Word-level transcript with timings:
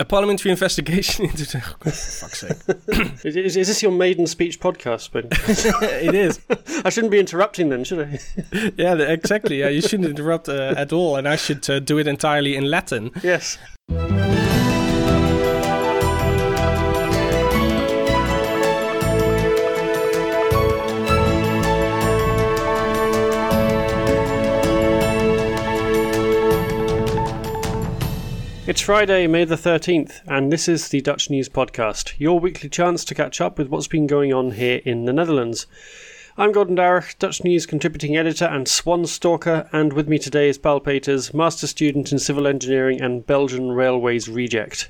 a 0.00 0.04
parliamentary 0.04 0.50
investigation 0.50 1.24
into 1.30 1.44
the. 1.44 1.60
For 1.60 1.90
fuck's 1.90 2.40
sake. 2.40 2.56
Is, 3.24 3.36
is, 3.36 3.56
is 3.56 3.68
this 3.68 3.82
your 3.82 3.92
maiden 3.92 4.26
speech 4.26 4.60
podcast, 4.60 5.12
Ben? 5.12 5.28
it 5.30 6.14
is. 6.14 6.40
I 6.84 6.90
shouldn't 6.90 7.10
be 7.10 7.18
interrupting 7.18 7.70
then, 7.70 7.84
should 7.84 8.00
I? 8.00 8.18
Yeah, 8.76 8.94
exactly. 8.96 9.60
Yeah, 9.60 9.68
you 9.68 9.80
shouldn't 9.80 10.08
interrupt 10.08 10.48
uh, 10.48 10.74
at 10.76 10.92
all, 10.92 11.16
and 11.16 11.26
I 11.26 11.36
should 11.36 11.68
uh, 11.70 11.78
do 11.80 11.98
it 11.98 12.06
entirely 12.06 12.56
in 12.56 12.70
Latin. 12.70 13.10
yes. 13.22 13.58
It's 28.66 28.80
Friday, 28.80 29.26
May 29.26 29.44
the 29.44 29.56
13th, 29.56 30.22
and 30.26 30.50
this 30.50 30.68
is 30.68 30.88
the 30.88 31.02
Dutch 31.02 31.28
News 31.28 31.50
Podcast, 31.50 32.14
your 32.16 32.40
weekly 32.40 32.70
chance 32.70 33.04
to 33.04 33.14
catch 33.14 33.38
up 33.38 33.58
with 33.58 33.68
what's 33.68 33.88
been 33.88 34.06
going 34.06 34.32
on 34.32 34.52
here 34.52 34.80
in 34.86 35.04
the 35.04 35.12
Netherlands. 35.12 35.66
I'm 36.38 36.50
Gordon 36.50 36.74
Darragh, 36.74 37.14
Dutch 37.18 37.44
News 37.44 37.66
contributing 37.66 38.16
editor 38.16 38.46
and 38.46 38.66
swan 38.66 39.04
stalker, 39.04 39.68
and 39.70 39.92
with 39.92 40.08
me 40.08 40.18
today 40.18 40.48
is 40.48 40.56
Paul 40.56 40.80
Peters, 40.80 41.34
master 41.34 41.66
student 41.66 42.10
in 42.10 42.18
civil 42.18 42.46
engineering 42.46 43.02
and 43.02 43.26
Belgian 43.26 43.72
Railways 43.72 44.30
reject. 44.30 44.88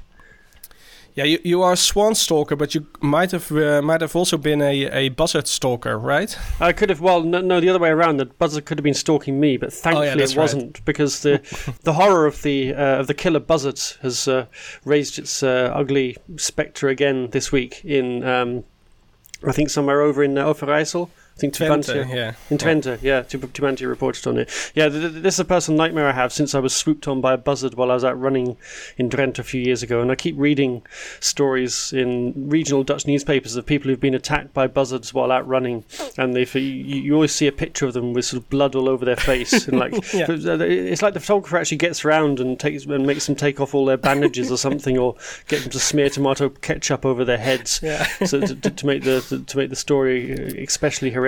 Yeah, 1.15 1.25
you, 1.25 1.39
you 1.45 1.63
are 1.63 1.75
a 1.75 1.77
swan 1.77 2.17
stalker, 2.17 2.57
but 2.57 2.75
you 2.75 2.87
might 3.01 3.31
have 3.31 3.53
uh, 3.53 3.81
might 3.83 4.01
have 4.01 4.17
also 4.17 4.37
been 4.37 4.61
a, 4.61 4.87
a 4.87 5.09
buzzard 5.11 5.47
stalker, 5.47 5.97
right? 5.97 6.37
I 6.61 6.73
could 6.73 6.89
have, 6.91 7.01
well, 7.01 7.23
no, 7.23 7.41
no, 7.41 7.61
the 7.61 7.69
other 7.69 7.79
way 7.79 7.91
around. 7.91 8.17
The 8.17 8.25
buzzard 8.27 8.65
could 8.65 8.79
have 8.79 8.83
been 8.85 8.95
stalking 8.95 9.39
me, 9.39 9.57
but 9.57 9.73
thankfully 9.73 10.09
Oh, 10.09 10.17
that's 10.17 10.33
it 10.33 10.37
right. 10.37 10.43
wasn't 10.43 10.85
because 10.85 11.23
the 11.23 11.41
the 11.85 11.93
horror 11.93 12.27
of 12.27 12.43
the 12.43 12.75
uh, 12.75 12.99
of 12.99 13.07
the 13.07 13.15
killer 13.15 13.39
buzzard 13.39 13.81
has 14.03 14.27
uh, 14.27 14.47
raised 14.85 15.19
its 15.21 15.41
uh, 15.43 15.71
ugly 15.73 16.17
spectre 16.37 16.89
again 16.89 17.31
this 17.31 17.53
week 17.53 17.85
in 17.85 18.25
um, 18.25 18.65
I 19.47 19.53
think 19.53 19.71
somewhere 19.71 20.01
over 20.01 20.25
in 20.25 20.37
uh, 20.37 20.47
Overijssel. 20.47 21.11
I 21.37 21.41
think 21.41 21.55
Twente, 21.55 22.15
yeah. 22.15 22.35
In 22.49 22.59
Twente, 22.59 22.97
yeah, 23.03 23.23
Tubantia 23.23 23.89
reported 23.89 24.25
on 24.29 24.39
it. 24.39 24.49
Yeah, 24.75 24.89
th- 24.89 25.11
th- 25.13 25.23
this 25.23 25.35
is 25.35 25.41
a 25.41 25.45
personal 25.45 25.77
nightmare 25.77 26.07
I 26.09 26.13
have 26.13 26.33
since 26.33 26.55
I 26.55 26.61
was 26.61 26.73
swooped 26.73 27.09
on 27.09 27.21
by 27.21 27.33
a 27.33 27.37
buzzard 27.37 27.75
while 27.75 27.91
I 27.91 27.95
was 27.95 28.05
out 28.05 28.21
running 28.21 28.57
in 28.99 29.09
Drenthe 29.11 29.41
a 29.41 29.43
few 29.43 29.61
years 29.61 29.83
ago, 29.83 30.01
and 30.01 30.13
I 30.13 30.15
keep 30.15 30.37
reading 30.39 30.83
stories 31.19 31.93
in 31.93 32.49
regional 32.49 32.85
Dutch 32.85 33.07
newspapers 33.07 33.57
of 33.57 33.67
people 33.67 33.91
who've 33.91 33.99
been 34.01 34.15
attacked 34.15 34.55
by 34.55 34.69
buzzards 34.69 35.13
while 35.13 35.33
out 35.33 35.47
running, 35.49 35.85
and 36.17 36.37
they 36.37 36.45
you, 36.61 36.61
you 37.01 37.15
always 37.15 37.35
see 37.35 37.49
a 37.49 37.53
picture 37.53 37.87
of 37.87 37.95
them 37.95 38.13
with 38.13 38.27
sort 38.27 38.43
of 38.43 38.49
blood 38.49 38.77
all 38.77 38.89
over 38.89 39.05
their 39.05 39.17
face, 39.17 39.67
and 39.67 39.79
like 39.79 39.93
Yeah. 40.15 40.27
it's 40.31 41.03
like 41.03 41.15
the 41.15 41.21
photographer 41.21 41.57
actually 41.57 41.79
gets 41.79 42.05
around 42.05 42.39
and 42.39 42.61
takes 42.61 42.85
and 42.85 43.05
makes 43.07 43.27
them 43.27 43.35
take 43.35 43.61
off 43.61 43.75
all 43.75 43.87
their 43.87 43.97
bandages 43.97 44.53
or 44.53 44.57
something, 44.57 44.97
or 44.97 45.17
get 45.49 45.63
them 45.63 45.71
to 45.71 45.81
smear 45.81 46.11
tomato 46.11 46.49
ketchup 46.49 47.05
over 47.05 47.25
their 47.25 47.39
heads 47.39 47.81
Yeah. 47.83 48.05
so 48.25 48.41
to, 48.41 48.55
to, 48.55 48.71
to 48.71 48.87
make 48.87 49.03
the 49.03 49.43
to 49.49 49.57
make 49.57 49.71
the 49.71 49.77
story 49.77 50.33
uh, 50.33 50.63
especially 50.63 51.11
horrific, 51.11 51.24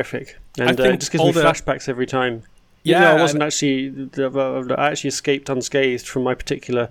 and 0.58 0.78
uh, 0.80 0.84
it 0.84 1.00
just 1.00 1.12
gives 1.12 1.24
me 1.24 1.32
the- 1.32 1.42
flashbacks 1.42 1.88
every 1.88 2.06
time. 2.06 2.42
Yeah, 2.82 3.00
Yeah, 3.02 3.12
I 3.14 3.20
wasn't 3.20 3.42
actually. 3.42 4.08
I 4.16 4.90
actually 4.90 5.08
escaped 5.08 5.48
unscathed 5.48 6.06
from 6.06 6.22
my 6.22 6.34
particular 6.34 6.88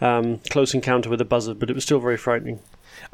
um, 0.00 0.38
close 0.48 0.72
encounter 0.72 1.10
with 1.10 1.20
a 1.20 1.24
buzzard, 1.26 1.58
but 1.58 1.68
it 1.68 1.74
was 1.74 1.84
still 1.84 2.00
very 2.00 2.16
frightening. 2.16 2.60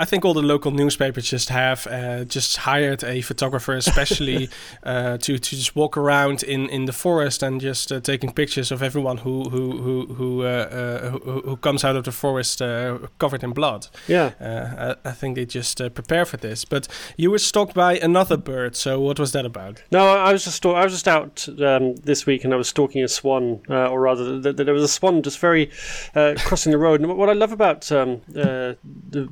I 0.01 0.07
think 0.07 0.25
all 0.25 0.33
the 0.33 0.41
local 0.43 0.71
newspapers 0.71 1.29
just 1.29 1.51
have 1.51 1.87
uh, 1.87 2.25
just 2.25 2.57
hired 2.57 3.05
a 3.05 3.21
photographer, 3.21 3.75
especially 3.75 4.49
uh, 4.83 5.19
to 5.19 5.39
to 5.39 5.57
just 5.57 5.77
walk 5.77 5.99
around 5.99 6.43
in, 6.43 6.71
in 6.71 6.87
the 6.87 6.93
forest 6.93 7.43
and 7.43 7.61
just 7.61 7.93
uh, 7.93 8.01
taking 8.01 8.33
pictures 8.33 8.73
of 8.73 8.83
everyone 8.83 9.19
who 9.19 9.51
who 9.51 9.77
who 9.77 10.15
who, 10.15 10.43
uh, 10.43 10.47
uh, 10.47 11.11
who, 11.11 11.41
who 11.43 11.57
comes 11.57 11.85
out 11.85 11.97
of 11.97 12.05
the 12.05 12.13
forest 12.13 12.63
uh, 12.63 12.99
covered 13.19 13.45
in 13.45 13.53
blood. 13.53 13.89
Yeah. 14.09 14.33
Uh, 14.41 14.95
I, 15.05 15.11
I 15.11 15.13
think 15.13 15.37
they 15.37 15.45
just 15.45 15.81
uh, 15.83 15.91
prepare 15.91 16.25
for 16.25 16.39
this. 16.39 16.65
But 16.65 16.89
you 17.19 17.31
were 17.31 17.39
stalked 17.39 17.75
by 17.75 17.99
another 17.99 18.39
bird. 18.39 18.77
So 18.77 19.01
what 19.01 19.19
was 19.19 19.33
that 19.33 19.45
about? 19.45 19.83
No, 19.93 20.01
I 20.17 20.33
was 20.33 20.45
just 20.45 20.57
stalk- 20.57 20.77
I 20.77 20.85
was 20.85 20.95
just 20.95 21.09
out 21.09 21.47
um, 21.61 21.97
this 21.97 22.25
week, 22.25 22.45
and 22.45 22.55
I 22.55 22.57
was 22.57 22.69
stalking 22.69 23.05
a 23.05 23.09
swan, 23.09 23.61
uh, 23.69 23.89
or 23.91 24.01
rather, 24.01 24.41
th- 24.41 24.57
th- 24.57 24.65
there 24.65 24.75
was 24.75 24.83
a 24.83 24.89
swan 24.89 25.23
just 25.23 25.39
very 25.39 25.71
uh, 26.15 26.35
crossing 26.39 26.73
the 26.73 26.79
road. 26.79 27.01
And 27.01 27.19
what 27.19 27.29
I 27.29 27.35
love 27.35 27.53
about 27.53 27.93
um, 27.93 28.23
uh, 28.35 28.73
the, 29.11 29.29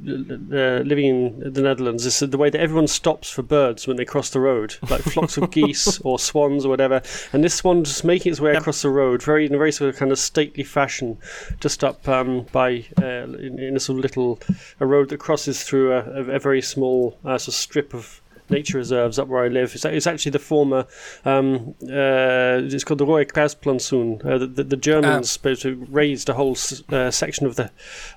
uh, 0.59 0.83
living 0.85 1.07
in 1.07 1.53
the 1.53 1.63
Netherlands 1.63 2.05
is 2.05 2.19
the 2.19 2.37
way 2.39 2.51
that 2.51 2.61
everyone 2.61 2.87
stops 2.89 3.31
for 3.31 3.43
birds 3.43 3.87
when 3.87 3.97
they 3.97 4.05
cross 4.05 4.31
the 4.31 4.41
road, 4.41 4.77
like 4.91 5.01
flocks 5.03 5.37
of 5.37 5.51
geese 5.51 5.99
or 6.05 6.19
swans 6.19 6.65
or 6.65 6.69
whatever. 6.69 7.01
And 7.33 7.43
this 7.45 7.55
swan 7.55 7.85
just 7.85 8.05
making 8.05 8.33
its 8.33 8.41
way 8.41 8.53
Yep. 8.53 8.61
across 8.63 8.83
the 8.83 8.91
road, 8.91 9.23
very 9.23 9.47
in 9.47 9.55
a 9.55 9.59
very 9.59 9.73
sort 9.73 9.91
of 9.91 9.97
kind 9.97 10.11
of 10.13 10.19
stately 10.19 10.65
fashion, 10.65 11.19
just 11.61 11.85
up 11.85 12.07
um, 12.09 12.47
by 12.53 12.85
uh, 13.01 13.25
in, 13.25 13.59
in 13.59 13.77
a 13.77 13.81
sort 13.81 13.99
of 13.99 14.03
little 14.03 14.41
a 14.81 14.87
road 14.87 15.09
that 15.11 15.19
crosses 15.19 15.63
through 15.63 15.93
a, 15.93 16.01
a, 16.01 16.25
a 16.37 16.39
very 16.39 16.63
small 16.63 17.17
uh, 17.25 17.39
sort 17.39 17.49
of 17.49 17.55
strip 17.55 17.95
of 17.95 18.21
nature 18.51 18.79
reserves 18.79 19.19
up 19.19 19.29
where 19.29 19.45
I 19.45 19.49
live. 19.49 19.75
It's, 19.75 19.85
it's 19.85 20.07
actually 20.07 20.31
the 20.33 20.39
former. 20.39 20.87
Um, 21.25 21.75
uh, 21.83 22.63
it's 22.65 22.85
called 22.85 22.99
the 22.99 23.07
Roye 23.07 23.25
Kruisplantsoen. 23.25 24.25
Uh, 24.25 24.39
the, 24.39 24.47
the, 24.47 24.65
the 24.65 24.77
Germans 24.77 25.31
supposed 25.31 25.63
to 25.63 25.87
raised 25.91 26.29
a 26.29 26.35
whole 26.35 26.53
s- 26.53 26.83
uh, 26.91 27.11
section 27.11 27.47
of 27.47 27.57
the 27.57 27.71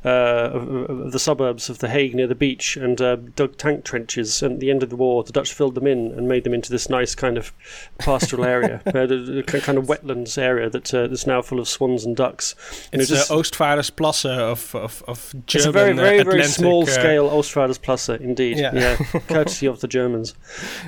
uh, 0.05 0.09
of, 0.53 0.89
of 0.89 1.11
the 1.11 1.19
suburbs 1.19 1.69
of 1.69 1.79
the 1.79 1.89
Hague 1.89 2.15
near 2.15 2.27
the 2.27 2.35
beach 2.35 2.77
and 2.77 3.01
uh, 3.01 3.15
dug 3.35 3.57
tank 3.57 3.83
trenches. 3.83 4.41
And 4.41 4.53
at 4.55 4.59
the 4.59 4.69
end 4.71 4.83
of 4.83 4.89
the 4.89 4.95
war, 4.95 5.23
the 5.23 5.31
Dutch 5.31 5.53
filled 5.53 5.75
them 5.75 5.87
in 5.87 6.11
and 6.11 6.27
made 6.27 6.43
them 6.43 6.53
into 6.53 6.71
this 6.71 6.89
nice 6.89 7.15
kind 7.15 7.37
of 7.37 7.53
pastoral 7.99 8.45
area, 8.45 8.81
uh, 8.87 8.91
the, 8.91 9.43
kind 9.63 9.77
of 9.77 9.85
wetlands 9.85 10.37
area 10.37 10.69
that 10.69 10.93
uh, 10.93 11.07
that's 11.07 11.27
now 11.27 11.41
full 11.41 11.59
of 11.59 11.67
swans 11.67 12.05
and 12.05 12.15
ducks. 12.15 12.55
And 12.91 13.01
It's 13.01 13.11
it 13.11 13.27
the 13.27 13.33
Oostvaardersplassen 13.35 14.37
of 14.37 14.75
of 14.75 15.03
of 15.07 15.33
German 15.45 15.45
it's 15.55 15.65
a 15.65 15.71
very, 15.71 15.93
very, 15.93 16.09
very 16.17 16.19
Atlantic, 16.21 16.51
small 16.55 16.85
scale 16.85 17.29
Oostvaardersplassen, 17.29 18.21
indeed. 18.21 18.57
Yeah. 18.57 18.71
Yeah, 18.73 18.95
courtesy 19.27 19.65
of 19.67 19.79
the 19.81 19.87
Germans. 19.87 20.20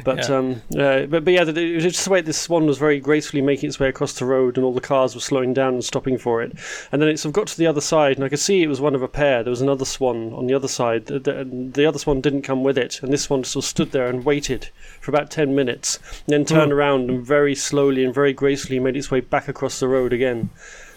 But 0.04 0.18
Yeah. 0.30 0.38
um, 0.38 0.62
uh, 0.78 1.06
but, 1.06 1.24
but 1.26 1.34
yeah, 1.34 1.44
it 1.44 1.76
was 1.76 1.84
just 1.84 2.06
the 2.06 2.12
way 2.12 2.22
this 2.22 2.38
swan 2.40 2.66
was 2.66 2.78
very 2.78 3.00
gracefully 3.00 3.42
making 3.42 3.70
its 3.70 3.80
way 3.80 3.88
across 3.90 4.14
the 4.14 4.26
road, 4.26 4.58
and 4.58 4.66
all 4.66 4.74
the 4.74 4.82
cars 4.82 5.16
were 5.16 5.22
slowing 5.22 5.54
down 5.54 5.74
and 5.74 5.84
stopping 5.84 6.18
for 6.18 6.42
it. 6.42 6.52
And 6.92 7.02
then 7.02 7.10
it 7.10 7.18
sort 7.20 7.30
of 7.32 7.34
got 7.34 7.48
to 7.48 7.58
the 7.58 7.68
other 7.68 7.82
side, 7.82 8.18
and 8.18 8.26
I 8.26 8.30
could 8.30 8.40
see 8.40 8.64
it 8.64 8.68
was 8.68 8.82
one 8.82 8.96
of 8.96 9.02
a 9.02 9.08
pair. 9.08 9.44
There 9.44 9.52
was 9.52 9.62
another 9.62 9.86
swan 9.86 10.34
on 10.34 10.48
the 10.48 10.54
other 10.54 10.68
side. 10.68 11.06
The, 11.08 11.20
the, 11.20 11.40
and 11.40 11.74
the 11.74 11.86
other 11.86 12.00
swan 12.00 12.22
didn't 12.22 12.44
come 12.44 12.64
with 12.64 12.78
it, 12.78 13.02
and 13.02 13.12
this 13.12 13.30
one 13.30 13.44
sort 13.44 13.66
of 13.66 13.70
stood 13.70 13.92
there 13.92 14.08
and 14.08 14.26
waited 14.26 14.70
for 15.02 15.12
about 15.12 15.32
ten 15.32 15.56
minutes, 15.56 16.00
and 16.26 16.34
then 16.34 16.46
turned 16.46 16.72
Mm. 16.72 16.76
around 16.76 17.10
and 17.10 17.26
very 17.26 17.56
slowly 17.56 18.04
and 18.04 18.14
very 18.14 18.34
gracefully 18.34 18.80
made 18.80 18.96
its 18.96 19.12
way 19.12 19.20
back 19.22 19.48
across 19.48 19.80
the 19.80 19.88
road 19.88 20.14
again. 20.14 20.50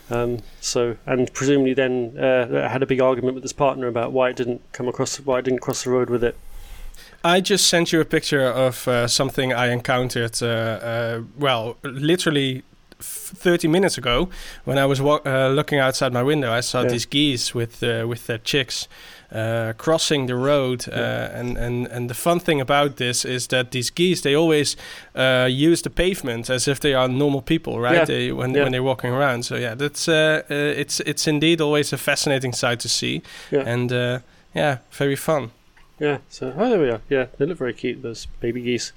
Um, 0.08 0.38
so, 0.60 0.96
and 1.04 1.32
presumably 1.34 1.74
then 1.74 2.16
uh, 2.16 2.68
had 2.68 2.80
a 2.80 2.86
big 2.86 3.00
argument 3.00 3.34
with 3.34 3.42
his 3.42 3.52
partner 3.52 3.88
about 3.88 4.12
why 4.12 4.28
it 4.30 4.36
didn't 4.36 4.60
come 4.70 4.86
across, 4.86 5.16
why 5.16 5.40
it 5.40 5.44
didn't 5.44 5.58
cross 5.60 5.82
the 5.82 5.90
road 5.90 6.10
with 6.10 6.22
it. 6.22 6.36
I 7.36 7.40
just 7.40 7.66
sent 7.66 7.92
you 7.92 8.00
a 8.00 8.04
picture 8.04 8.42
of 8.66 8.86
uh, 8.88 9.06
something 9.08 9.52
I 9.52 9.72
encountered. 9.72 10.42
Uh, 10.42 10.46
uh, 10.46 11.22
well, 11.38 11.76
literally. 11.82 12.62
30 12.98 13.68
minutes 13.68 13.98
ago, 13.98 14.30
when 14.64 14.78
I 14.78 14.86
was 14.86 15.02
wa- 15.02 15.20
uh, 15.26 15.48
looking 15.54 15.78
outside 15.78 16.14
my 16.14 16.22
window, 16.22 16.50
I 16.58 16.62
saw 16.62 16.80
Yeah. 16.80 16.88
these 16.92 17.04
geese 17.06 17.54
with 17.54 17.82
uh, 17.82 18.06
with 18.08 18.24
their 18.26 18.38
chicks 18.38 18.88
uh, 19.30 19.74
crossing 19.76 20.26
the 20.28 20.34
road. 20.34 20.88
Uh, 20.88 20.96
Yeah. 20.96 21.40
and, 21.40 21.58
and, 21.58 21.86
and 21.92 22.08
the 22.08 22.14
fun 22.14 22.40
thing 22.40 22.60
about 22.60 22.96
this 22.96 23.24
is 23.24 23.46
that 23.48 23.70
these 23.70 23.90
geese 23.94 24.22
they 24.22 24.34
always 24.36 24.76
uh, 25.14 25.46
use 25.50 25.82
the 25.82 25.90
pavement 25.90 26.48
as 26.50 26.66
if 26.68 26.78
they 26.80 26.94
are 26.94 27.08
normal 27.08 27.42
people, 27.42 27.72
right? 27.80 27.96
Yeah. 27.98 28.06
They, 28.06 28.32
when 28.32 28.52
when 28.52 28.72
they're 28.72 28.82
walking 28.82 29.12
around. 29.12 29.44
So 29.44 29.56
yeah, 29.56 29.76
that's 29.76 30.08
it's 30.48 31.00
it's 31.00 31.26
indeed 31.26 31.60
always 31.60 31.92
a 31.92 31.96
fascinating 31.98 32.54
sight 32.54 32.80
to 32.80 32.88
see, 32.88 33.20
and 33.52 33.92
uh, 33.92 34.18
yeah, 34.54 34.78
very 34.98 35.16
fun. 35.16 35.50
Yeah. 35.98 36.18
So, 36.28 36.52
oh, 36.56 36.70
there 36.70 36.80
we 36.80 36.90
are. 36.90 37.00
Yeah, 37.08 37.26
they 37.38 37.46
look 37.46 37.58
very 37.58 37.72
cute. 37.72 38.02
Those 38.02 38.26
baby 38.40 38.60
geese. 38.62 38.92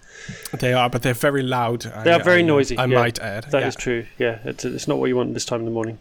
They 0.59 0.73
are, 0.73 0.89
but 0.89 1.01
they're 1.01 1.13
very 1.13 1.43
loud. 1.43 1.81
They 2.03 2.11
are 2.11 2.21
very 2.21 2.41
I, 2.41 2.43
uh, 2.43 2.47
noisy, 2.47 2.77
I 2.77 2.85
yeah. 2.85 2.99
might 2.99 3.19
add. 3.19 3.45
That 3.51 3.63
is 3.63 3.75
yeah. 3.75 3.81
true. 3.81 4.05
Yeah, 4.17 4.39
it's, 4.43 4.65
it's 4.65 4.87
not 4.87 4.97
what 4.97 5.07
you 5.07 5.15
want 5.15 5.33
this 5.33 5.45
time 5.45 5.59
in 5.59 5.65
the 5.65 5.71
morning. 5.71 5.97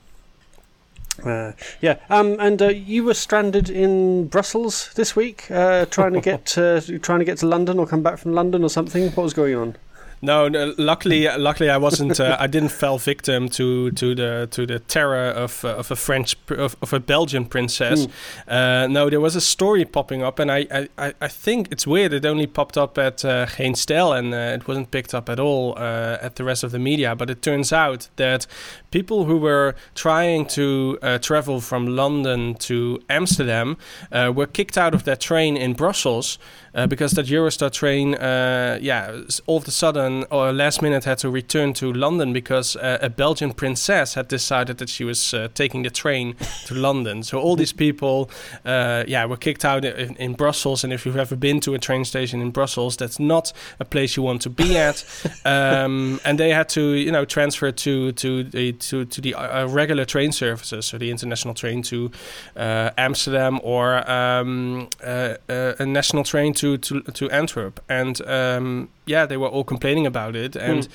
Uh, 1.25 1.53
yeah, 1.81 1.97
um, 2.10 2.36
and 2.38 2.62
uh, 2.62 2.69
you 2.69 3.03
were 3.03 3.14
stranded 3.14 3.69
in 3.69 4.28
Brussels 4.28 4.92
this 4.95 5.16
week, 5.16 5.50
uh, 5.50 5.84
trying 5.86 6.12
to 6.12 6.21
get 6.22 6.56
uh, 6.56 6.80
trying 7.03 7.18
to 7.18 7.24
get 7.24 7.39
to 7.39 7.47
London 7.47 7.78
or 7.78 7.86
come 7.86 8.03
back 8.03 8.18
from 8.18 8.33
London 8.34 8.62
or 8.62 8.71
something. 8.71 9.10
What 9.10 9.24
was 9.24 9.34
going 9.34 9.56
on? 9.56 9.77
No, 10.20 10.48
no, 10.48 10.74
luckily, 10.78 11.28
luckily, 11.36 11.70
I 11.70 11.76
wasn't. 11.76 12.18
Uh, 12.18 12.36
I 12.41 12.47
didn't 12.48 12.70
fall 12.70 12.98
victim 12.98 13.48
to 13.50 13.91
to 13.92 14.15
the 14.15 14.48
to 14.50 14.66
the 14.66 14.80
terror 14.80 15.30
of 15.30 15.65
uh, 15.65 15.76
of 15.76 15.91
a 15.91 15.97
French 15.97 16.36
of, 16.50 16.76
of 16.82 16.92
a 16.92 16.98
Belgian 17.00 17.44
princess. 17.47 18.06
Hmm. 18.06 18.10
Uh, 18.50 18.86
no, 18.88 19.09
there 19.10 19.20
was 19.20 19.36
a 19.36 19.41
story 19.41 19.84
popping 19.84 20.22
up, 20.22 20.38
and 20.38 20.50
I 20.50 20.88
I, 20.98 21.15
I- 21.20 21.28
think 21.28 21.68
it's 21.70 21.86
weird. 21.86 22.12
It 22.12 22.26
only 22.26 22.47
popped 22.47 22.76
up 22.76 22.98
at 22.98 23.24
uh, 23.24 23.47
GeenStijl, 23.47 24.18
and 24.18 24.34
uh, 24.34 24.56
it 24.56 24.66
wasn't 24.66 24.91
picked 24.91 25.15
up 25.15 25.28
at 25.28 25.38
all 25.38 25.74
uh, 25.78 26.18
at 26.21 26.34
the 26.36 26.42
rest 26.44 26.64
of 26.64 26.72
the 26.72 26.78
media. 26.78 27.14
But 27.14 27.30
it 27.30 27.42
turns 27.42 27.72
out 27.72 28.09
that 28.16 28.47
people 28.90 29.24
who 29.24 29.36
were 29.36 29.74
trying 29.94 30.46
to 30.46 30.98
uh, 31.02 31.18
travel 31.18 31.60
from 31.60 31.86
London 31.86 32.54
to 32.54 33.00
Amsterdam 33.08 33.76
uh, 34.12 34.32
were 34.34 34.46
kicked 34.46 34.78
out 34.78 34.94
of 34.94 35.04
their 35.04 35.16
train 35.16 35.56
in 35.56 35.74
Brussels 35.74 36.38
uh, 36.74 36.86
because 36.86 37.12
that 37.12 37.26
Eurostar 37.26 37.72
train, 37.72 38.14
uh, 38.14 38.78
yeah, 38.80 39.20
all 39.46 39.58
of 39.58 39.66
a 39.66 39.70
sudden 39.70 40.24
or 40.30 40.52
last 40.52 40.80
minute 40.82 41.04
had 41.04 41.18
to 41.18 41.30
return 41.30 41.72
to 41.74 41.92
London 41.92 42.32
because 42.32 42.76
uh, 42.76 42.98
a 43.00 43.10
Belgian 43.10 43.52
princess 43.52 44.14
had 44.14 44.28
decided 44.28 44.78
that 44.78 44.88
she 44.88 45.04
was 45.04 45.34
uh, 45.34 45.48
taking 45.54 45.82
the 45.82 45.90
train 45.90 46.36
to 46.66 46.74
London. 46.74 47.22
So 47.22 47.40
all 47.40 47.56
these 47.56 47.72
people, 47.72 48.30
uh, 48.64 49.04
yeah, 49.08 49.24
were 49.24 49.36
kicked 49.36 49.64
out 49.64 49.84
in, 49.84 50.16
in, 50.16 50.34
Brussels. 50.34 50.84
And 50.84 50.92
if 50.92 51.04
you've 51.04 51.16
ever 51.16 51.34
been 51.34 51.58
to 51.60 51.74
a 51.74 51.78
train 51.78 52.04
station 52.04 52.40
in 52.40 52.50
Brussels, 52.50 52.96
that's 52.96 53.18
not 53.18 53.52
a 53.80 53.84
place 53.84 54.16
you 54.16 54.22
want 54.22 54.42
to 54.42 54.50
be 54.50 54.76
at. 54.76 55.04
um, 55.44 56.20
and 56.24 56.38
they 56.38 56.50
had 56.50 56.68
to, 56.70 56.92
you 56.92 57.10
know, 57.10 57.24
transfer 57.24 57.72
to 57.72 58.12
to 58.12 58.44
the 58.44 58.78
to 58.80 59.04
to 59.04 59.21
the 59.21 59.34
uh, 59.34 59.66
regular 59.66 60.04
train 60.04 60.33
services, 60.33 60.86
so 60.86 60.98
the 60.98 61.10
international 61.10 61.54
train 61.54 61.83
to 61.83 62.10
uh, 62.57 62.91
Amsterdam 62.97 63.60
or 63.63 64.09
um, 64.10 64.89
a 65.03 65.86
national 65.86 66.25
train 66.25 66.54
to 66.54 66.78
to 66.78 67.01
to 67.03 67.30
Antwerp. 67.30 67.80
And 67.89 68.21
um, 68.27 68.89
yeah, 69.07 69.27
they 69.27 69.36
were 69.36 69.48
all 69.48 69.65
complaining 69.65 70.07
about 70.07 70.36
it, 70.36 70.57
and. 70.57 70.84
Mm. 70.84 70.89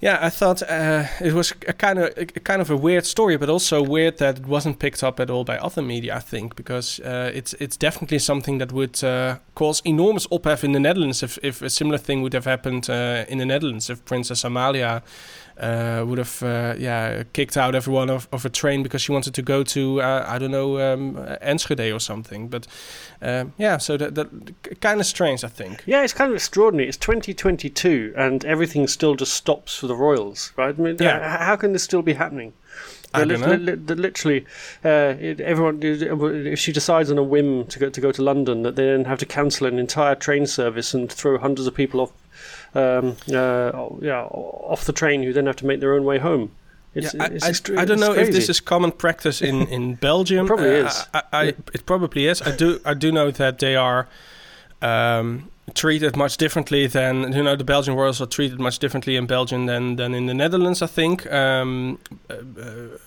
Yeah, 0.00 0.18
I 0.20 0.30
thought 0.30 0.62
uh, 0.62 1.06
it 1.20 1.32
was 1.32 1.52
a 1.66 1.72
kind 1.72 1.98
of 1.98 2.16
a, 2.16 2.26
kind 2.26 2.62
of 2.62 2.70
a 2.70 2.76
weird 2.76 3.04
story, 3.04 3.36
but 3.36 3.48
also 3.48 3.82
weird 3.82 4.18
that 4.18 4.38
it 4.38 4.46
wasn't 4.46 4.78
picked 4.78 5.02
up 5.02 5.18
at 5.18 5.28
all 5.28 5.42
by 5.42 5.58
other 5.58 5.82
media. 5.82 6.14
I 6.14 6.20
think 6.20 6.54
because 6.54 7.00
uh, 7.00 7.32
it's 7.34 7.52
it's 7.54 7.76
definitely 7.76 8.20
something 8.20 8.58
that 8.58 8.70
would 8.70 9.02
uh, 9.02 9.38
cause 9.58 9.82
enormous 9.84 10.24
ophef 10.30 10.62
in 10.62 10.70
the 10.70 10.78
Netherlands 10.78 11.20
if, 11.20 11.36
if 11.42 11.62
a 11.62 11.68
similar 11.68 11.98
thing 11.98 12.22
would 12.22 12.32
have 12.32 12.44
happened 12.44 12.88
uh, 12.88 13.24
in 13.28 13.38
the 13.38 13.44
Netherlands 13.44 13.90
if 13.90 14.04
Princess 14.04 14.44
Amalia 14.44 15.02
uh, 15.58 16.04
would 16.06 16.18
have 16.18 16.42
uh, 16.44 16.74
yeah 16.78 17.24
kicked 17.32 17.56
out 17.56 17.74
everyone 17.74 18.08
of, 18.08 18.28
of 18.30 18.44
a 18.44 18.48
train 18.48 18.84
because 18.84 19.02
she 19.02 19.10
wanted 19.10 19.34
to 19.34 19.42
go 19.42 19.64
to 19.64 20.00
uh, 20.00 20.24
I 20.28 20.38
don't 20.38 20.52
know 20.52 20.78
um, 20.78 21.16
Enschede 21.42 21.92
or 21.92 21.98
something. 21.98 22.46
But 22.46 22.68
um, 23.20 23.52
yeah, 23.58 23.78
so 23.78 23.96
that, 23.96 24.14
that 24.14 24.80
kind 24.80 25.00
of 25.00 25.06
strange, 25.06 25.42
I 25.42 25.48
think. 25.48 25.82
Yeah, 25.86 26.04
it's 26.04 26.12
kind 26.12 26.30
of 26.30 26.36
extraordinary. 26.36 26.88
It's 26.88 26.96
2022 26.98 28.14
and 28.16 28.44
everything 28.44 28.86
still 28.86 29.16
just 29.16 29.34
stops 29.34 29.76
for 29.76 29.88
the 29.88 29.96
Royals, 29.96 30.52
right? 30.56 30.74
I 30.78 30.80
mean, 30.80 30.96
yeah. 31.00 31.44
how 31.44 31.56
can 31.56 31.72
this 31.72 31.82
still 31.82 32.02
be 32.02 32.12
happening? 32.12 32.52
I 33.14 33.24
li- 33.24 33.36
li- 33.36 33.56
li- 33.56 33.94
literally, 33.94 34.44
uh, 34.84 35.16
everyone. 35.40 35.80
If 35.82 36.58
she 36.58 36.72
decides 36.72 37.10
on 37.10 37.18
a 37.18 37.22
whim 37.22 37.66
to 37.66 37.78
go 37.78 37.88
to 37.88 38.00
go 38.00 38.12
to 38.12 38.22
London, 38.22 38.62
that 38.62 38.76
they 38.76 38.86
then 38.86 39.06
have 39.06 39.18
to 39.20 39.26
cancel 39.26 39.66
an 39.66 39.78
entire 39.78 40.14
train 40.14 40.46
service 40.46 40.92
and 40.92 41.10
throw 41.10 41.38
hundreds 41.38 41.66
of 41.66 41.74
people 41.74 42.00
off 42.00 42.12
um, 42.74 43.16
uh, 43.32 43.88
yeah, 44.00 44.24
off 44.30 44.84
the 44.84 44.92
train 44.92 45.22
who 45.22 45.32
then 45.32 45.46
have 45.46 45.56
to 45.56 45.66
make 45.66 45.80
their 45.80 45.94
own 45.94 46.04
way 46.04 46.18
home. 46.18 46.50
It's, 46.94 47.14
yeah, 47.14 47.28
it's 47.30 47.70
I, 47.70 47.82
I, 47.82 47.84
don't 47.84 48.00
know 48.00 48.14
if 48.14 48.32
this 48.32 48.48
is 48.48 48.60
common 48.60 48.92
practice 48.92 49.42
in, 49.42 49.66
in 49.68 49.94
Belgium. 50.08 50.46
it 50.46 50.48
probably 50.48 50.80
uh, 50.80 50.86
is. 50.86 51.06
I, 51.14 51.22
I, 51.32 51.44
it 51.46 51.86
probably 51.86 52.26
is. 52.26 52.42
I 52.42 52.56
do 52.56 52.80
I 52.84 52.94
do 52.94 53.12
know 53.12 53.30
that 53.30 53.58
they 53.58 53.76
are 53.76 54.08
um, 54.82 55.50
treated 55.74 56.16
much 56.16 56.36
differently 56.36 56.86
than 56.86 57.32
you 57.32 57.42
know 57.42 57.56
the 57.56 57.64
Belgian 57.64 57.94
royals 57.94 58.20
are 58.20 58.26
treated 58.26 58.60
much 58.60 58.78
differently 58.78 59.16
in 59.16 59.26
Belgium 59.26 59.66
than 59.66 59.96
than 59.96 60.14
in 60.14 60.26
the 60.26 60.34
Netherlands. 60.34 60.82
I 60.82 60.86
think, 60.86 61.30
um, 61.32 61.98
uh, 62.30 62.34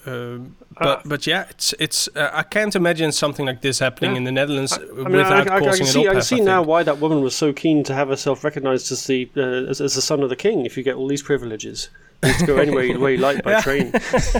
uh, 0.06 0.38
but 0.80 1.00
uh, 1.00 1.02
but 1.06 1.28
yeah, 1.28 1.46
it's 1.50 1.74
it's 1.80 2.10
uh, 2.16 2.30
I 2.34 2.44
can't 2.44 2.76
imagine 2.76 3.12
something 3.12 3.46
like 3.46 3.62
this 3.62 3.80
happening 3.80 4.12
yeah. 4.12 4.18
in 4.18 4.24
the 4.24 4.32
Netherlands 4.32 4.74
I, 4.74 4.82
I 4.82 4.86
mean, 4.86 5.12
without 5.12 5.50
I, 5.50 5.60
causing 5.60 5.88
I, 5.88 5.90
see, 5.90 6.08
I 6.08 6.14
can 6.14 6.22
see 6.22 6.42
now 6.42 6.62
why 6.62 6.84
that 6.84 7.00
woman 7.00 7.22
was 7.22 7.36
so 7.36 7.54
keen 7.54 7.84
to 7.84 7.94
have 7.94 8.10
herself 8.10 8.44
recognised 8.44 8.92
as 8.92 9.06
the 9.08 9.30
uh, 9.38 9.42
as, 9.42 9.82
as 9.82 9.96
the 9.96 10.02
son 10.02 10.24
of 10.24 10.30
the 10.30 10.36
king. 10.36 10.66
If 10.66 10.78
you 10.78 10.84
get 10.84 10.96
all 10.96 11.08
these 11.08 11.24
privileges. 11.24 11.90
To 12.22 12.46
go 12.46 12.58
anywhere 12.58 12.84
you, 12.84 13.00
where 13.00 13.12
you 13.12 13.18
like 13.18 13.44
by 13.44 13.62
train. 13.62 13.92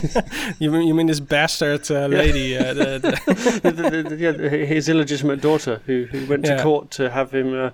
you 0.60 0.70
mean 0.70 0.86
you 0.86 0.94
mean 0.94 1.08
this 1.08 1.18
bastard 1.18 1.90
uh, 1.90 2.06
lady? 2.06 2.56
Uh, 2.56 2.74
the, 2.74 2.98
the, 3.62 4.06
the, 4.08 4.16
yeah, 4.16 4.48
his 4.48 4.88
illegitimate 4.88 5.40
daughter, 5.40 5.80
who, 5.86 6.04
who 6.04 6.24
went 6.26 6.44
yeah. 6.44 6.56
to 6.56 6.62
court 6.62 6.92
to 6.92 7.10
have 7.10 7.32
him, 7.32 7.52
uh, 7.54 7.70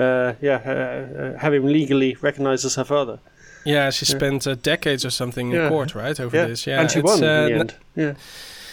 uh 0.00 0.34
yeah, 0.40 0.60
uh, 0.64 1.22
uh, 1.22 1.38
have 1.38 1.54
him 1.54 1.66
legally 1.66 2.16
recognised 2.20 2.64
as 2.64 2.74
her 2.74 2.84
father. 2.84 3.20
Yeah, 3.64 3.90
she 3.90 4.04
spent 4.04 4.48
decades 4.62 5.04
or 5.04 5.10
something 5.10 5.52
in 5.52 5.68
court, 5.68 5.94
right, 5.94 6.18
over 6.18 6.48
this. 6.48 6.66
Yeah, 6.66 6.80
and 6.80 6.90
she 6.90 7.00
won 7.00 7.22
in 7.22 7.52
the 7.52 7.58
end. 7.60 7.74
Yeah, 7.94 8.04
and, 8.04 8.16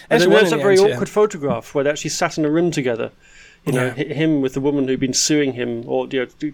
and 0.10 0.22
there 0.22 0.42
was 0.42 0.52
a 0.52 0.58
very 0.58 0.80
end, 0.80 0.94
awkward 0.94 1.10
photograph 1.10 1.76
where 1.76 1.84
they 1.84 1.92
actually 1.92 2.10
sat 2.10 2.40
in 2.40 2.46
a 2.46 2.50
room 2.50 2.72
together 2.72 3.12
you 3.66 3.74
know, 3.74 3.94
yeah. 3.98 4.14
him 4.14 4.42
with 4.42 4.54
the 4.54 4.62
woman 4.62 4.88
who'd 4.88 5.00
been 5.00 5.14
suing 5.14 5.54
him, 5.54 5.84
or 5.88 6.08
you 6.08 6.20
know, 6.20 6.52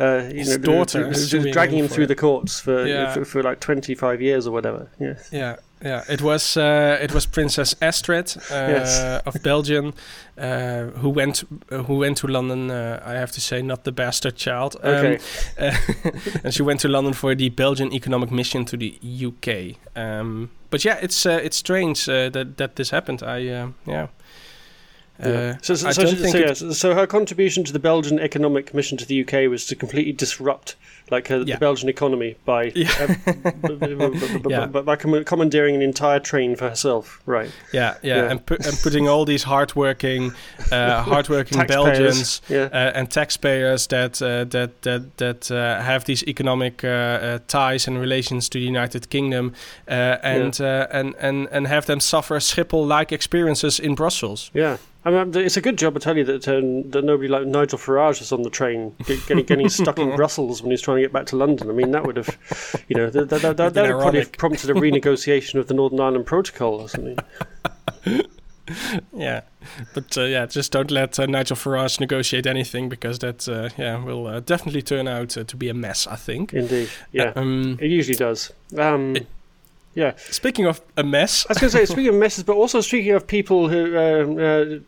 uh, 0.00 0.28
you 0.28 0.38
His 0.38 0.56
know, 0.58 0.58
daughter, 0.58 1.12
dragging 1.52 1.78
him, 1.78 1.88
through 1.88 2.04
it. 2.04 2.08
the 2.08 2.14
courts 2.14 2.60
for, 2.60 2.86
yeah. 2.86 3.12
for, 3.12 3.24
for 3.24 3.42
like 3.42 3.60
twenty 3.60 3.94
five 3.94 4.22
years 4.22 4.46
or 4.46 4.52
whatever. 4.52 4.88
Yeah, 4.98 5.14
yeah, 5.32 5.56
yeah. 5.82 6.04
It 6.08 6.22
was 6.22 6.56
uh, 6.56 6.98
it 7.02 7.12
was 7.12 7.26
Princess 7.26 7.74
Astrid 7.82 8.36
uh, 8.50 8.54
yes. 8.54 9.22
of 9.26 9.42
Belgium 9.42 9.92
uh, 10.38 10.84
who 11.00 11.10
went 11.10 11.44
who 11.68 11.98
went 11.98 12.18
to 12.18 12.28
London. 12.28 12.70
Uh, 12.70 13.02
I 13.04 13.14
have 13.14 13.32
to 13.32 13.40
say, 13.40 13.60
not 13.60 13.84
the 13.84 13.92
bastard 13.92 14.36
child. 14.36 14.76
Um, 14.82 14.92
okay, 14.92 15.18
and 16.44 16.54
she 16.54 16.62
went 16.62 16.80
to 16.80 16.88
London 16.88 17.12
for 17.12 17.34
the 17.34 17.48
Belgian 17.50 17.92
Economic 17.92 18.30
Mission 18.30 18.64
to 18.66 18.76
the 18.76 18.98
UK. 19.02 19.76
Um, 19.96 20.50
but 20.70 20.84
yeah, 20.84 20.98
it's 21.02 21.26
uh, 21.26 21.40
it's 21.42 21.56
strange 21.56 22.06
that 22.06 22.56
that 22.56 22.76
this 22.76 22.90
happened. 22.90 23.22
I 23.22 23.38
yeah. 23.38 24.06
Yeah. 25.18 25.26
Uh, 25.26 25.56
so, 25.62 25.74
so, 25.74 25.90
so, 25.90 26.06
so, 26.06 26.38
yeah, 26.38 26.52
so, 26.52 26.94
her 26.94 27.06
contribution 27.06 27.64
to 27.64 27.72
the 27.72 27.78
Belgian 27.78 28.18
economic 28.18 28.74
mission 28.74 28.98
to 28.98 29.06
the 29.06 29.22
UK 29.22 29.48
was 29.48 29.66
to 29.66 29.76
completely 29.76 30.12
disrupt 30.12 30.76
like 31.10 31.30
uh, 31.30 31.38
yeah. 31.38 31.54
the 31.54 31.60
Belgian 31.60 31.88
economy 31.88 32.36
by 32.44 32.72
yeah. 32.74 33.16
uh, 33.62 34.66
by, 34.66 34.80
by 34.82 34.96
commandeering 34.96 35.74
an 35.76 35.82
entire 35.82 36.18
train 36.18 36.56
for 36.56 36.68
herself, 36.68 37.20
right? 37.26 37.50
Yeah, 37.72 37.96
yeah, 38.02 38.30
and, 38.30 38.44
pu- 38.44 38.56
and 38.64 38.76
putting 38.82 39.08
all 39.08 39.24
these 39.24 39.44
hardworking, 39.44 40.32
uh, 40.72 41.02
hardworking 41.12 41.64
Belgians 41.66 42.42
uh, 42.50 42.54
and 42.72 43.10
taxpayers 43.10 43.86
that 43.88 44.20
uh, 44.20 44.44
that 44.44 44.82
that 44.82 45.16
that 45.18 45.48
have 45.48 46.04
these 46.04 46.24
economic 46.24 46.78
ties 47.46 47.86
and 47.86 47.98
relations 47.98 48.48
to 48.48 48.58
the 48.58 48.64
United 48.64 49.08
Kingdom, 49.10 49.54
and 49.86 50.60
and 50.60 51.14
and 51.18 51.48
and 51.50 51.66
have 51.66 51.86
them 51.86 52.00
suffer 52.00 52.38
Schiphol-like 52.38 53.12
experiences 53.12 53.78
in 53.78 53.94
Brussels. 53.94 54.50
Yeah. 54.54 54.78
I 55.06 55.10
mean, 55.10 55.36
it's 55.36 55.56
a 55.56 55.60
good 55.60 55.78
job, 55.78 55.96
I 55.96 56.00
tell 56.00 56.16
you, 56.16 56.24
that 56.24 56.48
um, 56.48 56.90
that 56.90 57.04
nobody 57.04 57.28
like 57.28 57.46
Nigel 57.46 57.78
Farage 57.78 58.18
was 58.18 58.32
on 58.32 58.42
the 58.42 58.50
train, 58.50 58.92
getting, 59.06 59.44
getting 59.44 59.68
stuck 59.68 60.00
in 60.00 60.16
Brussels 60.16 60.62
when 60.62 60.72
he's 60.72 60.80
trying 60.80 60.95
get 61.02 61.12
back 61.12 61.26
to 61.26 61.36
London. 61.36 61.70
I 61.70 61.72
mean, 61.72 61.90
that 61.92 62.04
would 62.04 62.16
have, 62.16 62.84
you 62.88 62.96
know, 62.96 63.10
that, 63.10 63.28
that, 63.30 63.56
that, 63.56 63.74
that 63.74 63.74
would 63.74 64.00
probably 64.00 64.20
have 64.20 64.32
prompted 64.32 64.70
a 64.70 64.74
renegotiation 64.74 65.58
of 65.58 65.68
the 65.68 65.74
Northern 65.74 66.00
Ireland 66.00 66.26
Protocol 66.26 66.80
or 66.80 66.88
something. 66.88 67.18
yeah, 69.12 69.42
but 69.94 70.16
uh, 70.16 70.22
yeah, 70.22 70.46
just 70.46 70.72
don't 70.72 70.90
let 70.90 71.18
uh, 71.18 71.26
Nigel 71.26 71.56
Farage 71.56 72.00
negotiate 72.00 72.46
anything 72.46 72.88
because 72.88 73.18
that 73.20 73.48
uh, 73.48 73.68
yeah 73.76 74.02
will 74.02 74.26
uh, 74.26 74.40
definitely 74.40 74.82
turn 74.82 75.08
out 75.08 75.36
uh, 75.36 75.44
to 75.44 75.56
be 75.56 75.68
a 75.68 75.74
mess. 75.74 76.06
I 76.06 76.16
think. 76.16 76.52
Indeed, 76.52 76.90
yeah, 77.12 77.32
um, 77.36 77.78
it 77.80 77.90
usually 77.90 78.16
does. 78.16 78.52
Um, 78.76 79.16
it, 79.16 79.26
yeah. 79.94 80.12
Speaking 80.16 80.66
of 80.66 80.80
a 80.96 81.02
mess, 81.02 81.46
I 81.46 81.52
was 81.52 81.58
going 81.58 81.70
to 81.70 81.78
say, 81.78 81.84
speaking 81.92 82.08
of 82.08 82.16
messes, 82.16 82.44
but 82.44 82.54
also 82.54 82.80
speaking 82.80 83.12
of 83.12 83.26
people 83.26 83.68
who 83.68 84.82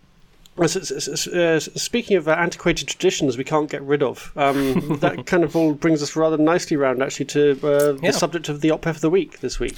um, 0.59 0.65
uh, 0.65 1.39
uh, 1.39 1.61
speaking 1.61 2.17
of 2.17 2.29
uh, 2.29 2.33
antiquated 2.33 2.89
traditions 2.89 3.37
we 3.37 3.45
can't 3.45 3.71
get 3.71 3.83
rid 3.83 4.03
of, 4.03 4.33
um, 4.37 4.99
that 5.01 5.27
kind 5.27 5.45
of 5.45 5.55
all 5.57 5.75
brings 5.75 6.03
us 6.03 6.17
rather 6.17 6.37
nicely 6.37 6.77
round 6.77 7.03
actually 7.03 7.27
to 7.27 7.59
uh, 7.63 7.95
yeah. 8.03 8.11
the 8.11 8.13
subject 8.13 8.49
of 8.49 8.61
the 8.61 8.71
op 8.71 8.87
of 8.87 9.01
the 9.01 9.11
week 9.11 9.41
this 9.41 9.59
week. 9.59 9.77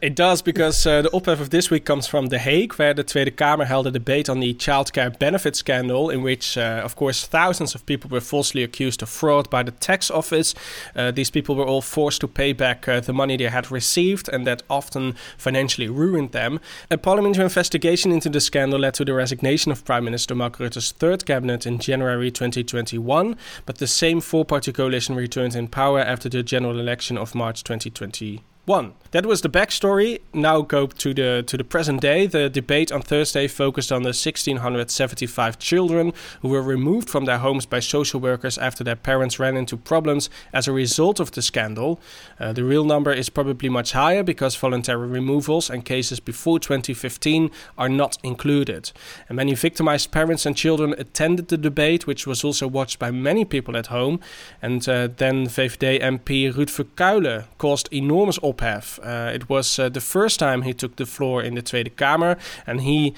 It 0.00 0.14
does 0.14 0.42
because 0.42 0.86
uh, 0.86 1.02
the 1.02 1.10
ophef 1.10 1.40
of 1.40 1.50
this 1.50 1.70
week 1.70 1.84
comes 1.84 2.06
from 2.06 2.26
The 2.26 2.38
Hague, 2.38 2.74
where 2.74 2.94
the 2.94 3.02
Tweede 3.02 3.36
Kamer 3.36 3.66
held 3.66 3.88
a 3.88 3.90
debate 3.90 4.28
on 4.28 4.38
the 4.38 4.54
childcare 4.54 5.18
benefit 5.18 5.56
scandal, 5.56 6.08
in 6.08 6.22
which, 6.22 6.56
uh, 6.56 6.82
of 6.84 6.94
course, 6.94 7.26
thousands 7.26 7.74
of 7.74 7.84
people 7.84 8.08
were 8.08 8.20
falsely 8.20 8.62
accused 8.62 9.02
of 9.02 9.08
fraud 9.08 9.50
by 9.50 9.64
the 9.64 9.72
tax 9.72 10.08
office. 10.08 10.54
Uh, 10.94 11.10
these 11.10 11.30
people 11.30 11.56
were 11.56 11.66
all 11.66 11.82
forced 11.82 12.20
to 12.20 12.28
pay 12.28 12.52
back 12.52 12.86
uh, 12.86 13.00
the 13.00 13.12
money 13.12 13.36
they 13.36 13.48
had 13.48 13.72
received, 13.72 14.28
and 14.28 14.46
that 14.46 14.62
often 14.70 15.16
financially 15.36 15.88
ruined 15.88 16.30
them. 16.30 16.60
A 16.92 16.96
parliamentary 16.96 17.42
investigation 17.42 18.12
into 18.12 18.28
the 18.28 18.40
scandal 18.40 18.78
led 18.78 18.94
to 18.94 19.04
the 19.04 19.14
resignation 19.14 19.72
of 19.72 19.84
Prime 19.84 20.04
Minister 20.04 20.36
Mark 20.36 20.60
Rutte's 20.60 20.92
third 20.92 21.26
cabinet 21.26 21.66
in 21.66 21.80
January 21.80 22.30
2021, 22.30 23.36
but 23.66 23.78
the 23.78 23.88
same 23.88 24.20
four-party 24.20 24.72
coalition 24.72 25.16
returned 25.16 25.56
in 25.56 25.66
power 25.66 25.98
after 25.98 26.28
the 26.28 26.44
general 26.44 26.78
election 26.78 27.18
of 27.18 27.34
March 27.34 27.64
2020 27.64 28.44
one. 28.68 28.94
That 29.12 29.24
was 29.24 29.40
the 29.40 29.48
backstory. 29.48 30.20
Now 30.34 30.60
go 30.60 30.86
to 30.86 31.14
the 31.14 31.42
to 31.46 31.56
the 31.56 31.64
present 31.64 32.02
day. 32.02 32.26
The 32.26 32.50
debate 32.50 32.92
on 32.92 33.00
Thursday 33.00 33.48
focused 33.48 33.90
on 33.90 34.02
the 34.02 34.08
1675 34.08 35.58
children 35.58 36.12
who 36.42 36.48
were 36.48 36.60
removed 36.60 37.08
from 37.08 37.24
their 37.24 37.38
homes 37.38 37.64
by 37.64 37.80
social 37.80 38.20
workers 38.20 38.58
after 38.58 38.84
their 38.84 38.96
parents 38.96 39.38
ran 39.38 39.56
into 39.56 39.78
problems 39.78 40.28
as 40.52 40.68
a 40.68 40.72
result 40.72 41.20
of 41.20 41.30
the 41.30 41.40
scandal. 41.40 41.98
Uh, 42.38 42.52
the 42.52 42.64
real 42.64 42.84
number 42.84 43.10
is 43.10 43.30
probably 43.30 43.70
much 43.70 43.92
higher 43.92 44.22
because 44.22 44.54
voluntary 44.54 45.08
removals 45.08 45.70
and 45.70 45.86
cases 45.86 46.20
before 46.20 46.58
2015 46.58 47.50
are 47.78 47.88
not 47.88 48.18
included. 48.22 48.92
And 49.30 49.36
many 49.36 49.54
victimized 49.54 50.10
parents 50.10 50.44
and 50.44 50.54
children 50.54 50.94
attended 50.98 51.48
the 51.48 51.56
debate, 51.56 52.06
which 52.06 52.26
was 52.26 52.44
also 52.44 52.68
watched 52.68 52.98
by 52.98 53.10
many 53.10 53.46
people 53.46 53.74
at 53.74 53.86
home. 53.86 54.20
And 54.60 54.86
uh, 54.86 55.08
then 55.16 55.46
VVD 55.46 56.02
MP 56.02 56.52
Ruud 56.52 56.68
Verkuilen 56.68 57.44
caused 57.56 57.88
enormous 57.90 58.38
uh, 58.60 59.30
it 59.34 59.48
was 59.48 59.78
uh, 59.78 59.88
the 59.88 60.00
first 60.00 60.38
time 60.38 60.62
he 60.62 60.72
took 60.72 60.96
the 60.96 61.06
floor 61.06 61.42
in 61.42 61.54
the 61.54 61.62
Tweede 61.62 61.96
Kamer, 61.96 62.38
and 62.66 62.80
he, 62.80 63.14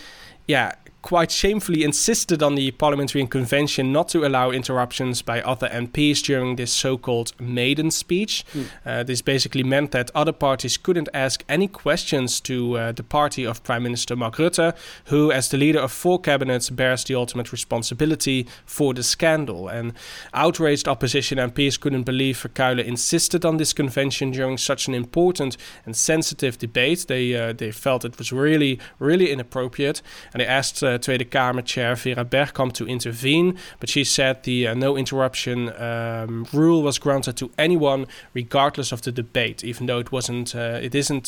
yeah, 0.47 0.75
quite 1.03 1.31
shamefully 1.31 1.83
insisted 1.83 2.43
on 2.43 2.55
the 2.55 2.71
parliamentary 2.73 3.27
convention 3.27 3.93
not 3.93 4.09
to 4.09 4.27
allow 4.27 4.51
interruptions 4.51 5.23
by 5.23 5.41
other 5.43 5.69
MPs 5.69 6.23
during 6.23 6.57
this 6.57 6.73
so-called 6.73 7.33
maiden 7.41 7.91
speech. 7.91 8.45
Mm. 8.55 8.67
Uh, 8.85 9.03
this 9.03 9.23
basically 9.23 9.63
meant 9.63 9.93
that 9.93 10.11
other 10.15 10.33
parties 10.33 10.77
couldn't 10.77 11.09
ask 11.15 11.43
any 11.49 11.69
questions 11.69 12.41
to 12.41 12.77
uh, 12.77 12.93
the 12.93 13.03
party 13.03 13.45
of 13.45 13.63
Prime 13.63 13.83
Minister 13.83 14.15
Mark 14.15 14.37
Rutte, 14.37 14.77
who, 15.07 15.33
as 15.33 15.49
the 15.49 15.57
leader 15.57 15.81
of 15.81 15.93
four 15.93 16.21
cabinets, 16.21 16.71
bears 16.71 17.05
the 17.05 17.15
ultimate 17.15 17.53
responsibility 17.53 18.47
for 18.65 18.93
the 18.93 19.03
scandal. 19.03 19.69
And 19.69 19.95
outraged 20.35 20.87
opposition 20.87 21.39
MPs 21.39 21.81
couldn't 21.81 22.05
believe 22.05 22.37
Verkuilen 22.37 22.85
insisted 22.85 23.45
on 23.45 23.57
this 23.57 23.73
convention 23.73 24.31
during 24.33 24.59
such 24.59 24.89
an 24.89 24.95
important 24.95 25.57
and 25.87 25.97
sensitive 25.97 26.59
debate. 26.59 27.07
They 27.09 27.35
uh, 27.35 27.53
they 27.53 27.73
felt 27.73 28.05
it 28.05 28.19
was 28.19 28.33
really 28.33 28.79
really 28.99 29.31
inappropriate, 29.31 30.03
and 30.33 30.41
they 30.41 30.47
asked 30.47 30.83
uh, 30.95 30.99
Tweede 30.99 31.31
Kamer 31.31 31.65
Chair 31.65 31.95
Vera 31.95 32.25
Bergkamp 32.25 32.73
to 32.73 32.87
intervene, 32.87 33.57
but 33.79 33.89
she 33.89 34.05
said 34.05 34.43
the 34.43 34.69
uh, 34.69 34.75
no 34.75 34.97
interruption 34.97 35.69
um, 35.81 36.47
rule 36.53 36.83
was 36.83 36.99
granted 36.99 37.37
to 37.37 37.51
anyone 37.57 38.07
regardless 38.35 38.93
of 38.93 39.03
the 39.03 39.13
debate, 39.13 39.65
even 39.65 39.87
though 39.87 39.99
it 39.99 40.13
wasn't, 40.13 40.55
uh, 40.55 40.79
it 40.83 40.95
isn't 40.95 41.27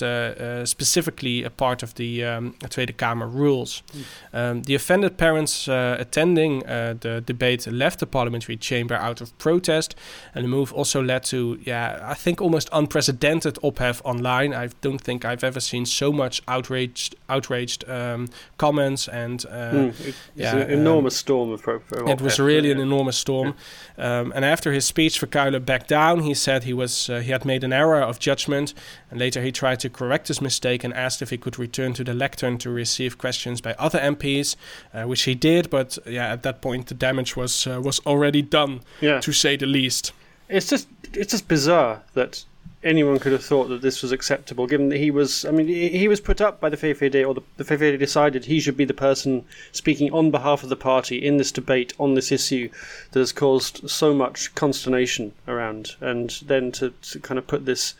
specifically 0.68 1.44
a 1.44 1.50
part 1.50 1.82
of 1.82 1.94
the 1.94 2.24
um, 2.24 2.54
Tweede 2.68 2.96
Kamer 2.96 3.32
rules. 3.32 3.82
Mm. 3.92 4.04
Um, 4.32 4.62
the 4.62 4.74
offended 4.74 5.16
parents 5.16 5.68
attending 5.68 6.60
the 6.60 7.22
debate 7.24 7.66
left 7.66 8.00
the 8.00 8.06
parliamentary 8.06 8.56
chamber 8.56 8.94
out 8.94 9.20
of 9.20 9.36
protest, 9.38 9.94
and 10.34 10.44
the 10.44 10.48
move 10.48 10.72
also 10.72 11.02
led 11.02 11.24
to, 11.24 11.58
yeah, 11.64 11.98
I 12.02 12.14
think 12.14 12.40
almost 12.40 12.68
unprecedented 12.72 13.58
ophef 13.62 14.00
online. 14.04 14.52
I 14.54 14.68
don't 14.80 15.00
think 15.00 15.24
I've 15.24 15.44
ever 15.44 15.60
seen 15.60 15.86
so 15.86 16.12
much 16.12 16.42
outraged, 16.48 17.14
outraged 17.28 17.88
um, 17.88 18.28
comments 18.58 19.08
and 19.08 19.44
mm, 19.52 20.14
yeah, 20.34 20.56
an 20.56 20.70
enormous 20.70 21.14
um, 21.14 21.18
storm 21.18 21.50
of 21.52 21.62
pro- 21.62 21.80
It 22.06 22.20
was 22.20 22.40
really 22.40 22.68
yeah. 22.68 22.76
an 22.76 22.80
enormous 22.80 23.18
storm. 23.18 23.54
Yeah. 23.98 24.20
Um, 24.20 24.32
and 24.34 24.44
after 24.44 24.72
his 24.72 24.84
speech, 24.84 25.20
Verkuilen 25.20 25.64
backed 25.64 25.88
down. 25.88 26.20
He 26.20 26.34
said 26.34 26.64
he 26.64 26.72
was 26.72 27.10
uh, 27.10 27.20
he 27.20 27.30
had 27.30 27.44
made 27.44 27.64
an 27.64 27.72
error 27.72 28.00
of 28.00 28.18
judgment, 28.18 28.74
and 29.10 29.20
later 29.20 29.42
he 29.42 29.52
tried 29.52 29.80
to 29.80 29.90
correct 29.90 30.28
his 30.28 30.40
mistake 30.40 30.84
and 30.84 30.94
asked 30.94 31.22
if 31.22 31.30
he 31.30 31.38
could 31.38 31.58
return 31.58 31.92
to 31.94 32.04
the 32.04 32.14
lectern 32.14 32.58
to 32.58 32.70
receive 32.70 33.18
questions 33.18 33.60
by 33.60 33.74
other 33.78 33.98
MPs, 33.98 34.56
uh, 34.94 35.04
which 35.04 35.22
he 35.22 35.34
did. 35.34 35.70
But 35.70 35.98
yeah, 36.06 36.32
at 36.32 36.42
that 36.42 36.60
point, 36.60 36.86
the 36.86 36.94
damage 36.94 37.36
was 37.36 37.66
uh, 37.66 37.80
was 37.82 38.00
already 38.06 38.42
done, 38.42 38.80
yeah. 39.00 39.20
to 39.20 39.32
say 39.32 39.56
the 39.56 39.66
least. 39.66 40.12
It's 40.48 40.68
just 40.68 40.88
it's 41.12 41.32
just 41.32 41.48
bizarre 41.48 42.02
that 42.14 42.44
anyone 42.84 43.18
could 43.18 43.32
have 43.32 43.44
thought 43.44 43.68
that 43.68 43.82
this 43.82 44.02
was 44.02 44.12
acceptable, 44.12 44.66
given 44.66 44.88
that 44.88 44.98
he 44.98 45.10
was. 45.10 45.44
I 45.44 45.50
mean, 45.50 45.68
he 45.68 46.08
was 46.08 46.20
put 46.20 46.40
up 46.40 46.60
by 46.60 46.68
the 46.68 46.76
VVD, 46.76 47.26
or 47.26 47.34
the, 47.34 47.42
the 47.56 47.96
decided 47.96 48.44
he 48.44 48.60
should 48.60 48.76
be 48.76 48.84
the 48.84 48.94
person 48.94 49.44
speaking 49.72 50.12
on 50.12 50.30
behalf 50.30 50.62
of 50.62 50.68
the 50.68 50.76
party 50.76 51.24
in 51.24 51.36
this 51.36 51.52
debate 51.52 51.92
on 51.98 52.14
this 52.14 52.32
issue 52.32 52.68
that 53.12 53.20
has 53.20 53.32
caused 53.32 53.88
so 53.88 54.14
much 54.14 54.54
consternation 54.54 55.32
around, 55.46 55.96
and 56.00 56.42
then 56.46 56.72
to, 56.72 56.90
to 57.02 57.20
kind 57.20 57.38
of 57.38 57.46
put 57.46 57.66
this 57.66 57.94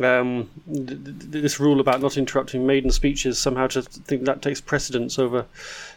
um, 0.00 0.48
th- 0.66 0.88
th- 1.04 1.42
this 1.42 1.60
rule 1.60 1.80
about 1.80 2.00
not 2.00 2.16
interrupting 2.16 2.66
maiden 2.66 2.90
speeches 2.90 3.38
somehow 3.38 3.66
to 3.68 3.82
think 3.82 4.24
that 4.24 4.42
takes 4.42 4.60
precedence 4.60 5.18
over, 5.18 5.46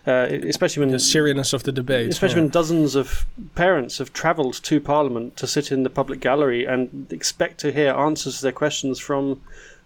uh, 0.07 0.27
especially 0.29 0.81
when 0.81 0.91
the 0.91 0.99
seriousness 0.99 1.53
of 1.53 1.63
the 1.63 1.71
debate, 1.71 2.09
especially 2.09 2.41
when 2.41 2.49
dozens 2.49 2.95
of 2.95 3.25
parents 3.55 3.97
have 3.97 4.13
travelled 4.13 4.55
to 4.63 4.79
Parliament 4.79 5.37
to 5.37 5.47
sit 5.47 5.71
in 5.71 5.83
the 5.83 5.89
public 5.89 6.19
gallery 6.19 6.65
and 6.65 7.07
expect 7.11 7.59
to 7.59 7.71
hear 7.71 7.91
answers 7.91 8.37
to 8.37 8.43
their 8.43 8.51
questions 8.51 8.99
from 8.99 9.41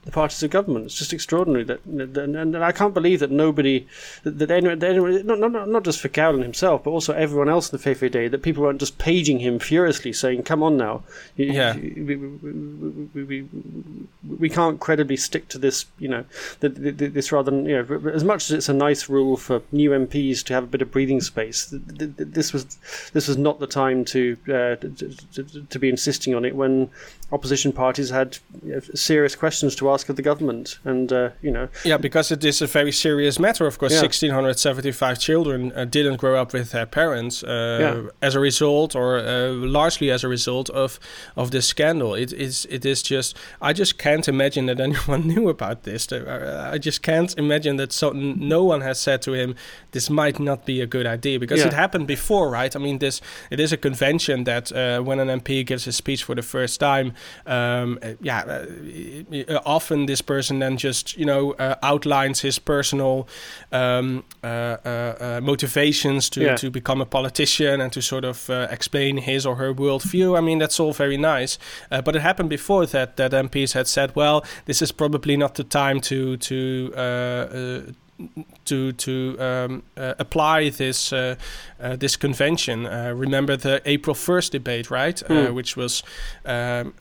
the 0.06 0.12
parties 0.12 0.42
of 0.44 0.52
government. 0.52 0.86
It's 0.86 0.96
just 0.96 1.14
extraordinary 1.14 1.64
that, 1.64 1.84
and, 1.86 2.36
and 2.36 2.58
I 2.58 2.72
can't 2.72 2.94
believe 2.94 3.20
that 3.20 3.32
nobody, 3.32 3.88
that, 4.24 4.38
that 4.38 4.52
anyone, 4.52 4.80
that 4.80 4.92
anyone 4.92 5.26
not, 5.26 5.40
not, 5.40 5.68
not 5.68 5.84
just 5.84 6.00
for 6.00 6.10
Verkuilen 6.10 6.44
himself, 6.44 6.84
but 6.84 6.92
also 6.92 7.14
everyone 7.14 7.50
else 7.50 7.72
in 7.72 7.80
the 7.80 7.84
VVD, 7.84 8.30
that 8.30 8.44
people 8.44 8.64
weren't 8.64 8.80
just 8.80 9.00
paging 9.00 9.40
him 9.40 9.58
furiously 9.58 10.14
saying, 10.14 10.44
come 10.44 10.62
on 10.62 10.78
now. 10.78 11.04
Yeah. 11.36 11.76
We, 11.76 12.16
we, 12.16 13.24
we, 13.24 13.50
we 14.38 14.50
can't 14.50 14.80
credibly 14.80 15.18
stick 15.18 15.48
to 15.50 15.58
this, 15.58 15.86
you 15.98 16.08
know, 16.08 16.26
this 16.60 17.32
rather 17.32 17.50
than, 17.50 17.66
you 17.66 17.82
know, 17.82 18.10
as 18.10 18.24
much 18.24 18.46
as 18.46 18.52
it's 18.52 18.70
a 18.70 18.74
nice 18.74 19.10
rule 19.10 19.38
for 19.38 19.64
new 19.72 19.90
MPs 19.90 20.44
to 20.46 20.54
have 20.54 20.66
a 20.66 20.68
bit 20.68 20.84
of 20.84 20.92
breathing 20.92 21.20
space, 21.20 21.68
this 21.72 22.54
was, 22.54 22.78
this 23.14 23.28
was 23.28 23.38
not 23.38 23.60
the 23.60 23.68
time 23.68 24.06
to, 24.06 24.38
uh, 24.46 24.76
to, 24.76 25.16
to, 25.34 25.44
to 25.44 25.80
be 25.80 25.90
insisting 25.90 26.36
on 26.36 26.46
it 26.46 26.56
when 26.56 26.92
opposition 27.32 27.72
parties 27.72 28.10
had 28.10 28.38
serious 28.94 29.36
questions 29.36 29.75
to 29.75 29.89
ask 29.89 30.10
of 30.10 30.15
the 30.15 30.22
government, 30.22 30.79
and 30.86 31.12
uh, 31.12 31.29
you 31.41 31.51
know. 31.51 31.67
Yeah, 31.84 31.98
because 31.98 32.32
it 32.32 32.44
is 32.44 32.62
a 32.62 32.67
very 32.67 32.91
serious 32.91 33.39
matter. 33.39 33.65
Of 33.65 33.79
course, 33.79 33.94
yeah. 33.94 34.01
1,675 34.01 35.20
children 35.20 35.72
uh, 35.75 35.86
didn't 35.86 36.17
grow 36.17 36.39
up 36.39 36.53
with 36.53 36.72
their 36.72 36.86
parents 36.86 37.44
uh, 37.44 37.77
yeah. 37.82 38.10
as 38.22 38.36
a 38.36 38.39
result, 38.39 38.96
or 38.96 39.17
uh, 39.17 39.50
largely 39.50 40.12
as 40.12 40.24
a 40.24 40.27
result 40.27 40.70
of 40.70 41.00
of 41.36 41.51
this 41.51 41.67
scandal. 41.67 42.13
It 42.13 42.32
is 42.32 42.67
it 42.70 42.86
is 42.86 43.01
just 43.01 43.36
I 43.62 43.74
just 43.74 43.98
can't 43.98 44.27
imagine 44.27 44.67
that 44.67 44.79
anyone 44.88 45.27
knew 45.27 45.50
about 45.50 45.84
this. 45.84 46.12
Uh, 46.12 46.70
I 46.72 46.77
just 46.77 47.01
can't 47.01 47.36
imagine 47.38 47.77
that 47.77 47.91
so 47.91 48.12
no 48.12 48.63
one 48.63 48.82
has 48.82 49.00
said 49.00 49.22
to 49.24 49.34
him 49.34 49.55
this 49.91 50.10
might 50.10 50.39
not 50.39 50.65
be 50.65 50.82
a 50.82 50.86
good 50.86 51.08
idea 51.08 51.39
because 51.39 51.60
yeah. 51.60 51.67
it 51.67 51.74
happened 51.74 52.08
before, 52.08 52.50
right? 52.50 52.75
I 52.75 52.79
mean, 52.79 53.00
this 53.00 53.22
it 53.50 53.60
is 53.60 53.74
a 53.74 53.77
convention 53.77 54.44
that 54.44 54.72
uh, 54.72 55.01
when 55.01 55.20
an 55.20 55.39
MP 55.39 55.65
gives 55.65 55.88
a 55.88 55.91
speech 55.91 56.24
for 56.24 56.36
the 56.36 56.44
first 56.44 56.79
time 56.79 57.14
um, 57.45 58.00
yeah, 58.22 58.41
uh, 58.41 59.60
often 59.65 60.05
this 60.05 60.22
person 60.22 60.60
then 60.60 60.77
just 60.77 61.17
you 61.17 61.25
know 61.25 61.53
uh, 61.53 61.75
outlines 61.84 62.41
his 62.41 62.60
personal 62.60 63.27
um, 63.72 64.24
uh, 64.43 64.48
uh, 64.48 65.15
uh 65.19 65.39
motivations 65.41 66.29
to 66.29 66.41
yeah. 66.41 66.55
to 66.55 66.69
become 66.69 67.01
a 67.01 67.05
politician 67.05 67.81
and 67.81 67.91
to 67.93 68.01
sort 68.01 68.25
of 68.25 68.50
uh, 68.50 68.67
explain 68.69 69.17
his 69.17 69.45
or 69.45 69.55
her 69.55 69.74
worldview. 69.74 70.38
I 70.38 70.41
mean, 70.41 70.60
that's 70.60 70.79
all 70.79 70.93
very 70.93 71.17
nice, 71.17 71.57
but 71.89 72.15
it 72.15 72.22
happened 72.22 72.50
before 72.50 72.86
that 72.88 73.17
that 73.17 73.31
MPs 73.31 73.74
had 73.74 73.88
said, 73.88 74.15
well, 74.15 74.45
this 74.65 74.81
is 74.81 74.91
probably 74.91 75.38
not 75.38 75.55
the 75.55 75.63
time 75.63 76.00
to 76.01 76.38
to 76.38 77.93
to 78.65 78.93
to 78.93 79.38
um, 79.39 79.84
uh, 79.98 80.13
apply 80.19 80.69
this 80.69 81.12
uh, 81.12 81.36
uh, 81.79 81.95
this 81.95 82.15
convention. 82.15 82.84
remember 83.17 83.57
the 83.57 83.81
April 83.86 84.15
first 84.15 84.51
debate, 84.51 84.89
right? 84.89 85.22
Mm. 85.27 85.53
which 85.53 85.75
was 85.75 86.03
um, 86.45 86.93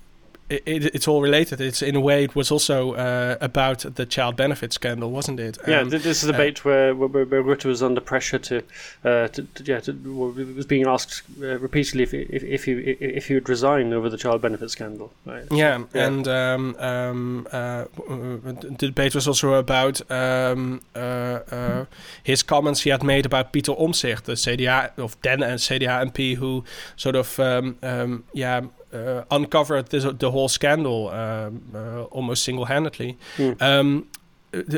it, 0.48 0.62
it, 0.66 0.84
it's 0.94 1.08
all 1.08 1.22
related. 1.22 1.60
It's 1.60 1.82
in 1.82 1.96
a 1.96 2.00
way 2.00 2.24
it 2.24 2.36
was 2.36 2.50
also 2.50 2.94
uh, 2.94 3.36
about 3.40 3.78
the 3.94 4.04
child 4.04 4.36
benefit 4.36 4.72
scandal, 4.72 5.10
wasn't 5.10 5.40
it? 5.40 5.58
Um, 5.64 5.70
yeah, 5.70 5.82
this 5.84 6.22
is 6.22 6.24
a 6.24 6.32
debate 6.32 6.60
uh, 6.60 6.62
where, 6.62 6.94
where, 6.94 7.24
where 7.24 7.42
Rutte 7.42 7.64
was 7.64 7.82
under 7.82 8.00
pressure 8.00 8.38
to, 8.38 8.58
uh, 9.04 9.28
to, 9.28 9.42
to 9.42 9.64
yeah, 9.64 9.80
to, 9.80 9.92
was 9.92 10.66
being 10.66 10.86
asked 10.86 11.22
uh, 11.40 11.58
repeatedly 11.58 12.02
if, 12.02 12.14
if, 12.14 12.42
if 12.42 12.64
he 12.64 12.72
if 12.72 13.28
he 13.28 13.34
would 13.34 13.48
resign 13.48 13.92
over 13.92 14.10
the 14.10 14.18
child 14.18 14.42
benefit 14.42 14.70
scandal. 14.70 15.12
Right? 15.24 15.44
Yeah, 15.50 15.84
yeah, 15.94 16.06
and 16.06 16.28
um, 16.28 16.76
um, 16.78 17.48
uh, 17.50 17.84
the 17.96 18.76
debate 18.78 19.14
was 19.14 19.26
also 19.26 19.54
about 19.54 20.10
um, 20.10 20.82
uh, 20.94 21.84
his 22.22 22.42
comments 22.42 22.82
he 22.82 22.90
had 22.90 23.02
made 23.02 23.24
about 23.24 23.52
Peter 23.52 23.72
Omtzigt, 23.72 24.24
the 24.24 24.32
CDA 24.32 24.90
of 24.98 25.20
then 25.22 25.42
a 25.42 25.54
CDA 25.54 26.10
MP 26.10 26.36
who 26.36 26.64
sort 26.96 27.16
of 27.16 27.38
um, 27.40 27.78
um, 27.82 28.24
yeah 28.32 28.62
uh, 28.94 29.24
uncovered 29.30 29.88
this, 29.88 30.04
the 30.04 30.30
whole 30.30 30.48
scandal 30.48 31.08
um, 31.08 31.62
uh, 31.74 32.04
almost 32.04 32.44
single-handedly. 32.44 33.16
Mm. 33.36 33.62
Um, 33.62 34.06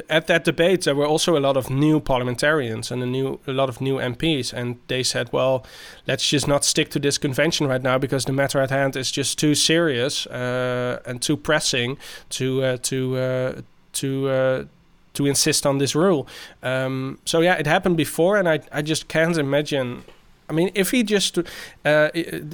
at 0.08 0.26
that 0.26 0.44
debate, 0.44 0.82
there 0.82 0.94
were 0.94 1.06
also 1.06 1.36
a 1.36 1.40
lot 1.40 1.56
of 1.56 1.68
new 1.70 2.00
parliamentarians 2.00 2.90
and 2.90 3.02
a 3.02 3.06
new 3.06 3.40
a 3.46 3.52
lot 3.52 3.68
of 3.68 3.80
new 3.80 3.96
MPs, 3.96 4.52
and 4.52 4.78
they 4.88 5.02
said, 5.02 5.32
"Well, 5.32 5.64
let's 6.06 6.28
just 6.28 6.48
not 6.48 6.64
stick 6.64 6.90
to 6.90 6.98
this 6.98 7.18
convention 7.18 7.66
right 7.66 7.82
now 7.82 7.98
because 7.98 8.24
the 8.24 8.32
matter 8.32 8.60
at 8.60 8.70
hand 8.70 8.96
is 8.96 9.10
just 9.10 9.38
too 9.38 9.54
serious 9.54 10.26
uh, 10.26 11.00
and 11.04 11.20
too 11.20 11.36
pressing 11.36 11.98
to 12.30 12.62
uh, 12.62 12.76
to 12.82 13.16
uh, 13.16 13.60
to." 13.94 14.28
Uh, 14.28 14.64
to 15.12 15.24
insist 15.24 15.64
on 15.64 15.78
this 15.78 15.94
rule, 15.94 16.28
um, 16.62 17.18
so 17.24 17.40
yeah, 17.40 17.54
it 17.54 17.66
happened 17.66 17.96
before, 17.96 18.36
and 18.36 18.46
I, 18.46 18.60
I 18.70 18.82
just 18.82 19.08
can't 19.08 19.38
imagine 19.38 20.04
I 20.48 20.52
mean, 20.52 20.70
if 20.74 20.90
he 20.90 21.02
just 21.02 21.38
uh, 21.84 22.10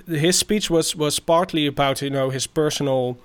his 0.08 0.38
speech 0.38 0.70
was 0.70 0.96
was 0.96 1.20
partly 1.20 1.66
about 1.66 2.02
you 2.02 2.10
know 2.10 2.30
his 2.30 2.46
personal 2.46 3.18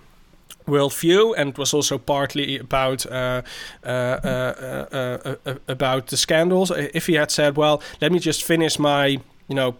worldview 0.67 1.33
and 1.38 1.57
was 1.57 1.74
also 1.74 1.97
partly 1.97 2.59
about 2.59 3.05
uh 3.05 3.41
uh, 3.86 3.88
uh, 3.88 4.86
uh, 4.91 5.36
uh, 5.45 5.55
about 5.67 6.07
the 6.07 6.17
scandals. 6.17 6.71
If 6.71 7.07
he 7.07 7.13
had 7.13 7.31
said, 7.31 7.55
"Well, 7.57 7.81
let 8.01 8.12
me 8.12 8.19
just 8.19 8.43
finish 8.43 8.79
my 8.79 9.19
you 9.47 9.55
know 9.55 9.75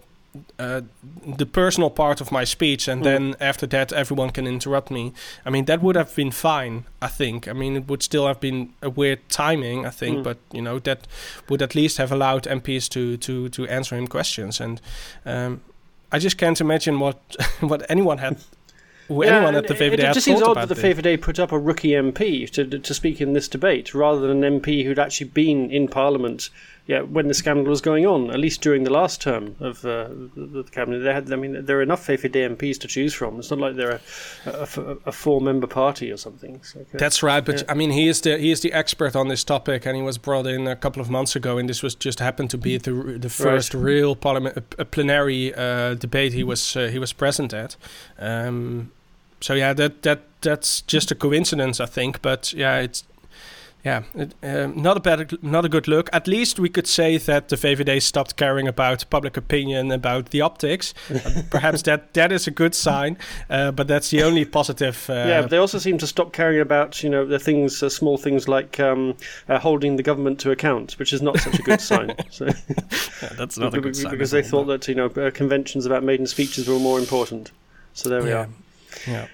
uh, 0.60 0.82
the 1.26 1.46
personal 1.46 1.90
part 1.90 2.22
of 2.22 2.32
my 2.32 2.44
speech, 2.44 2.88
and 2.88 3.02
mm. 3.02 3.06
then 3.06 3.36
after 3.40 3.66
that, 3.68 3.92
everyone 3.92 4.30
can 4.30 4.48
interrupt 4.48 4.92
me. 4.92 5.14
I 5.46 5.50
mean, 5.50 5.66
that 5.66 5.82
would 5.82 5.96
have 5.96 6.16
been 6.16 6.32
fine. 6.32 6.86
I 7.02 7.08
think. 7.08 7.48
I 7.48 7.54
mean, 7.54 7.76
it 7.76 7.88
would 7.88 8.04
still 8.04 8.28
have 8.28 8.40
been 8.40 8.74
a 8.82 8.90
weird 8.90 9.28
timing. 9.30 9.86
I 9.86 9.90
think, 9.90 10.20
mm. 10.20 10.24
but 10.24 10.38
you 10.52 10.62
know, 10.62 10.80
that 10.80 11.08
would 11.50 11.62
at 11.62 11.76
least 11.76 11.98
have 11.98 12.12
allowed 12.12 12.44
MPs 12.44 12.90
to 12.90 13.18
to 13.18 13.50
to 13.50 13.68
answer 13.68 13.96
him 13.96 14.08
questions. 14.08 14.60
And 14.60 14.82
um, 15.26 15.62
I 16.12 16.20
just 16.20 16.38
can't 16.38 16.60
imagine 16.62 17.00
what 17.00 17.20
what 17.60 17.86
anyone 17.90 18.20
had 18.20 18.38
yeah, 19.10 19.26
anyone 19.26 19.56
at 19.56 19.68
the 19.68 19.74
VVD 19.74 19.94
it, 19.94 20.00
it 20.00 20.14
just 20.14 20.26
seems 20.26 20.42
odd 20.42 20.58
that 20.58 20.70
the 20.70 20.76
VVD 20.76 21.22
put 21.22 21.40
up 21.40 21.52
a 21.52 21.60
rookie 21.60 21.92
MP 21.92 22.50
to 22.52 22.66
to 22.66 22.94
speak 22.94 23.22
in 23.22 23.34
this 23.34 23.48
debate 23.48 23.94
rather 23.94 24.20
than 24.20 24.44
an 24.44 24.62
MP 24.62 24.84
who'd 24.84 25.00
actually 25.00 25.30
been 25.30 25.72
in 25.72 25.88
Parliament 25.88 26.50
yeah, 26.88 27.02
when 27.02 27.28
the 27.28 27.34
scandal 27.34 27.66
was 27.66 27.82
going 27.82 28.06
on, 28.06 28.32
at 28.32 28.40
least 28.40 28.62
during 28.62 28.86
the 28.86 28.90
last 28.90 29.22
term 29.22 29.58
of 29.60 29.84
uh, 29.84 30.08
the, 30.08 30.64
the, 30.64 30.72
cabinet, 30.72 31.00
they 31.00 31.14
had. 31.14 31.32
I 31.34 31.36
mean, 31.36 31.66
there 31.66 31.80
are 31.80 31.82
enough 31.82 32.08
VVD 32.08 32.56
MPs 32.56 32.80
to 32.80 32.88
choose 32.88 33.14
from. 33.14 33.40
It's 33.40 33.52
not 33.52 33.60
like 33.60 33.76
they're 33.76 34.00
a, 34.46 34.50
a, 34.52 34.98
a 35.08 35.12
four-member 35.12 35.68
party 35.68 36.10
or 36.14 36.16
something. 36.16 36.62
That's 36.94 37.22
right, 37.22 37.44
but 37.44 37.58
yeah. 37.58 37.64
I 37.68 37.74
mean, 37.74 37.92
he 37.92 38.08
is 38.08 38.22
the 38.22 38.38
he 38.38 38.52
is 38.52 38.62
the 38.62 38.72
expert 38.72 39.18
on 39.18 39.28
this 39.28 39.44
topic, 39.44 39.86
and 39.86 39.98
he 39.98 40.02
was 40.02 40.18
brought 40.18 40.48
in 40.48 40.66
a 40.66 40.78
couple 40.78 41.02
of 41.02 41.10
months 41.10 41.36
ago, 41.36 41.58
and 41.58 41.68
this 41.68 41.84
was 41.84 41.94
just 41.94 42.22
happened 42.22 42.50
to 42.52 42.58
be 42.58 42.78
the 42.78 42.94
the 43.20 43.30
first 43.30 43.74
right. 43.74 43.84
real 43.84 44.16
parliament 44.16 44.58
a, 44.78 44.86
plenary 44.86 45.54
uh, 45.56 45.94
debate 45.96 46.32
he 46.32 46.44
was 46.44 46.78
uh, 46.78 46.88
he 46.88 47.00
was 47.00 47.12
present 47.12 47.54
at. 47.54 47.76
Um, 48.18 48.94
so 49.42 49.56
yeah, 49.56 49.74
that 49.74 50.04
that 50.04 50.22
that's 50.40 50.82
just 50.82 51.12
a 51.12 51.16
coincidence, 51.16 51.82
I 51.82 51.86
think. 51.86 52.22
But 52.22 52.54
yeah, 52.54 52.80
it's 52.80 53.04
yeah, 53.88 54.04
it, 54.16 54.34
um, 54.44 54.82
not 54.82 54.98
a 54.98 55.00
bad, 55.00 55.42
not 55.42 55.64
a 55.64 55.70
good 55.70 55.88
look. 55.88 56.10
At 56.12 56.28
least 56.28 56.60
we 56.60 56.68
could 56.68 56.88
say 56.88 57.18
that 57.18 57.48
the 57.48 57.56
VVD 57.56 58.02
stopped 58.02 58.36
caring 58.36 58.68
about 58.68 59.10
public 59.10 59.38
opinion 59.38 59.92
about 59.92 60.32
the 60.32 60.42
optics. 60.42 60.94
uh, 61.10 61.44
perhaps 61.50 61.84
that 61.84 62.14
that 62.14 62.34
is 62.34 62.48
a 62.48 62.52
good 62.52 62.76
sign, 62.76 63.18
uh, 63.50 63.72
but 63.72 63.88
that's 63.88 64.10
the 64.10 64.24
only 64.24 64.44
positive. 64.44 65.10
Uh, 65.10 65.14
yeah, 65.14 65.42
but 65.42 65.52
they 65.52 65.58
also 65.58 65.78
seem 65.78 65.98
to 66.00 66.08
stop 66.08 66.34
caring 66.34 66.60
about 66.60 67.02
you 67.02 67.10
know 67.10 67.26
the 67.26 67.40
things, 67.40 67.82
uh, 67.82 67.88
small 67.88 68.18
things 68.18 68.50
like 68.50 68.78
um, 68.80 69.16
uh, 69.48 69.58
holding 69.58 69.96
the 69.96 70.04
government 70.04 70.38
to 70.42 70.52
account, 70.52 71.00
which 71.00 71.14
is 71.14 71.22
not 71.22 71.40
such 71.40 71.60
a 71.60 71.64
good 71.64 71.82
sign. 71.82 72.14
So 72.30 72.46
yeah, 72.46 73.30
that's 73.38 73.58
not 73.58 73.74
a 73.74 73.82
good 73.82 73.96
sign 73.96 74.12
because 74.12 74.32
they 74.32 74.44
thought 74.44 74.66
that 74.66 74.88
you 74.88 74.96
know 74.96 75.06
uh, 75.06 75.32
conventions 75.32 75.86
about 75.86 76.04
maiden 76.04 76.28
speeches 76.28 76.68
were 76.68 76.80
more 76.80 77.00
important. 77.00 77.52
So 77.94 78.10
there 78.10 78.22
we 78.22 78.30
yeah. 78.30 78.36
are. 78.36 78.50
Yeah. 79.08 79.28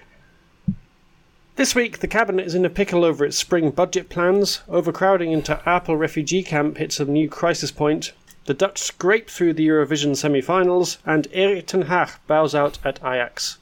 This 1.56 1.76
week, 1.76 2.00
the 2.00 2.08
cabinet 2.08 2.46
is 2.46 2.56
in 2.56 2.64
a 2.64 2.70
pickle 2.70 3.04
over 3.04 3.24
its 3.24 3.38
spring 3.38 3.70
budget 3.70 4.08
plans. 4.08 4.62
Overcrowding 4.68 5.30
in 5.30 5.40
Ter 5.40 5.60
Apel 5.64 5.96
refugee 5.96 6.42
camp 6.42 6.78
hits 6.78 6.98
a 6.98 7.04
new 7.04 7.28
crisis 7.28 7.70
point. 7.70 8.12
The 8.46 8.54
Dutch 8.54 8.78
scrape 8.78 9.30
through 9.30 9.52
the 9.52 9.66
Eurovision 9.66 10.16
semi-finals, 10.16 10.98
and 11.06 11.28
Erik 11.32 11.68
ten 11.68 11.82
Hag 11.82 12.10
bows 12.26 12.56
out 12.56 12.80
at 12.84 12.98
Ajax 12.98 13.58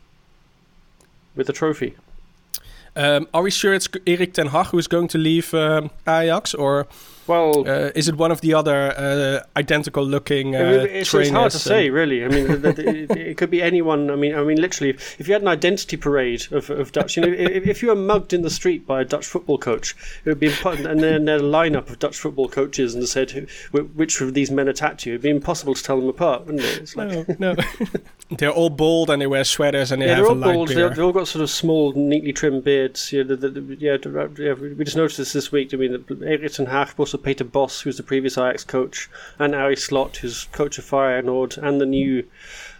with 1.36 1.50
a 1.50 1.52
trophy. 1.52 1.94
Um, 2.96 3.28
are 3.34 3.42
we 3.42 3.50
sure 3.50 3.74
it's 3.74 3.88
Erik 4.06 4.32
ten 4.32 4.48
Hag 4.48 4.68
who's 4.68 4.86
going 4.86 5.08
to 5.08 5.18
leave 5.18 5.52
um, 5.52 5.90
Ajax, 6.08 6.54
or 6.54 6.86
well, 7.26 7.68
uh, 7.68 7.90
is 7.94 8.08
it 8.08 8.16
one 8.16 8.32
of 8.32 8.40
the 8.40 8.54
other 8.54 8.92
uh, 8.96 9.46
identical 9.56 10.04
looking 10.04 10.56
uh, 10.56 10.86
it's, 10.88 11.12
it's, 11.14 11.30
hard 11.30 11.52
to 11.52 11.58
say, 11.58 11.90
really. 11.90 12.24
I 12.24 12.28
mean, 12.28 12.46
it, 12.50 13.10
it, 13.10 13.36
could 13.36 13.50
be 13.50 13.62
anyone. 13.62 14.10
I 14.10 14.16
mean, 14.16 14.34
I 14.34 14.42
mean, 14.42 14.60
literally, 14.60 14.90
if 14.90 15.28
you 15.28 15.32
had 15.32 15.42
an 15.42 15.48
identity 15.48 15.96
parade 15.96 16.46
of, 16.50 16.70
of 16.70 16.92
Dutch, 16.92 17.16
you 17.16 17.22
know, 17.22 17.28
if, 17.28 17.66
if, 17.66 17.82
you 17.82 17.88
were 17.88 17.96
mugged 17.96 18.32
in 18.32 18.42
the 18.42 18.50
street 18.50 18.86
by 18.86 19.02
a 19.02 19.04
Dutch 19.04 19.26
football 19.26 19.58
coach, 19.58 19.94
it 20.24 20.28
would 20.28 20.40
be 20.40 20.48
important. 20.48 20.86
and 20.86 21.00
then 21.00 21.28
a 21.28 21.38
lineup 21.38 21.90
of 21.90 21.98
Dutch 21.98 22.18
football 22.18 22.48
coaches 22.48 22.94
and 22.94 23.08
said 23.08 23.30
who, 23.30 23.46
which 23.84 24.20
of 24.20 24.34
these 24.34 24.50
men 24.50 24.68
attacked 24.68 25.06
you. 25.06 25.12
It'd 25.12 25.22
be 25.22 25.30
impossible 25.30 25.74
to 25.74 25.82
tell 25.82 25.98
them 26.00 26.08
apart, 26.08 26.46
wouldn't 26.46 26.64
it? 26.64 26.78
It's 26.78 26.96
like 26.96 27.28
no, 27.38 27.54
no. 27.54 27.56
they're 28.38 28.50
all 28.50 28.70
bald 28.70 29.10
and 29.10 29.20
they 29.20 29.26
wear 29.26 29.44
sweaters 29.44 29.92
and 29.92 30.02
they 30.02 30.06
yeah, 30.06 30.16
have 30.16 30.24
they're 30.24 30.34
all 30.34 30.54
bald. 30.54 30.68
They've 30.68 30.98
all 30.98 31.12
got 31.12 31.28
sort 31.28 31.42
of 31.42 31.50
small, 31.50 31.92
neatly 31.92 32.32
trimmed 32.32 32.64
beards. 32.64 33.12
Yeah, 33.12 33.22
the, 33.22 33.36
the, 33.36 33.48
the, 33.48 33.76
yeah, 33.78 33.96
uh, 34.04 34.28
yeah, 34.38 34.52
we 34.54 34.84
just 34.84 34.96
noticed 34.96 35.18
this 35.18 35.32
this 35.32 35.52
week. 35.52 35.72
I 35.72 35.76
mean, 35.76 36.04
Erik 36.24 36.52
ten 36.52 36.66
Hag 36.66 36.94
also 36.98 37.18
Peter 37.18 37.44
Bosz, 37.44 37.82
who's 37.82 37.96
the 37.96 38.02
previous 38.02 38.38
Ajax 38.38 38.64
coach, 38.64 39.08
and 39.38 39.54
Arne 39.54 39.76
Slot, 39.76 40.16
who's 40.18 40.44
coach 40.52 40.78
of 40.78 40.84
Feyenoord, 40.84 41.58
and 41.58 41.80
the 41.80 41.86
new 41.86 42.24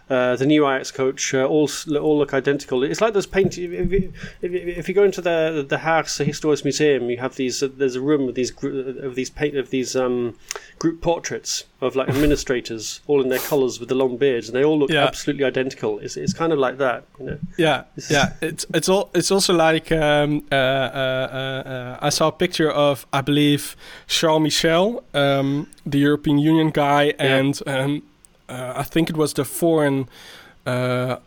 uh, 0.09 0.35
the 0.35 0.45
new 0.45 0.67
Ajax 0.67 0.91
coach 0.91 1.33
uh, 1.33 1.45
all 1.45 1.69
all 1.99 2.17
look 2.17 2.33
identical. 2.33 2.83
It's 2.83 3.01
like 3.01 3.13
those 3.13 3.25
paintings. 3.25 3.73
If, 3.73 3.91
if, 3.93 4.53
if, 4.53 4.89
you 4.89 4.93
go 4.93 5.03
into 5.03 5.21
the 5.21 5.65
the 5.67 5.77
Haagse 5.77 6.25
Historisch 6.25 6.63
Museum, 6.63 7.09
you 7.09 7.17
have 7.17 7.35
these. 7.35 7.63
Uh, 7.63 7.69
there's 7.73 7.95
a 7.95 8.01
room 8.01 8.27
of 8.27 8.35
these 8.35 8.51
of 8.63 9.15
these 9.15 9.29
paint 9.29 9.55
of 9.55 9.69
these 9.69 9.95
um, 9.95 10.35
group 10.77 11.01
portraits 11.01 11.63
of 11.79 11.95
like 11.95 12.09
administrators, 12.09 13.01
all 13.07 13.21
in 13.21 13.29
their 13.29 13.39
collars 13.39 13.79
with 13.79 13.89
the 13.89 13.95
long 13.95 14.17
beards, 14.17 14.49
and 14.49 14.55
they 14.55 14.63
all 14.63 14.77
look 14.77 14.89
yeah. 14.89 15.05
absolutely 15.05 15.45
identical. 15.45 15.99
It's, 15.99 16.17
it's 16.17 16.33
kind 16.33 16.51
of 16.51 16.59
like 16.59 16.77
that, 16.79 17.05
you 17.19 17.25
know. 17.25 17.39
Yeah, 17.57 17.83
yeah. 18.09 18.33
It's 18.41 18.65
it's 18.73 18.89
all 18.89 19.09
it's 19.13 19.31
also 19.31 19.53
like 19.53 19.91
um, 19.91 20.45
uh, 20.51 20.55
uh, 20.55 21.63
uh, 21.65 21.97
I 22.01 22.09
saw 22.09 22.27
a 22.27 22.31
picture 22.31 22.69
of 22.69 23.05
I 23.13 23.21
believe 23.21 23.77
Charles 24.07 24.41
Michel, 24.41 25.03
um, 25.13 25.69
the 25.85 25.99
European 25.99 26.39
Union 26.39 26.71
guy, 26.71 27.13
and. 27.19 27.57
Um, 27.67 28.03
uh, 28.03 28.09
I 28.49 28.83
think 28.83 29.09
it 29.09 29.17
was 29.17 29.33
the 29.33 29.45
foreign 29.45 30.07
uh, 30.65 31.17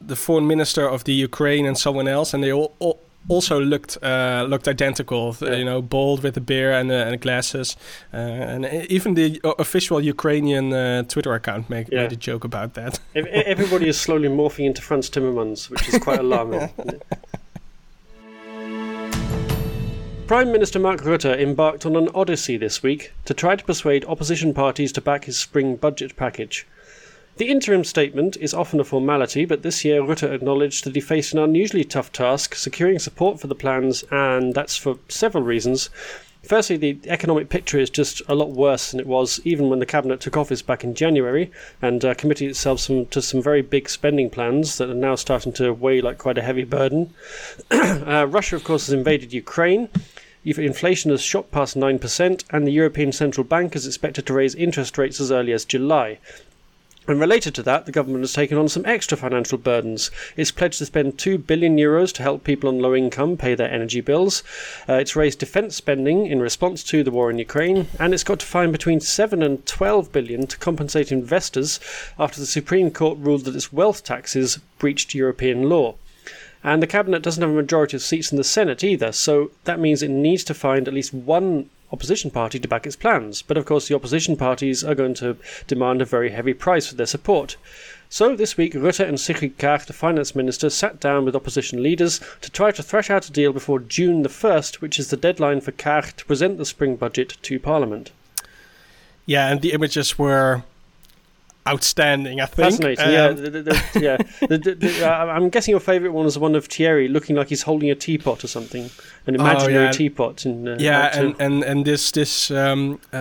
the 0.00 0.16
foreign 0.16 0.46
minister 0.46 0.88
of 0.88 1.04
the 1.04 1.12
Ukraine 1.12 1.66
and 1.66 1.76
someone 1.76 2.08
else, 2.08 2.32
and 2.32 2.42
they 2.42 2.52
all, 2.52 2.74
all 2.78 3.00
also 3.28 3.60
looked 3.60 3.98
uh, 4.02 4.46
looked 4.48 4.68
identical. 4.68 5.36
Yeah. 5.40 5.56
You 5.56 5.64
know, 5.64 5.82
bald 5.82 6.22
with 6.22 6.36
a 6.36 6.40
beard 6.40 6.74
and, 6.74 6.90
uh, 6.90 6.94
and 6.94 7.20
glasses, 7.20 7.76
uh, 8.14 8.16
and 8.16 8.66
even 8.90 9.14
the 9.14 9.40
official 9.58 10.00
Ukrainian 10.00 10.72
uh, 10.72 11.02
Twitter 11.02 11.34
account 11.34 11.68
made, 11.68 11.88
yeah. 11.92 12.02
made 12.02 12.12
a 12.12 12.16
joke 12.16 12.44
about 12.44 12.74
that. 12.74 13.00
Everybody 13.14 13.88
is 13.88 14.00
slowly 14.00 14.28
morphing 14.28 14.66
into 14.66 14.82
Frans 14.82 15.10
Timmermans, 15.10 15.70
which 15.70 15.88
is 15.88 15.98
quite 15.98 16.20
alarming. 16.26 16.70
Prime 20.28 20.52
Minister 20.52 20.78
Mark 20.78 21.04
Rutte 21.04 21.40
embarked 21.40 21.86
on 21.86 21.96
an 21.96 22.10
odyssey 22.14 22.58
this 22.58 22.82
week 22.82 23.14
to 23.24 23.32
try 23.32 23.56
to 23.56 23.64
persuade 23.64 24.04
opposition 24.04 24.52
parties 24.52 24.92
to 24.92 25.00
back 25.00 25.24
his 25.24 25.38
spring 25.38 25.76
budget 25.76 26.16
package. 26.16 26.66
The 27.38 27.48
interim 27.48 27.82
statement 27.82 28.36
is 28.36 28.52
often 28.52 28.78
a 28.78 28.84
formality, 28.84 29.46
but 29.46 29.62
this 29.62 29.86
year 29.86 30.02
Rutte 30.02 30.30
acknowledged 30.30 30.84
that 30.84 30.94
he 30.94 31.00
faced 31.00 31.32
an 31.32 31.38
unusually 31.38 31.82
tough 31.82 32.12
task 32.12 32.54
securing 32.54 32.98
support 32.98 33.40
for 33.40 33.46
the 33.46 33.54
plans, 33.54 34.04
and 34.10 34.52
that's 34.52 34.76
for 34.76 34.98
several 35.08 35.44
reasons. 35.44 35.88
Firstly, 36.42 36.76
the 36.76 36.98
economic 37.06 37.48
picture 37.48 37.78
is 37.78 37.88
just 37.90 38.20
a 38.28 38.34
lot 38.34 38.50
worse 38.50 38.90
than 38.90 39.00
it 39.00 39.06
was 39.06 39.40
even 39.44 39.70
when 39.70 39.80
the 39.80 39.86
cabinet 39.86 40.20
took 40.20 40.36
office 40.36 40.62
back 40.62 40.84
in 40.84 40.94
January 40.94 41.50
and 41.80 42.04
uh, 42.04 42.14
committed 42.14 42.50
itself 42.50 42.80
some, 42.80 43.06
to 43.06 43.20
some 43.20 43.42
very 43.42 43.62
big 43.62 43.88
spending 43.88 44.28
plans 44.30 44.76
that 44.78 44.90
are 44.90 44.94
now 44.94 45.14
starting 45.14 45.52
to 45.54 45.72
weigh 45.72 46.00
like 46.00 46.18
quite 46.18 46.38
a 46.38 46.42
heavy 46.42 46.64
burden. 46.64 47.12
uh, 47.70 48.26
Russia, 48.28 48.56
of 48.56 48.64
course, 48.64 48.86
has 48.86 48.92
invaded 48.92 49.32
Ukraine. 49.32 49.88
Inflation 50.44 51.10
has 51.10 51.20
shot 51.20 51.50
past 51.50 51.76
9%, 51.76 52.44
and 52.50 52.66
the 52.66 52.72
European 52.72 53.12
Central 53.12 53.44
Bank 53.44 53.74
is 53.74 53.86
expected 53.86 54.26
to 54.26 54.34
raise 54.34 54.54
interest 54.54 54.96
rates 54.96 55.20
as 55.20 55.32
early 55.32 55.52
as 55.52 55.64
July. 55.64 56.18
And 57.08 57.18
related 57.18 57.54
to 57.54 57.62
that, 57.62 57.86
the 57.86 57.92
government 57.92 58.22
has 58.22 58.34
taken 58.34 58.58
on 58.58 58.68
some 58.68 58.84
extra 58.84 59.16
financial 59.16 59.56
burdens. 59.56 60.10
It's 60.36 60.50
pledged 60.50 60.76
to 60.78 60.84
spend 60.84 61.16
2 61.16 61.38
billion 61.38 61.78
euros 61.78 62.12
to 62.12 62.22
help 62.22 62.44
people 62.44 62.68
on 62.68 62.80
low 62.80 62.94
income 62.94 63.38
pay 63.38 63.54
their 63.54 63.70
energy 63.70 64.02
bills. 64.02 64.42
Uh, 64.86 64.96
it's 64.96 65.16
raised 65.16 65.38
defence 65.38 65.74
spending 65.74 66.26
in 66.26 66.40
response 66.40 66.84
to 66.84 67.02
the 67.02 67.10
war 67.10 67.30
in 67.30 67.38
Ukraine, 67.38 67.88
and 67.98 68.12
it's 68.12 68.24
got 68.24 68.40
to 68.40 68.46
find 68.46 68.72
between 68.72 69.00
7 69.00 69.42
and 69.42 69.64
12 69.64 70.12
billion 70.12 70.46
to 70.48 70.58
compensate 70.58 71.10
investors 71.10 71.80
after 72.18 72.40
the 72.40 72.46
Supreme 72.46 72.90
Court 72.90 73.16
ruled 73.18 73.46
that 73.46 73.56
its 73.56 73.72
wealth 73.72 74.04
taxes 74.04 74.58
breached 74.78 75.14
European 75.14 75.70
law. 75.70 75.94
And 76.64 76.82
the 76.82 76.86
cabinet 76.86 77.22
doesn't 77.22 77.42
have 77.42 77.50
a 77.50 77.54
majority 77.54 77.96
of 77.96 78.02
seats 78.02 78.32
in 78.32 78.36
the 78.36 78.44
Senate 78.44 78.82
either, 78.82 79.12
so 79.12 79.50
that 79.64 79.78
means 79.78 80.02
it 80.02 80.10
needs 80.10 80.44
to 80.44 80.54
find 80.54 80.88
at 80.88 80.94
least 80.94 81.14
one 81.14 81.70
opposition 81.92 82.30
party 82.30 82.58
to 82.58 82.68
back 82.68 82.86
its 82.86 82.96
plans. 82.96 83.42
But 83.42 83.56
of 83.56 83.64
course, 83.64 83.88
the 83.88 83.94
opposition 83.94 84.36
parties 84.36 84.84
are 84.84 84.94
going 84.94 85.14
to 85.14 85.36
demand 85.66 86.02
a 86.02 86.04
very 86.04 86.30
heavy 86.30 86.54
price 86.54 86.86
for 86.86 86.96
their 86.96 87.06
support. 87.06 87.56
So 88.10 88.34
this 88.34 88.56
week, 88.56 88.72
Rutte 88.74 89.06
and 89.06 89.20
Sigrid 89.20 89.58
Kaag, 89.58 89.86
the 89.86 89.92
finance 89.92 90.34
minister, 90.34 90.70
sat 90.70 90.98
down 90.98 91.24
with 91.24 91.36
opposition 91.36 91.82
leaders 91.82 92.20
to 92.40 92.50
try 92.50 92.70
to 92.72 92.82
thrash 92.82 93.10
out 93.10 93.28
a 93.28 93.32
deal 93.32 93.52
before 93.52 93.80
June 93.80 94.22
the 94.22 94.28
1st, 94.28 94.76
which 94.76 94.98
is 94.98 95.10
the 95.10 95.16
deadline 95.16 95.60
for 95.60 95.72
Kaag 95.72 96.16
to 96.16 96.24
present 96.24 96.56
the 96.56 96.64
spring 96.64 96.96
budget 96.96 97.36
to 97.42 97.60
Parliament. 97.60 98.10
Yeah, 99.26 99.50
and 99.52 99.60
the 99.60 99.72
images 99.72 100.18
were 100.18 100.62
outstanding. 101.68 102.40
I 102.40 102.46
think. 102.46 102.70
Fascinating. 102.70 103.04
Um, 103.04 103.12
yeah, 103.12 103.28
the, 103.28 103.50
the, 103.50 104.00
yeah. 104.00 104.16
the, 104.46 105.06
uh, 105.06 105.26
I'm 105.26 105.48
guessing 105.48 105.72
your 105.72 105.80
favourite 105.80 106.12
one 106.12 106.24
was 106.24 106.34
the 106.34 106.40
one 106.40 106.54
of 106.54 106.66
Thierry 106.66 107.08
looking 107.08 107.36
like 107.36 107.48
he's 107.48 107.62
holding 107.62 107.90
a 107.90 107.94
teapot 107.94 108.44
or 108.44 108.48
something, 108.48 108.90
an 109.26 109.36
oh, 109.36 109.44
imaginary 109.44 109.76
oh, 109.76 109.82
yeah. 109.84 109.90
teapot. 109.92 110.46
In, 110.46 110.68
uh, 110.68 110.76
yeah, 110.78 111.18
and, 111.18 111.34
and 111.38 111.62
and 111.62 111.84
this 111.84 112.10
this 112.12 112.50
um, 112.50 113.00
uh, 113.12 113.16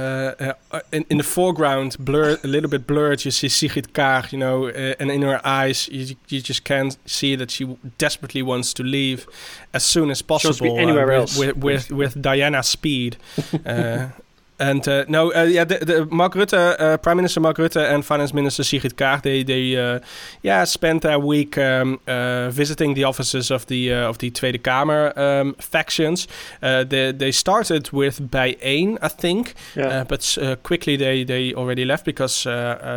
uh, 0.72 0.80
in, 0.92 1.06
in 1.10 1.18
the 1.18 1.24
foreground, 1.24 1.98
blurred 2.00 2.44
a 2.44 2.48
little 2.48 2.70
bit 2.70 2.88
blurred. 2.88 3.26
You 3.26 3.32
see 3.32 3.50
Sigrid 3.50 3.94
Kaag, 3.94 4.32
you 4.32 4.38
know, 4.38 4.68
uh, 4.68 4.96
and 5.00 5.12
in 5.12 5.22
her 5.22 5.42
eyes, 5.46 5.88
you 5.90 6.16
you 6.30 6.42
just 6.42 6.64
can't 6.64 6.98
see 7.06 7.36
that 7.36 7.52
she 7.52 7.78
desperately 7.98 8.42
wants 8.42 8.74
to 8.76 8.84
leave 8.84 9.28
as 9.74 9.84
soon 9.84 10.10
as 10.10 10.22
possible. 10.22 10.78
anywhere 10.78 11.12
uh, 11.12 11.20
else 11.20 11.38
with, 11.38 11.58
with, 11.58 11.92
with 11.92 12.22
Diana 12.22 12.64
speed. 12.64 13.18
And 14.60 14.88
uh, 14.88 15.06
no, 15.08 15.32
uh, 15.34 15.44
yeah, 15.44 15.64
the, 15.64 15.86
the 15.86 16.06
Mark 16.08 16.34
Rutte, 16.34 16.76
uh, 16.80 16.98
Prime 16.98 17.18
Minister 17.18 17.40
Mark 17.40 17.58
Rutte 17.58 17.94
and 17.94 18.04
Finance 18.04 18.34
Minister 18.34 18.64
Sigrid 18.64 18.98
Kaag, 18.98 19.22
they 19.22 19.44
they 19.44 19.76
uh, 19.76 20.00
yeah 20.42 20.64
spent 20.64 21.06
a 21.06 21.20
week 21.20 21.58
um, 21.60 22.00
uh, 22.08 22.50
visiting 22.50 22.96
the 22.96 23.04
offices 23.04 23.52
of 23.52 23.68
the 23.68 23.94
uh, 23.94 24.10
of 24.10 24.18
the 24.18 24.32
Tweede 24.32 24.64
Kamer 24.64 25.16
um, 25.16 25.54
factions. 25.60 26.28
they 26.62 27.12
they 27.12 27.32
started 27.32 27.92
with 27.92 28.20
BIJ1, 28.32 28.98
I 29.02 29.08
think, 29.10 29.54
yeah. 29.76 30.04
but 30.04 30.38
quickly 30.64 30.96
they 30.98 31.24
they 31.24 31.54
already 31.54 31.86
left 31.86 32.04
because 32.06 32.34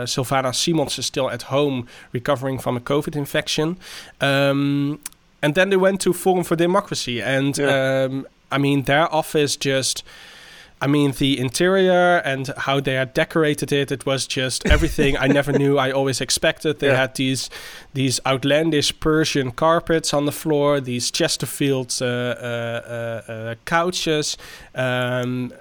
Sylvana 0.07 0.55
Simons 0.55 0.99
is 0.99 1.07
still 1.07 1.29
at 1.31 1.43
home 1.43 1.87
recovering 2.13 2.59
from 2.59 2.77
a 2.77 2.81
COVID 2.81 3.17
infection. 3.17 3.77
Um, 4.21 4.99
and 5.43 5.55
then 5.55 5.71
they 5.71 5.77
went 5.77 6.01
to 6.03 6.13
Forum 6.13 6.45
for 6.45 6.57
Democracy, 6.57 7.21
and 7.21 7.59
yeah. 7.59 8.05
Um, 8.05 8.27
I 8.51 8.59
mean 8.59 8.83
their 8.83 9.13
office 9.15 9.57
just 9.57 10.03
I 10.83 10.87
mean, 10.87 11.13
the 11.13 11.39
interior 11.39 12.23
and 12.25 12.49
how 12.57 12.81
they 12.81 12.95
had 12.95 13.13
decorated 13.13 13.71
it, 13.73 13.93
it 13.93 14.07
was 14.07 14.27
just 14.27 14.67
everything 14.67 15.17
I 15.19 15.27
never 15.27 15.53
knew 15.53 15.77
I 15.79 15.91
always 15.93 16.21
expected. 16.21 16.79
They 16.79 16.87
Yeah. 16.89 16.97
had 16.97 17.15
these 17.15 17.51
these 17.95 18.21
outlandish 18.25 18.99
Persian 19.01 19.51
carpets 19.53 20.15
on 20.15 20.25
the 20.27 20.33
floor, 20.33 20.81
these 20.81 21.11
Chesterfield 21.11 21.93
uh, 22.01 22.05
uh, 22.07 22.07
uh, 22.09 23.33
uh, 23.33 23.55
couches, 23.67 24.37
um, 24.75 25.53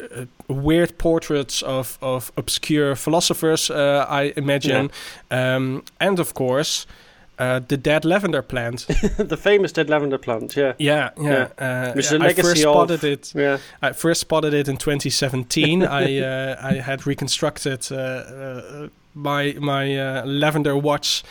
uh, 0.00 0.24
weird 0.48 0.98
portraits 0.98 1.62
of, 1.62 1.98
of 2.00 2.32
obscure 2.36 2.96
philosophers, 2.96 3.70
uh, 3.70 4.04
I 4.08 4.32
imagine, 4.36 4.90
um, 5.30 5.82
and 6.00 6.18
of 6.18 6.32
course, 6.34 6.86
uh, 7.38 7.60
the 7.66 7.76
dead 7.76 8.04
lavender 8.04 8.42
plant. 8.42 8.86
the 9.18 9.36
famous 9.36 9.72
dead 9.72 9.88
lavender 9.90 10.18
plant. 10.18 10.56
Yeah, 10.56 10.74
yeah, 10.78 11.10
yeah. 11.20 11.48
Uh, 11.58 11.92
Which 11.92 12.06
is 12.06 12.12
a 12.12 12.16
I 12.16 12.18
legacy 12.18 12.42
first 12.42 12.64
of- 12.64 12.72
spotted 12.72 13.04
it. 13.04 13.32
yeah. 13.34 13.58
I 13.82 13.92
first 13.92 14.20
spotted 14.20 14.54
it 14.54 14.68
in 14.68 14.76
2017. 14.76 15.82
I 15.86 16.18
uh, 16.18 16.56
I 16.62 16.74
had 16.74 17.06
reconstructed 17.06 17.88
uh, 17.90 17.94
uh, 17.96 18.88
my 19.14 19.54
my 19.58 19.96
uh, 19.98 20.26
lavender 20.26 20.76
watch 20.76 21.22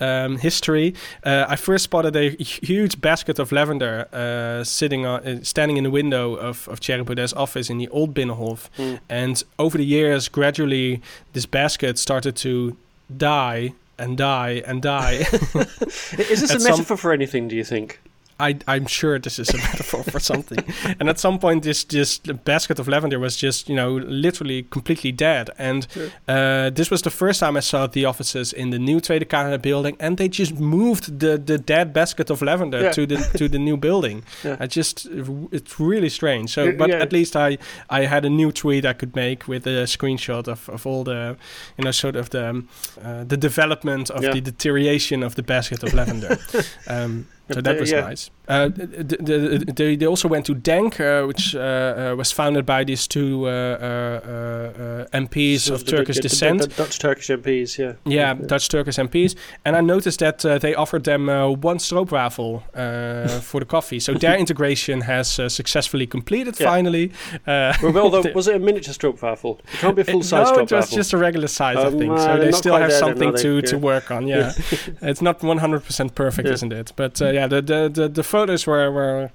um, 0.00 0.36
history. 0.38 0.94
Uh, 1.24 1.44
I 1.48 1.56
first 1.56 1.84
spotted 1.84 2.16
a 2.16 2.30
huge 2.30 3.00
basket 3.00 3.38
of 3.38 3.52
lavender 3.52 4.08
uh, 4.12 4.64
sitting 4.64 5.06
on, 5.06 5.26
uh, 5.26 5.40
standing 5.42 5.76
in 5.76 5.84
the 5.84 5.90
window 5.90 6.34
of 6.34 6.68
of 6.68 6.78
Thierry 6.80 7.02
Baudet's 7.04 7.32
office 7.34 7.70
in 7.70 7.78
the 7.78 7.88
old 7.88 8.14
Binnenhof. 8.14 8.68
Mm. 8.78 8.98
And 9.08 9.44
over 9.58 9.78
the 9.78 9.84
years, 9.84 10.28
gradually, 10.28 11.00
this 11.32 11.46
basket 11.46 11.98
started 11.98 12.36
to 12.36 12.76
die 13.16 13.72
and 14.00 14.16
die 14.16 14.62
and 14.66 14.82
die. 14.82 15.12
Is 15.52 16.40
this 16.40 16.50
At 16.50 16.56
a 16.56 16.60
some- 16.60 16.70
metaphor 16.72 16.96
for 16.96 17.12
anything? 17.12 17.46
Do 17.48 17.54
you 17.56 17.64
think? 17.64 18.00
I, 18.40 18.58
I'm 18.66 18.86
sure 18.86 19.18
this 19.18 19.38
is 19.38 19.50
a 19.50 19.56
metaphor 19.68 20.02
for 20.04 20.20
something. 20.20 20.58
And 20.98 21.08
at 21.08 21.18
some 21.20 21.38
point, 21.38 21.62
this 21.62 21.84
just 21.84 22.44
basket 22.44 22.78
of 22.78 22.88
lavender 22.88 23.18
was 23.18 23.36
just, 23.36 23.68
you 23.68 23.76
know, 23.76 23.92
literally 23.96 24.62
completely 24.70 25.12
dead. 25.12 25.50
And 25.58 25.86
Sure. 25.94 26.08
uh, 26.28 26.70
this 26.70 26.90
was 26.90 27.02
the 27.02 27.10
first 27.10 27.40
time 27.40 27.56
I 27.56 27.60
saw 27.60 27.86
the 27.86 28.04
offices 28.04 28.52
in 28.52 28.70
the 28.70 28.78
new 28.78 29.00
Tweede 29.00 29.28
Kamer 29.28 29.58
building, 29.60 29.96
and 30.00 30.16
they 30.16 30.28
just 30.28 30.58
moved 30.58 31.18
the, 31.20 31.38
the 31.38 31.58
dead 31.58 31.92
basket 31.92 32.30
of 32.30 32.42
lavender 32.42 32.80
Yeah. 32.80 32.92
to 32.92 33.06
the 33.06 33.16
to 33.38 33.48
the 33.48 33.58
new 33.58 33.76
building. 33.76 34.22
Yeah. 34.44 34.56
I 34.60 34.66
just, 34.66 35.06
it's 35.52 35.78
really 35.80 36.08
strange. 36.08 36.50
So, 36.50 36.72
but 36.72 36.88
yeah. 36.88 37.02
at 37.02 37.12
least 37.12 37.34
I 37.36 37.58
I 37.90 38.06
had 38.06 38.24
a 38.24 38.30
new 38.30 38.52
tweet 38.52 38.84
I 38.86 38.92
could 38.94 39.14
make 39.14 39.46
with 39.48 39.66
a 39.66 39.86
screenshot 39.86 40.48
of, 40.48 40.68
of 40.68 40.86
all 40.86 41.04
the, 41.04 41.36
you 41.76 41.84
know, 41.84 41.92
sort 41.92 42.16
of 42.16 42.28
the 42.30 42.48
um, 42.50 42.68
uh, 43.04 43.24
the 43.28 43.36
development 43.36 44.10
of 44.10 44.22
the 44.22 44.40
deterioration 44.40 45.22
of 45.22 45.34
the 45.34 45.42
basket 45.42 45.82
of 45.82 45.92
lavender. 45.94 46.38
um, 46.88 47.26
so 47.52 47.60
that 47.60 47.80
was 47.80 47.90
yeah. 47.90 48.00
nice. 48.00 48.30
Uh, 48.48 48.68
th- 48.68 49.08
th- 49.08 49.24
th- 49.26 49.62
they, 49.76 49.96
they 49.96 50.06
also 50.06 50.26
went 50.28 50.44
to 50.46 50.54
Denk, 50.54 50.98
uh, 51.00 51.22
which 51.24 51.54
uh, 51.54 51.58
uh, 51.60 52.14
was 52.16 52.32
founded 52.32 52.64
by 52.66 52.82
these 52.84 53.06
two 53.06 53.46
uh, 53.46 53.50
uh, 53.50 55.06
MPs 55.12 55.60
So 55.60 55.74
of 55.74 55.84
the- 55.84 55.90
Turkish 55.90 56.16
the- 56.16 56.22
the- 56.22 56.28
descent. 56.28 56.76
Dutch 56.76 56.98
Turkish 56.98 57.28
MPs. 57.28 57.78
Yeah. 57.78 57.92
yeah, 58.04 58.34
Dutch 58.34 58.68
Turkish 58.68 58.96
MPs. 58.96 59.34
And 59.64 59.76
I 59.76 59.80
noticed 59.80 60.20
that 60.20 60.44
uh, 60.44 60.58
they 60.58 60.74
offered 60.74 61.04
them 61.04 61.28
uh, 61.28 61.48
one 61.50 61.78
stroopwafel 61.78 62.62
uh, 62.74 63.28
for 63.40 63.60
the 63.60 63.66
coffee. 63.66 64.00
So 64.00 64.14
their 64.14 64.36
integration 64.38 65.02
has 65.02 65.38
uh, 65.38 65.48
successfully 65.48 66.06
completed 66.06 66.58
Yeah. 66.58 66.66
finally. 66.68 67.12
Uh, 67.46 67.72
Well, 67.82 67.98
although, 67.98 68.22
the- 68.22 68.32
was 68.34 68.48
it 68.48 68.56
a 68.56 68.58
miniature 68.58 68.94
stroopwafel? 68.94 69.58
It 69.60 69.64
can't 69.80 69.96
be 69.96 70.02
a 70.02 70.04
full 70.04 70.22
size 70.22 70.48
no, 70.50 70.56
stroopwafel. 70.56 70.72
it 70.72 70.76
was 70.76 70.90
just 70.90 71.12
a 71.12 71.18
regular 71.18 71.48
size, 71.48 71.76
I 71.76 71.84
Um, 71.86 71.98
think. 71.98 72.12
uh, 72.12 72.18
So 72.18 72.36
they 72.38 72.52
still 72.52 72.76
have 72.76 72.92
something 72.92 73.34
to, 73.36 73.62
to 73.62 73.78
work 73.78 74.10
on. 74.10 74.26
Yeah, 74.26 74.52
it's 75.02 75.22
not 75.22 75.40
100% 75.40 76.14
perfect, 76.14 76.46
Yeah. 76.48 76.54
isn't 76.54 76.72
it? 76.72 76.92
But 76.96 77.20
uh, 77.22 77.26
yeah, 77.40 77.48
the, 77.48 77.62
the, 77.62 77.88
the, 77.88 78.08
the 78.08 78.22
photos 78.22 78.66
were, 78.66 78.90
were. 78.92 79.30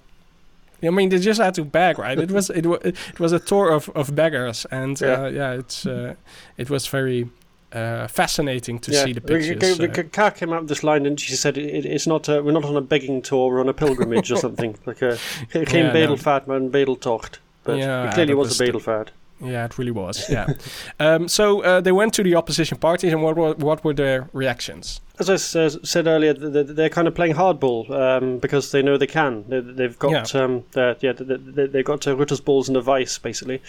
I 0.83 0.89
mean, 0.89 1.09
they 1.09 1.19
just 1.19 1.41
had 1.41 1.53
to 1.55 1.63
beg, 1.63 1.97
right? 1.97 2.19
It 2.19 2.31
was 2.31 2.49
it, 2.49 2.65
wa- 2.65 2.79
it 2.83 3.19
was 3.19 3.31
a 3.33 3.39
tour 3.39 3.71
of, 3.75 3.89
of 3.95 4.09
beggars, 4.15 4.65
and 4.69 4.99
Yeah. 5.01 5.23
uh, 5.25 5.29
yeah, 5.29 5.59
it's 5.59 5.85
uh, 5.85 6.13
it 6.57 6.69
was 6.69 6.87
very 6.91 7.25
uh, 7.73 8.07
fascinating 8.07 8.79
to 8.81 8.91
yeah. 8.91 9.03
see 9.05 9.13
the 9.13 9.21
pictures. 9.21 9.79
Uh, 9.79 9.87
K- 9.87 10.03
Kaag 10.09 10.35
came 10.35 10.53
out 10.53 10.59
with 10.61 10.69
this 10.69 10.83
line, 10.83 11.07
and 11.07 11.19
she 11.19 11.35
said, 11.35 11.57
it, 11.57 11.85
"It's 11.85 12.05
not. 12.05 12.29
A, 12.29 12.41
we're 12.43 12.51
not 12.53 12.65
on 12.65 12.75
a 12.75 12.81
begging 12.81 13.21
tour. 13.23 13.49
We're 13.51 13.61
on 13.61 13.69
a 13.69 13.73
pilgrimage 13.73 14.31
or 14.31 14.37
something. 14.45 14.75
Like 14.85 15.01
a 15.05 15.17
geen 15.53 15.65
Yeah, 15.85 15.87
no. 15.87 15.93
bedelvaart, 15.93 16.45
maar 16.45 16.57
een 16.57 16.69
bedeltocht." 16.69 17.39
But 17.63 17.77
Yeah, 17.77 18.07
it 18.07 18.13
clearly 18.13 18.35
was, 18.35 18.47
was 18.47 18.59
a 18.59 18.63
bedelvaart. 18.63 19.11
Yeah, 19.41 19.65
it 19.65 19.77
really 19.77 19.91
was. 19.93 20.29
Yeah. 20.29 20.47
um, 20.99 21.27
so 21.27 21.63
uh, 21.63 21.81
they 21.81 21.91
went 21.93 22.13
to 22.13 22.23
the 22.23 22.35
opposition 22.35 22.77
parties, 22.77 23.13
and 23.13 23.21
what 23.21 23.35
were 23.35 23.55
what 23.57 23.81
were 23.83 23.93
their 23.95 24.27
reactions? 24.33 25.01
As 25.17 25.29
I 25.29 25.37
said 25.37 26.07
earlier, 26.07 26.33
th- 26.33 26.51
th- 26.51 26.67
they're 26.67 26.89
kind 26.89 27.07
of 27.07 27.15
playing 27.15 27.35
hardball 27.35 27.89
um, 27.89 28.39
because 28.39 28.71
they 28.71 28.81
know 28.81 28.97
they 28.97 29.07
can. 29.07 29.45
They, 29.47 29.61
they've 29.61 29.97
got 29.97 30.11
um, 30.35 30.63
yeah, 30.75 30.93
th- 31.13 31.17
th- 31.17 31.71
they've 31.71 31.85
got 31.85 32.05
uh, 32.05 32.15
Rutte's 32.15 32.41
balls 32.41 32.67
in 32.67 32.75
a 32.75 32.81
vice 32.81 33.17
basically, 33.17 33.61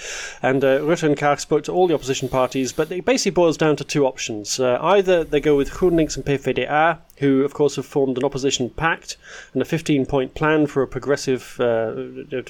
and 0.43 0.65
uh, 0.65 0.81
Rutte 0.81 1.05
and 1.05 1.17
Kaag 1.17 1.41
spoke 1.41 1.63
to 1.65 1.73
all 1.73 1.87
the 1.87 1.95
opposition 1.95 2.29
parties, 2.29 2.73
but 2.73 2.91
it 2.91 3.05
basically 3.05 3.31
boils 3.31 3.57
down 3.57 3.77
to 3.77 3.85
two 3.85 4.07
options: 4.07 4.59
uh, 4.59 4.79
either 4.83 5.23
they 5.25 5.41
go 5.41 5.57
with 5.57 5.71
GroenLinks 5.71 6.17
and 6.17 6.25
PvdA, 6.25 6.99
who 7.19 7.45
of 7.45 7.55
course 7.55 7.77
have 7.77 7.87
formed 7.87 8.19
an 8.19 8.25
opposition 8.25 8.71
pact 8.71 9.17
and 9.53 9.63
a 9.63 9.65
15-point 9.65 10.35
plan 10.35 10.67
for 10.67 10.83
a 10.83 10.87
progressive, 10.89 11.57
uh, 11.61 11.93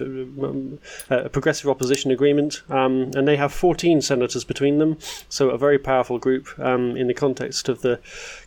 um, 0.00 0.78
uh, 1.10 1.24
a 1.24 1.28
progressive 1.28 1.68
opposition 1.68 2.10
agreement, 2.10 2.62
um, 2.70 3.10
and 3.14 3.28
they 3.28 3.36
have 3.36 3.52
14 3.52 4.00
senators 4.02 4.44
between 4.44 4.78
them, 4.78 4.98
so 5.28 5.50
a 5.50 5.58
very 5.58 5.78
powerful 5.78 6.18
group 6.18 6.48
um, 6.58 6.96
in 6.96 7.06
the 7.06 7.14
context 7.14 7.68
of 7.68 7.82
the 7.82 8.00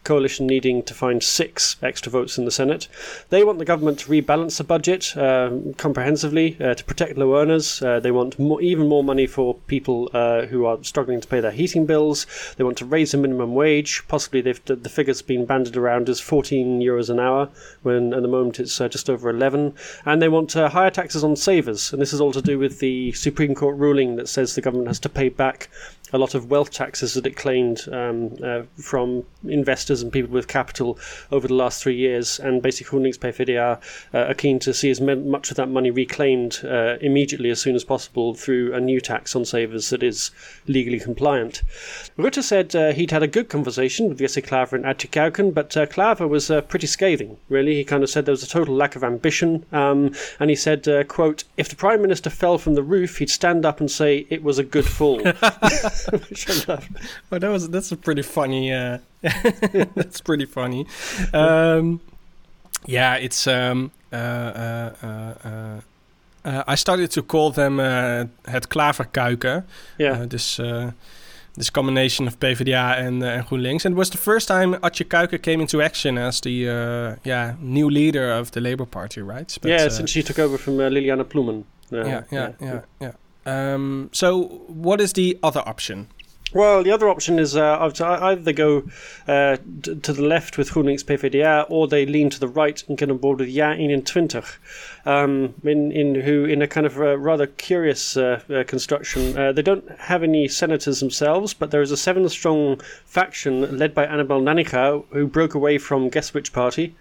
coalition 0.03 0.47
needing 0.47 0.83
to 0.83 0.93
find 0.93 1.21
six 1.21 1.75
extra 1.81 2.11
votes 2.11 2.37
in 2.37 2.45
the 2.45 2.51
Senate. 2.51 2.87
They 3.29 3.43
want 3.43 3.59
the 3.59 3.65
government 3.65 3.99
to 3.99 4.09
rebalance 4.09 4.57
the 4.57 4.63
budget 4.63 5.15
um, 5.17 5.73
comprehensively 5.75 6.57
uh, 6.59 6.73
to 6.75 6.83
protect 6.83 7.17
low 7.17 7.35
earners. 7.35 7.81
Uh, 7.81 7.99
they 7.99 8.11
want 8.11 8.39
more, 8.39 8.61
even 8.61 8.87
more 8.87 9.03
money 9.03 9.27
for 9.27 9.55
people 9.67 10.09
uh, 10.13 10.45
who 10.45 10.65
are 10.65 10.83
struggling 10.83 11.21
to 11.21 11.27
pay 11.27 11.39
their 11.39 11.51
heating 11.51 11.85
bills. 11.85 12.25
They 12.57 12.63
want 12.63 12.77
to 12.79 12.85
raise 12.85 13.11
the 13.11 13.17
minimum 13.17 13.53
wage. 13.55 14.03
Possibly, 14.07 14.41
the 14.41 14.89
figure's 14.89 15.21
been 15.21 15.45
banded 15.45 15.77
around 15.77 16.09
as 16.09 16.19
14 16.19 16.79
euros 16.79 17.09
an 17.09 17.19
hour, 17.19 17.49
when 17.83 18.13
at 18.13 18.21
the 18.21 18.27
moment 18.27 18.59
it's 18.59 18.79
uh, 18.79 18.87
just 18.87 19.09
over 19.09 19.29
11. 19.29 19.73
And 20.05 20.21
they 20.21 20.29
want 20.29 20.55
uh, 20.55 20.69
higher 20.69 20.91
taxes 20.91 21.23
on 21.23 21.35
savers. 21.35 21.91
And 21.93 22.01
this 22.01 22.13
is 22.13 22.21
all 22.21 22.31
to 22.31 22.41
do 22.41 22.57
with 22.57 22.79
the 22.79 23.11
Supreme 23.13 23.55
Court 23.55 23.77
ruling 23.77 24.15
that 24.15 24.29
says 24.29 24.55
the 24.55 24.61
government 24.61 24.87
has 24.87 24.99
to 25.01 25.09
pay 25.09 25.29
back 25.29 25.69
a 26.11 26.17
lot 26.17 26.33
of 26.33 26.49
wealth 26.49 26.71
taxes 26.71 27.13
that 27.13 27.25
it 27.25 27.35
claimed 27.35 27.87
um, 27.91 28.35
uh, 28.43 28.63
from 28.75 29.23
investors 29.47 29.88
and 29.89 30.11
people 30.11 30.31
with 30.31 30.47
capital 30.47 30.97
over 31.31 31.47
the 31.47 31.53
last 31.53 31.81
three 31.81 31.95
years. 31.95 32.39
And 32.39 32.61
basically, 32.61 32.99
GroenLinks 32.99 33.19
PvdA 33.19 33.79
uh, 34.13 34.17
are 34.17 34.33
keen 34.33 34.59
to 34.59 34.73
see 34.73 34.89
as 34.89 35.01
much 35.01 35.51
of 35.51 35.57
that 35.57 35.69
money 35.69 35.91
reclaimed 35.91 36.61
uh, 36.63 36.97
immediately 37.01 37.49
as 37.49 37.61
soon 37.61 37.75
as 37.75 37.83
possible 37.83 38.33
through 38.33 38.73
a 38.73 38.79
new 38.79 39.01
tax 39.01 39.35
on 39.35 39.45
savers 39.45 39.89
that 39.89 40.03
is 40.03 40.31
legally 40.67 40.99
compliant. 40.99 41.61
Rutte 42.17 42.43
said 42.43 42.75
uh, 42.75 42.91
he'd 42.91 43.11
had 43.11 43.23
a 43.23 43.27
good 43.27 43.49
conversation 43.49 44.09
with 44.09 44.19
Jesse 44.19 44.41
Klaver 44.41 44.73
and 44.73 44.85
Attje 44.85 45.09
Kuiken, 45.09 45.53
but 45.53 45.75
uh, 45.75 46.27
was 46.27 46.51
uh, 46.51 46.61
pretty 46.61 46.87
scathing, 46.87 47.37
really. 47.49 47.75
He 47.75 47.83
kind 47.83 48.03
of 48.03 48.09
said 48.09 48.25
there 48.25 48.33
was 48.33 48.43
a 48.43 48.47
total 48.47 48.75
lack 48.75 48.95
of 48.95 49.03
ambition. 49.03 49.65
Um, 49.71 50.13
and 50.39 50.49
he 50.49 50.55
said, 50.55 50.87
uh, 50.87 51.03
quote, 51.03 51.43
if 51.57 51.69
the 51.69 51.75
Prime 51.75 52.01
Minister 52.01 52.29
fell 52.29 52.57
from 52.57 52.75
the 52.75 52.83
roof, 52.83 53.17
he'd 53.17 53.29
stand 53.29 53.65
up 53.65 53.79
and 53.79 53.89
say 53.89 54.27
it 54.29 54.43
was 54.43 54.59
a 54.59 54.63
good 54.63 54.85
fall. 54.85 55.17
Which 55.19 56.49
I 56.49 56.63
love. 56.67 56.87
Oh, 57.31 57.39
that 57.39 57.49
was 57.49 57.69
that's 57.69 57.91
a 57.91 57.97
pretty 57.97 58.21
funny. 58.21 58.71
Uh, 59.23 59.85
that's 59.95 60.21
pretty 60.21 60.45
funny. 60.45 60.85
Um, 61.33 61.99
yeah, 62.85 63.15
it's. 63.15 63.47
Um, 63.47 63.91
uh, 64.11 64.15
uh, 64.15 64.93
uh, 65.03 65.07
uh, 65.47 65.81
uh, 66.45 66.63
I 66.67 66.75
started 66.75 67.11
to 67.11 67.21
call 67.21 67.51
them 67.51 67.79
uh, 67.79 68.23
het 68.45 68.67
klaverkuiken. 68.67 69.65
Yeah. 69.97 70.21
Uh, 70.21 70.27
this 70.27 70.59
uh, 70.59 70.91
this 71.53 71.69
combination 71.71 72.27
of 72.27 72.39
PvdA 72.39 72.97
and, 72.97 73.21
uh, 73.23 73.27
and 73.27 73.45
GroenLinks, 73.45 73.85
and 73.85 73.93
it 73.93 73.97
was 73.97 74.09
the 74.09 74.17
first 74.17 74.47
time 74.47 74.75
Attje 74.75 75.05
Kuiken 75.05 75.41
came 75.41 75.61
into 75.61 75.81
action 75.81 76.17
as 76.17 76.39
the 76.41 76.69
uh, 76.69 77.15
yeah 77.23 77.55
new 77.59 77.89
leader 77.89 78.31
of 78.31 78.51
the 78.51 78.61
Labour 78.61 78.85
Party, 78.85 79.21
right? 79.21 79.57
But, 79.61 79.69
yeah, 79.69 79.85
uh, 79.85 79.89
since 79.89 80.09
she 80.09 80.23
took 80.23 80.39
over 80.39 80.57
from 80.57 80.79
uh, 80.79 80.89
Lilianne 80.89 81.23
Ploumen. 81.25 81.63
Uh, 81.91 82.05
yeah, 82.05 82.23
yeah, 82.31 82.51
yeah, 82.61 82.81
yeah. 83.01 83.13
Um, 83.45 84.09
so, 84.11 84.63
what 84.67 85.01
is 85.01 85.13
the 85.13 85.37
other 85.41 85.61
option? 85.65 86.07
Well, 86.51 86.81
the 86.81 86.91
other 86.91 87.07
option 87.09 87.37
is 87.37 87.55
uh, 87.55 87.91
either 88.01 88.41
they 88.41 88.53
go 88.53 88.83
uh, 89.27 89.57
to 89.83 90.13
the 90.13 90.23
left 90.23 90.57
with 90.57 90.71
GroenLinks 90.71 91.05
PvdA 91.05 91.67
or 91.69 91.87
they 91.87 92.07
lean 92.07 92.31
to 92.31 92.39
the 92.39 92.47
right 92.47 92.83
and 92.87 92.97
get 92.97 93.11
on 93.11 93.17
board 93.19 93.39
with 93.39 93.49
Ja 93.49 93.75
21, 93.75 94.43
um, 95.05 95.53
in, 95.63 95.91
in, 95.91 96.15
who, 96.15 96.45
in 96.45 96.63
a 96.63 96.67
kind 96.67 96.87
of 96.87 96.97
uh, 96.97 97.17
rather 97.19 97.45
curious 97.45 98.17
uh, 98.17 98.41
uh, 98.49 98.63
construction, 98.63 99.33
they 99.53 99.61
don't 99.61 99.87
have 99.99 100.23
any 100.23 100.47
senators 100.47 100.99
themselves, 100.99 101.53
but 101.53 101.69
there 101.69 101.83
is 101.83 101.91
a 101.91 101.97
seven 101.97 102.27
strong 102.29 102.81
faction 103.05 103.77
led 103.77 103.93
by 103.93 104.05
Annabel 104.05 104.41
Nanninga 104.41 105.05
who 105.11 105.27
broke 105.27 105.53
away 105.53 105.77
from 105.77 106.09
guess 106.09 106.33
which 106.33 106.51
party? 106.51 106.95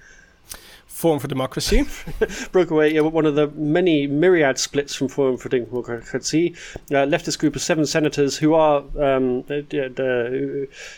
Forum 0.98 1.20
for 1.20 1.28
Democracy. 1.28 1.86
broke 2.50 2.72
away. 2.72 2.92
Yeah, 2.92 3.02
one 3.02 3.24
of 3.24 3.36
the 3.36 3.46
many 3.54 4.08
myriad 4.08 4.58
splits 4.58 4.96
from 4.96 5.06
Forum 5.06 5.36
for 5.36 5.48
Democracy. 5.48 6.56
Uh, 6.90 7.06
leftist 7.06 7.38
group 7.38 7.54
of 7.54 7.62
seven 7.62 7.86
senators 7.86 8.36
who 8.36 8.54
are 8.54 8.78
um, 9.00 9.44
uh, 9.48 9.54
uh, 9.54 10.28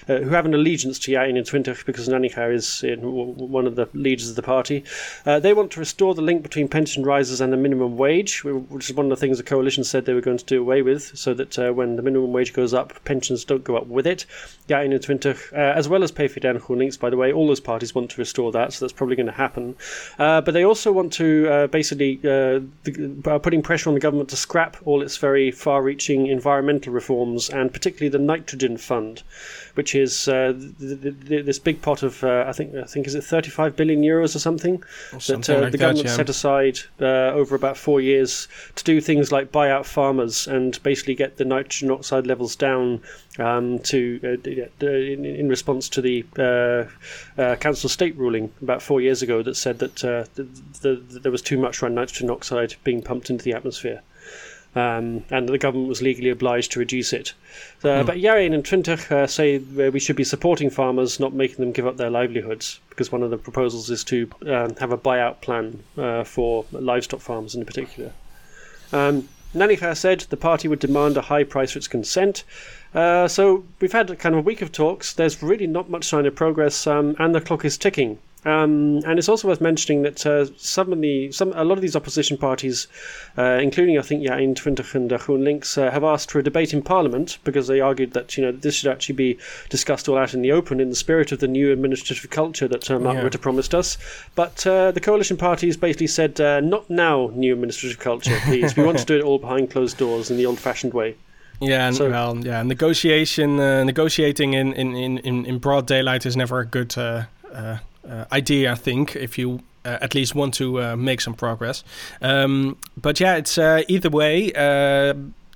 who 0.06 0.30
have 0.30 0.46
an 0.46 0.54
allegiance 0.54 0.98
to 1.00 1.12
Ja 1.12 1.26
21 1.26 1.76
because 1.84 2.08
Nanninga 2.08 2.50
is 2.50 2.82
one 3.02 3.66
of 3.66 3.76
the 3.76 3.90
leaders 3.92 4.30
of 4.30 4.36
the 4.36 4.42
party. 4.42 4.84
Uh, 5.26 5.38
they 5.38 5.52
want 5.52 5.70
to 5.72 5.80
restore 5.80 6.14
the 6.14 6.22
link 6.22 6.42
between 6.42 6.66
pension 6.66 7.02
rises 7.02 7.42
and 7.42 7.52
the 7.52 7.58
minimum 7.58 7.98
wage, 7.98 8.42
which 8.42 8.88
is 8.88 8.96
one 8.96 9.04
of 9.04 9.10
the 9.10 9.16
things 9.16 9.36
the 9.36 9.44
coalition 9.44 9.84
said 9.84 10.06
they 10.06 10.14
were 10.14 10.22
going 10.22 10.38
to 10.38 10.46
do 10.46 10.62
away 10.62 10.80
with, 10.80 11.14
so 11.14 11.34
that 11.34 11.58
uh, 11.58 11.72
when 11.74 11.96
the 11.96 12.02
minimum 12.02 12.32
wage 12.32 12.54
goes 12.54 12.72
up, 12.72 13.04
pensions 13.04 13.44
don't 13.44 13.64
go 13.64 13.76
up 13.76 13.86
with 13.86 14.06
it. 14.06 14.24
Ja 14.66 14.82
21, 14.82 15.36
uh, 15.52 15.56
as 15.56 15.90
well 15.90 16.02
as 16.02 16.10
Pay 16.10 16.26
for 16.26 16.40
and 16.46 16.70
links, 16.70 16.96
by 16.96 17.10
the 17.10 17.18
way, 17.18 17.30
all 17.30 17.46
those 17.46 17.60
parties 17.60 17.94
want 17.94 18.10
to 18.10 18.18
restore 18.18 18.50
that, 18.50 18.72
so 18.72 18.82
that's 18.82 18.94
probably 18.94 19.14
going 19.14 19.26
to 19.26 19.32
happen. 19.32 19.76
Uh, 20.18 20.40
but 20.40 20.53
they 20.53 20.64
also 20.64 20.92
want 20.92 21.12
to 21.12 21.48
uh, 21.48 21.66
basically 21.68 22.18
uh, 22.24 22.61
the, 22.85 23.40
putting 23.42 23.62
pressure 23.62 23.88
on 23.88 23.94
the 23.94 24.00
government 24.00 24.29
to 24.29 24.37
scrap 24.37 24.76
all 24.85 25.03
its 25.03 25.16
very 25.16 25.50
far-reaching 25.50 26.26
environmental 26.26 26.92
reforms, 26.92 27.48
and 27.50 27.72
particularly 27.72 28.09
the 28.09 28.18
nitrogen 28.18 28.76
fund, 28.76 29.22
which 29.80 29.94
is 29.94 30.28
uh, 30.28 30.52
this 30.78 31.58
big 31.58 31.80
pot 31.80 32.02
of 32.02 32.22
I 32.22 32.52
think 32.52 32.74
I 32.74 32.84
think 32.84 33.06
is 33.06 33.14
it 33.14 33.24
35 33.24 33.76
billion 33.76 34.02
euros 34.02 34.36
or 34.36 34.38
something, 34.38 34.82
something 35.18 35.54
that 35.54 35.62
like 35.62 35.72
the 35.72 35.78
government 35.78 36.04
that, 36.04 36.10
yeah. 36.10 36.16
set 36.16 36.28
aside 36.28 36.80
over 37.00 37.54
about 37.54 37.78
four 37.78 37.98
years 38.02 38.46
to 38.74 38.84
do 38.84 39.00
things 39.00 39.32
like 39.32 39.50
buy 39.50 39.70
out 39.70 39.86
farmers 39.86 40.46
and 40.46 40.82
basically 40.82 41.14
get 41.14 41.38
the 41.38 41.46
nitrogen 41.46 41.90
oxide 41.90 42.26
levels 42.26 42.54
down 42.56 43.00
um, 43.38 43.78
to 43.78 44.20
uh, 44.22 44.86
in, 44.86 45.24
in, 45.24 45.48
response 45.48 45.88
to 45.88 46.02
the 46.02 46.26
uh, 46.38 47.40
uh, 47.40 47.56
council 47.56 47.88
state 47.88 48.14
ruling 48.18 48.52
about 48.60 48.82
four 48.82 49.00
years 49.00 49.22
ago 49.22 49.42
that 49.42 49.54
said 49.54 49.78
that 49.78 49.96
the, 49.96 50.28
the, 50.82 50.96
the, 50.96 51.20
there 51.20 51.32
was 51.32 51.40
too 51.40 51.56
much 51.56 51.82
nitrogen 51.82 52.28
oxide 52.28 52.74
being 52.84 53.00
pumped 53.00 53.30
into 53.30 53.44
the 53.44 53.54
atmosphere. 53.54 54.02
Um, 54.76 55.24
and 55.30 55.48
the 55.48 55.59
government 55.59 55.88
was 55.88 56.00
legally 56.00 56.30
obliged 56.30 56.70
to 56.72 56.78
reduce 56.78 57.12
it. 57.12 57.35
Uh, 57.83 57.88
mm. 57.88 58.06
But 58.06 58.20
Ja 58.20 58.35
21 58.35 58.98
uh, 59.11 59.26
say 59.26 59.59
we 59.59 59.98
should 59.98 60.14
be 60.14 60.22
supporting 60.22 60.70
farmers, 60.70 61.18
not 61.18 61.33
making 61.33 61.56
them 61.56 61.72
give 61.72 61.88
up 61.88 61.96
their 61.96 62.11
livelihoods, 62.11 62.78
because 62.88 63.11
one 63.11 63.24
of 63.24 63.30
the 63.30 63.37
proposals 63.37 63.90
is 63.90 64.04
to 64.04 64.30
um, 64.46 64.76
have 64.76 64.92
a 64.92 64.98
buyout 64.98 65.40
plan 65.40 65.83
uh, 65.98 66.22
for 66.22 66.64
livestock 66.70 67.20
farmers 67.20 67.56
in 67.56 67.64
particular. 67.64 68.12
Um, 68.92 69.28
Nanninga 69.52 69.96
said 69.96 70.20
the 70.30 70.37
party 70.37 70.68
would 70.68 70.78
demand 70.78 71.16
a 71.16 71.22
high 71.22 71.42
price 71.42 71.72
for 71.72 71.78
its 71.78 71.88
consent. 71.88 72.44
Uh, 72.94 73.26
so 73.26 73.64
we've 73.80 73.92
had 73.92 74.16
kind 74.20 74.35
of 74.35 74.40
a 74.40 74.42
week 74.42 74.62
of 74.62 74.70
talks. 74.70 75.12
There's 75.12 75.42
really 75.42 75.66
not 75.66 75.90
much 75.90 76.04
sign 76.04 76.26
of 76.26 76.37
progress, 76.37 76.87
um, 76.87 77.16
and 77.18 77.35
the 77.35 77.40
clock 77.40 77.64
is 77.64 77.76
ticking. 77.76 78.18
Um, 78.44 79.03
and 79.05 79.18
it's 79.18 79.29
also 79.29 79.48
worth 79.48 79.61
mentioning 79.61 80.03
that 80.03 80.24
uh, 80.24 80.46
some 80.57 80.92
of 80.92 81.00
the 81.00 81.31
some 81.31 81.53
a 81.55 81.62
lot 81.62 81.74
of 81.74 81.83
these 81.83 81.94
opposition 81.94 82.38
parties, 82.38 82.88
uh, 83.37 83.59
including 83.62 83.98
I 83.98 84.03
think 84.03 84.22
Ja 84.22 84.37
21 84.37 84.85
and 84.94 85.12
uh, 85.12 85.18
GroenLinks, 85.18 85.76
uh, 85.76 85.90
have 85.90 86.05
asked 86.05 86.31
for 86.31 86.38
a 86.38 86.42
debate 86.42 86.72
in 86.72 86.81
Parliament 86.81 87.38
because 87.44 87.66
they 87.66 87.81
argued 87.81 88.12
that 88.14 88.38
you 88.38 88.42
know 88.42 88.53
this 88.53 88.76
should 88.76 88.90
actually 88.90 89.16
be 89.16 89.38
discussed 89.68 90.09
all 90.09 90.16
out 90.16 90.33
in 90.33 90.40
the 90.40 90.53
open 90.53 90.81
in 90.81 90.88
the 90.88 90.96
spirit 90.96 91.33
of 91.33 91.40
the 91.40 91.48
new 91.48 91.70
administrative 91.70 92.31
culture 92.31 92.66
that 92.66 92.90
uh, 92.90 92.98
Mark 92.98 93.16
yeah. 93.16 93.24
Rutte 93.24 93.40
promised 93.40 93.74
us. 93.74 93.98
But 94.35 94.66
uh, 94.66 94.90
the 94.92 95.00
coalition 95.00 95.37
parties 95.37 95.76
basically 95.76 96.07
said, 96.07 96.40
uh, 96.40 96.61
"Not 96.61 96.88
now, 96.88 97.31
new 97.35 97.53
administrative 97.53 97.98
culture, 97.98 98.38
please. 98.44 98.74
we 98.74 98.85
want 98.85 98.98
to 98.98 99.05
do 99.05 99.18
it 99.18 99.22
all 99.22 99.38
behind 99.38 99.70
closed 99.70 99.98
doors 99.98 100.31
in 100.31 100.38
the 100.38 100.46
old-fashioned 100.46 100.94
way." 100.94 101.16
Yeah, 101.61 101.88
and, 101.88 101.96
so, 101.96 102.09
well, 102.09 102.38
yeah, 102.38 102.62
negotiation, 102.62 103.61
uh, 103.61 103.85
negotiating 103.85 104.55
in, 104.55 104.72
in, 104.72 105.18
in, 105.18 105.44
in 105.44 105.59
broad 105.59 105.87
daylight 105.87 106.24
is 106.24 106.35
never 106.35 106.61
a 106.61 106.64
good 106.64 106.96
uh, 106.96 107.24
idea, 108.32 108.72
I 108.72 108.74
think, 108.74 109.16
if 109.16 109.38
you 109.38 109.60
uh, 109.84 109.98
at 110.02 110.14
least 110.14 110.34
want 110.34 110.52
to 110.54 110.80
uh, 110.82 110.96
make 110.96 111.20
some 111.20 111.34
progress. 111.34 111.84
Um, 112.20 112.76
but 113.00 113.18
yeah, 113.18 113.36
it's 113.36 113.56
either 113.58 114.10
way. 114.10 114.50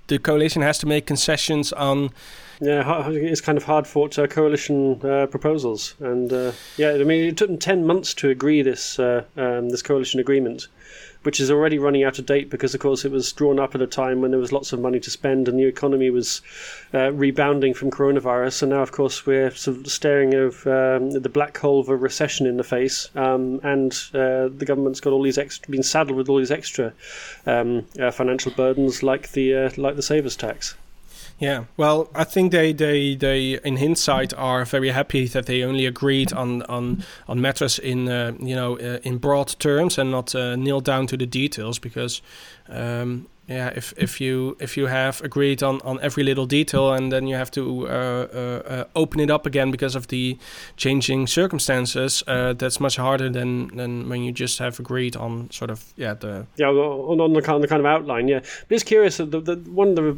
the 0.07 0.19
coalition 0.19 0.63
has 0.63 0.79
to 0.79 0.87
make 0.87 1.07
concessions 1.07 1.73
on. 1.73 2.11
Yeah, 2.61 3.09
it's 3.11 3.41
kind 3.41 3.59
of 3.59 3.65
hard 3.65 3.87
fought 3.87 4.17
coalition 4.31 4.99
proposals, 5.01 5.95
and 6.01 6.31
yeah, 6.77 6.93
I 6.93 7.05
mean, 7.05 7.27
it 7.27 7.37
took 7.37 7.49
them 7.49 7.59
ten 7.59 7.87
months 7.87 8.15
to 8.15 8.31
agree 8.31 8.63
this 8.63 8.99
um, 8.99 9.69
this 9.71 9.83
coalition 9.83 10.21
agreement 10.21 10.69
which 11.25 11.41
is 11.41 11.51
already 11.51 11.79
running 11.79 12.05
out 12.05 12.19
of 12.19 12.27
date 12.27 12.51
because, 12.51 12.75
of 12.75 12.81
course, 12.81 13.05
it 13.05 13.11
was 13.11 13.33
drawn 13.33 13.59
up 13.59 13.75
at 13.75 13.83
a 13.83 13.87
time 13.87 14.21
when 14.21 14.31
there 14.31 14.41
was 14.41 14.53
lots 14.53 14.73
of 14.73 14.81
money 14.81 15.01
to 15.01 15.11
spend 15.11 15.49
and 15.49 15.59
the 15.59 15.65
economy 15.65 16.11
was 16.11 16.43
uh, 16.93 17.13
rebounding 17.13 17.75
from 17.75 17.91
coronavirus. 17.91 18.63
And 18.63 18.71
now, 18.71 18.83
of 18.83 18.93
course, 18.93 19.27
we're 19.27 19.51
sort 19.51 19.79
of 19.79 19.87
staring 19.91 20.35
of 20.35 20.67
um, 20.67 21.11
the 21.11 21.29
black 21.29 21.57
hole 21.59 21.81
of 21.81 21.89
a 21.89 21.97
recession 21.97 22.47
in 22.47 22.57
the 22.57 22.65
face, 22.65 23.09
um, 23.17 23.61
and 23.63 23.93
uh, 24.15 24.49
the 24.49 24.65
government's 24.67 25.01
got 25.01 25.13
all 25.13 25.23
these 25.23 25.39
extra, 25.39 25.71
been 25.71 25.83
saddled 25.83 26.17
with 26.17 26.29
all 26.29 26.39
these 26.39 26.51
extra 26.51 26.93
um, 27.47 27.87
uh, 28.01 28.11
financial 28.11 28.53
burdens, 28.53 29.03
like 29.03 29.33
the 29.33 29.55
uh, 29.55 29.71
like 29.77 29.97
the 29.97 30.03
savers 30.03 30.37
tax. 30.37 30.75
Yeah, 31.39 31.65
well, 31.77 32.09
I 32.15 32.25
think 32.25 32.53
they, 32.53 32.73
they, 32.73 33.17
they 33.17 33.59
in 33.65 33.77
hindsight 33.77 34.33
are 34.35 34.65
very 34.65 34.91
happy 34.91 35.27
that 35.27 35.47
they 35.47 35.65
only 35.65 35.85
agreed 35.85 36.33
on 36.33 36.63
on 36.63 37.05
on 37.27 37.41
matters 37.41 37.79
in 37.79 38.09
uh, 38.09 38.33
you 38.39 38.55
know 38.55 38.79
uh, 38.79 38.99
in 39.03 39.19
broad 39.19 39.59
terms 39.59 39.99
and 39.99 40.11
not 40.11 40.35
uh, 40.35 40.57
down 40.81 41.07
to 41.09 41.17
the 41.17 41.27
details 41.27 41.79
because 41.79 42.23
um, 42.69 43.27
yeah, 43.47 43.73
if 43.77 43.93
if 43.99 44.21
you 44.21 44.57
if 44.59 44.77
you 44.77 44.87
have 44.87 45.21
agreed 45.23 45.63
on 45.63 45.81
on 45.83 45.99
every 46.01 46.23
little 46.23 46.47
detail 46.47 46.95
and 46.95 47.13
then 47.13 47.27
you 47.27 47.37
have 47.37 47.51
to 47.51 47.87
uh, 47.87 47.91
uh, 47.91 48.63
uh, 48.67 48.85
open 48.95 49.21
it 49.21 49.31
up 49.31 49.45
again 49.45 49.71
because 49.71 49.95
of 49.95 50.07
the 50.09 50.39
changing 50.77 51.27
circumstances, 51.27 52.23
uh, 52.27 52.55
that's 52.55 52.81
much 52.81 52.97
harder 52.97 53.29
than 53.29 53.77
than 53.77 54.09
when 54.09 54.23
you 54.23 54.33
just 54.33 54.59
have 54.61 54.81
agreed 54.81 55.15
on 55.15 55.51
sort 55.51 55.71
of 55.71 55.93
yeah 55.97 56.15
the 56.15 56.47
yeah 56.57 56.69
on, 56.69 57.21
on 57.21 57.33
the 57.35 57.43
kind 57.43 57.63
the 57.63 57.69
kind 57.69 57.81
of 57.81 57.87
outline. 57.87 58.29
Yeah, 58.29 58.41
but 58.41 58.75
it's 58.75 58.85
curious. 58.85 59.19
The, 59.19 59.27
the 59.27 59.57
one 59.71 59.89
of 59.89 59.97
the 59.97 60.17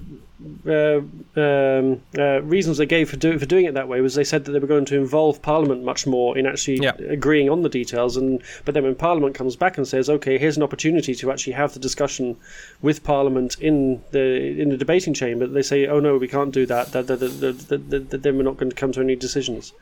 uh, 0.66 1.00
um, 1.36 2.02
uh, 2.18 2.42
reasons 2.42 2.76
they 2.76 2.84
gave 2.84 3.08
for, 3.08 3.16
do, 3.16 3.38
for 3.38 3.46
doing 3.46 3.64
it 3.64 3.72
that 3.72 3.88
way 3.88 4.02
was 4.02 4.14
they 4.14 4.24
said 4.24 4.44
that 4.44 4.52
they 4.52 4.58
were 4.58 4.66
going 4.66 4.84
to 4.84 4.96
involve 4.96 5.40
Parliament 5.40 5.82
much 5.82 6.06
more 6.06 6.36
in 6.36 6.46
actually 6.46 6.78
yeah. 6.78 6.94
agreeing 7.08 7.48
on 7.48 7.62
the 7.62 7.70
details. 7.70 8.16
And 8.18 8.42
but 8.64 8.74
then 8.74 8.84
when 8.84 8.94
Parliament 8.94 9.34
comes 9.34 9.56
back 9.56 9.78
and 9.78 9.88
says, 9.88 10.10
"Okay, 10.10 10.36
here's 10.36 10.58
an 10.58 10.62
opportunity 10.62 11.14
to 11.14 11.32
actually 11.32 11.54
have 11.54 11.72
the 11.72 11.80
discussion 11.80 12.36
with 12.82 13.02
Parliament 13.02 13.56
in 13.60 14.02
the 14.10 14.60
in 14.60 14.68
the 14.68 14.76
debating 14.76 15.14
chamber," 15.14 15.46
they 15.46 15.62
say, 15.62 15.86
"Oh 15.86 16.00
no, 16.00 16.18
we 16.18 16.28
can't 16.28 16.52
do 16.52 16.66
that. 16.66 16.92
That, 16.92 17.06
that, 17.06 17.20
that, 17.20 17.68
that, 17.68 18.10
that 18.10 18.22
then 18.22 18.36
we're 18.36 18.42
not 18.42 18.58
going 18.58 18.70
to 18.70 18.76
come 18.76 18.92
to 18.92 19.00
any 19.00 19.16
decisions." 19.16 19.72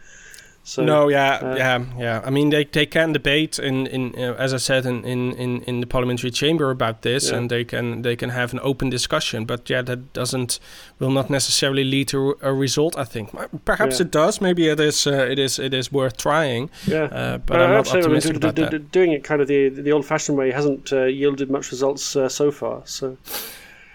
So, 0.66 0.82
no, 0.82 1.08
yeah, 1.08 1.34
uh, 1.42 1.56
yeah, 1.56 1.84
yeah. 1.98 2.22
I 2.24 2.30
mean, 2.30 2.48
they, 2.48 2.64
they 2.64 2.86
can 2.86 3.12
debate 3.12 3.58
in 3.58 3.86
in 3.86 4.14
uh, 4.16 4.32
as 4.38 4.54
I 4.54 4.56
said 4.56 4.86
in, 4.86 5.04
in, 5.04 5.34
in, 5.34 5.60
in 5.64 5.80
the 5.80 5.86
parliamentary 5.86 6.30
chamber 6.30 6.70
about 6.70 7.02
this, 7.02 7.30
yeah. 7.30 7.36
and 7.36 7.50
they 7.50 7.64
can 7.64 8.00
they 8.00 8.16
can 8.16 8.30
have 8.30 8.54
an 8.54 8.60
open 8.62 8.88
discussion. 8.88 9.44
But 9.44 9.68
yeah, 9.68 9.82
that 9.82 10.14
doesn't 10.14 10.58
will 10.98 11.10
not 11.10 11.28
necessarily 11.28 11.84
lead 11.84 12.08
to 12.08 12.36
a 12.40 12.54
result. 12.54 12.96
I 12.96 13.04
think 13.04 13.30
perhaps 13.66 13.98
yeah. 14.00 14.06
it 14.06 14.10
does. 14.10 14.40
Maybe 14.40 14.68
it 14.68 14.80
is 14.80 15.06
uh, 15.06 15.12
it 15.30 15.38
is 15.38 15.58
it 15.58 15.74
is 15.74 15.92
worth 15.92 16.16
trying. 16.16 16.70
Yeah, 16.86 17.04
uh, 17.12 17.38
but 17.38 17.60
I'm 17.60 17.70
not 17.70 17.94
optimistic 17.94 18.30
I 18.30 18.32
mean, 18.32 18.36
about 18.36 18.70
that. 18.70 18.90
Doing 18.90 19.12
it 19.12 19.22
kind 19.22 19.42
of 19.42 19.48
the 19.48 19.68
the 19.68 19.92
old 19.92 20.06
fashioned 20.06 20.38
way 20.38 20.50
hasn't 20.50 20.94
uh, 20.94 21.04
yielded 21.04 21.50
much 21.50 21.72
results 21.72 22.16
uh, 22.16 22.30
so 22.30 22.50
far. 22.50 22.80
So. 22.86 23.18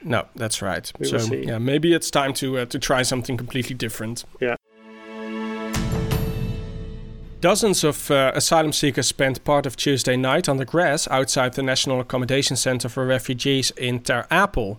No, 0.03 0.27
that's 0.35 0.61
right. 0.61 0.89
We 0.99 1.07
so 1.07 1.17
yeah, 1.33 1.57
maybe 1.57 1.95
it's 1.95 2.11
time 2.11 2.33
to 2.35 2.63
to 2.67 2.79
try 2.79 3.01
something 3.01 3.37
completely 3.37 3.75
different. 3.75 4.23
Yeah. 4.39 4.55
Dozens 7.41 7.85
of 7.85 8.11
uh, 8.11 8.33
asylum 8.35 8.73
seekers 8.73 9.07
spent 9.07 9.45
part 9.45 9.65
of 9.65 9.77
Tuesday 9.77 10.17
night 10.17 10.49
on 10.49 10.57
the 10.57 10.65
grass 10.65 11.07
outside 11.07 11.53
the 11.53 11.63
National 11.63 12.01
Accommodation 12.01 12.57
Center 12.57 12.89
for 12.89 13.05
Refugees 13.05 13.71
in 13.71 14.01
Ter 14.01 14.25
Apel. 14.29 14.75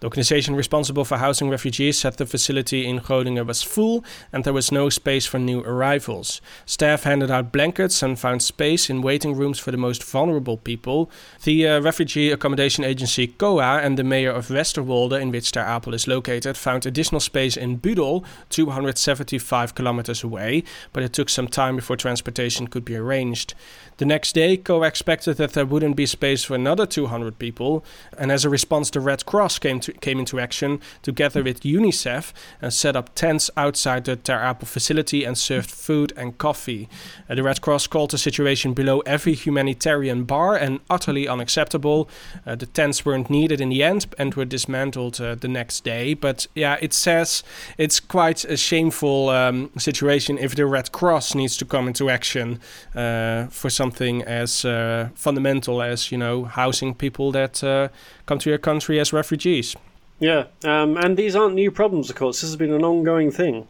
The 0.00 0.06
organization 0.08 0.54
responsible 0.54 1.06
for 1.06 1.16
housing 1.16 1.48
refugees 1.48 1.98
said 1.98 2.18
the 2.18 2.26
facility 2.26 2.86
in 2.86 2.98
Groningen 2.98 3.46
was 3.46 3.62
full 3.62 4.04
and 4.30 4.44
there 4.44 4.52
was 4.52 4.70
no 4.70 4.90
space 4.90 5.24
for 5.24 5.38
new 5.38 5.60
arrivals. 5.60 6.42
Staff 6.66 7.04
handed 7.04 7.30
out 7.30 7.50
blankets 7.50 8.02
and 8.02 8.18
found 8.18 8.42
space 8.42 8.90
in 8.90 9.00
waiting 9.00 9.34
rooms 9.34 9.58
for 9.58 9.70
the 9.70 9.78
most 9.78 10.04
vulnerable 10.04 10.58
people. 10.58 11.10
The 11.44 11.66
uh, 11.66 11.80
refugee 11.80 12.30
accommodation 12.30 12.84
agency 12.84 13.26
COA 13.26 13.78
and 13.78 13.96
the 13.96 14.04
mayor 14.04 14.32
of 14.32 14.48
Westerwolde, 14.48 15.18
in 15.18 15.30
which 15.30 15.50
Ter 15.50 15.64
Apel 15.64 15.94
is 15.94 16.06
located, 16.06 16.58
found 16.58 16.84
additional 16.84 17.20
space 17.20 17.56
in 17.56 17.78
Budel, 17.78 18.22
275 18.50 19.74
kilometers 19.74 20.22
away, 20.22 20.62
but 20.92 21.04
it 21.04 21.14
took 21.14 21.30
some 21.30 21.48
time 21.48 21.74
before 21.74 21.96
transportation 21.96 22.66
could 22.66 22.84
be 22.84 22.96
arranged. 22.96 23.54
The 23.98 24.04
next 24.04 24.34
day, 24.34 24.58
COA 24.58 24.86
expected 24.86 25.38
that 25.38 25.54
there 25.54 25.64
wouldn't 25.64 25.96
be 25.96 26.04
space 26.04 26.44
for 26.44 26.54
another 26.54 26.84
200 26.84 27.38
people, 27.38 27.82
and 28.18 28.30
as 28.30 28.44
a 28.44 28.50
response, 28.50 28.90
the 28.90 29.00
Red 29.00 29.24
Cross 29.24 29.58
came 29.58 29.80
to 29.80 29.92
came 29.92 30.18
into 30.18 30.38
action 30.38 30.80
together 31.00 31.42
with 31.42 31.62
UNICEF 31.62 32.32
and 32.60 32.74
set 32.74 32.94
up 32.94 33.14
tents 33.14 33.50
outside 33.56 34.04
the 34.04 34.16
Ter 34.16 34.54
facility 34.64 35.24
and 35.24 35.38
served 35.38 35.70
food 35.70 36.12
and 36.14 36.36
coffee. 36.36 36.88
Uh, 37.28 37.36
the 37.36 37.42
Red 37.42 37.62
Cross 37.62 37.86
called 37.86 38.10
the 38.10 38.18
situation 38.18 38.74
below 38.74 39.00
every 39.00 39.32
humanitarian 39.32 40.24
bar 40.24 40.56
and 40.56 40.80
utterly 40.90 41.26
unacceptable. 41.26 42.08
Uh, 42.46 42.54
the 42.54 42.66
tents 42.66 43.06
weren't 43.06 43.30
needed 43.30 43.60
in 43.62 43.70
the 43.70 43.82
end 43.82 44.06
and 44.18 44.34
were 44.34 44.44
dismantled 44.44 45.20
uh, 45.20 45.34
the 45.36 45.48
next 45.48 45.84
day. 45.84 46.12
But 46.12 46.46
yeah, 46.54 46.76
it 46.82 46.92
says 46.92 47.42
it's 47.78 48.00
quite 48.00 48.44
a 48.44 48.58
shameful 48.58 49.30
um, 49.30 49.70
situation 49.78 50.36
if 50.36 50.54
the 50.54 50.66
Red 50.66 50.92
Cross 50.92 51.34
needs 51.34 51.56
to 51.56 51.64
come 51.64 51.88
into 51.88 52.10
action 52.10 52.60
uh, 52.94 53.46
for 53.46 53.70
something 53.86 54.22
as 54.22 54.64
uh, 54.64 55.08
fundamental 55.14 55.80
as 55.80 56.10
you 56.10 56.18
know 56.18 56.44
housing 56.44 56.94
people 56.94 57.30
that 57.32 57.62
uh, 57.62 57.88
come 58.26 58.38
to 58.38 58.50
your 58.50 58.58
country 58.58 58.98
as 58.98 59.12
refugees. 59.12 59.76
Yeah, 60.18 60.44
um, 60.64 60.96
and 60.96 61.16
these 61.16 61.36
aren't 61.36 61.54
new 61.54 61.70
problems, 61.70 62.10
of 62.10 62.16
course. 62.16 62.40
This 62.40 62.50
has 62.50 62.56
been 62.56 62.72
an 62.72 62.84
ongoing 62.84 63.30
thing. 63.30 63.68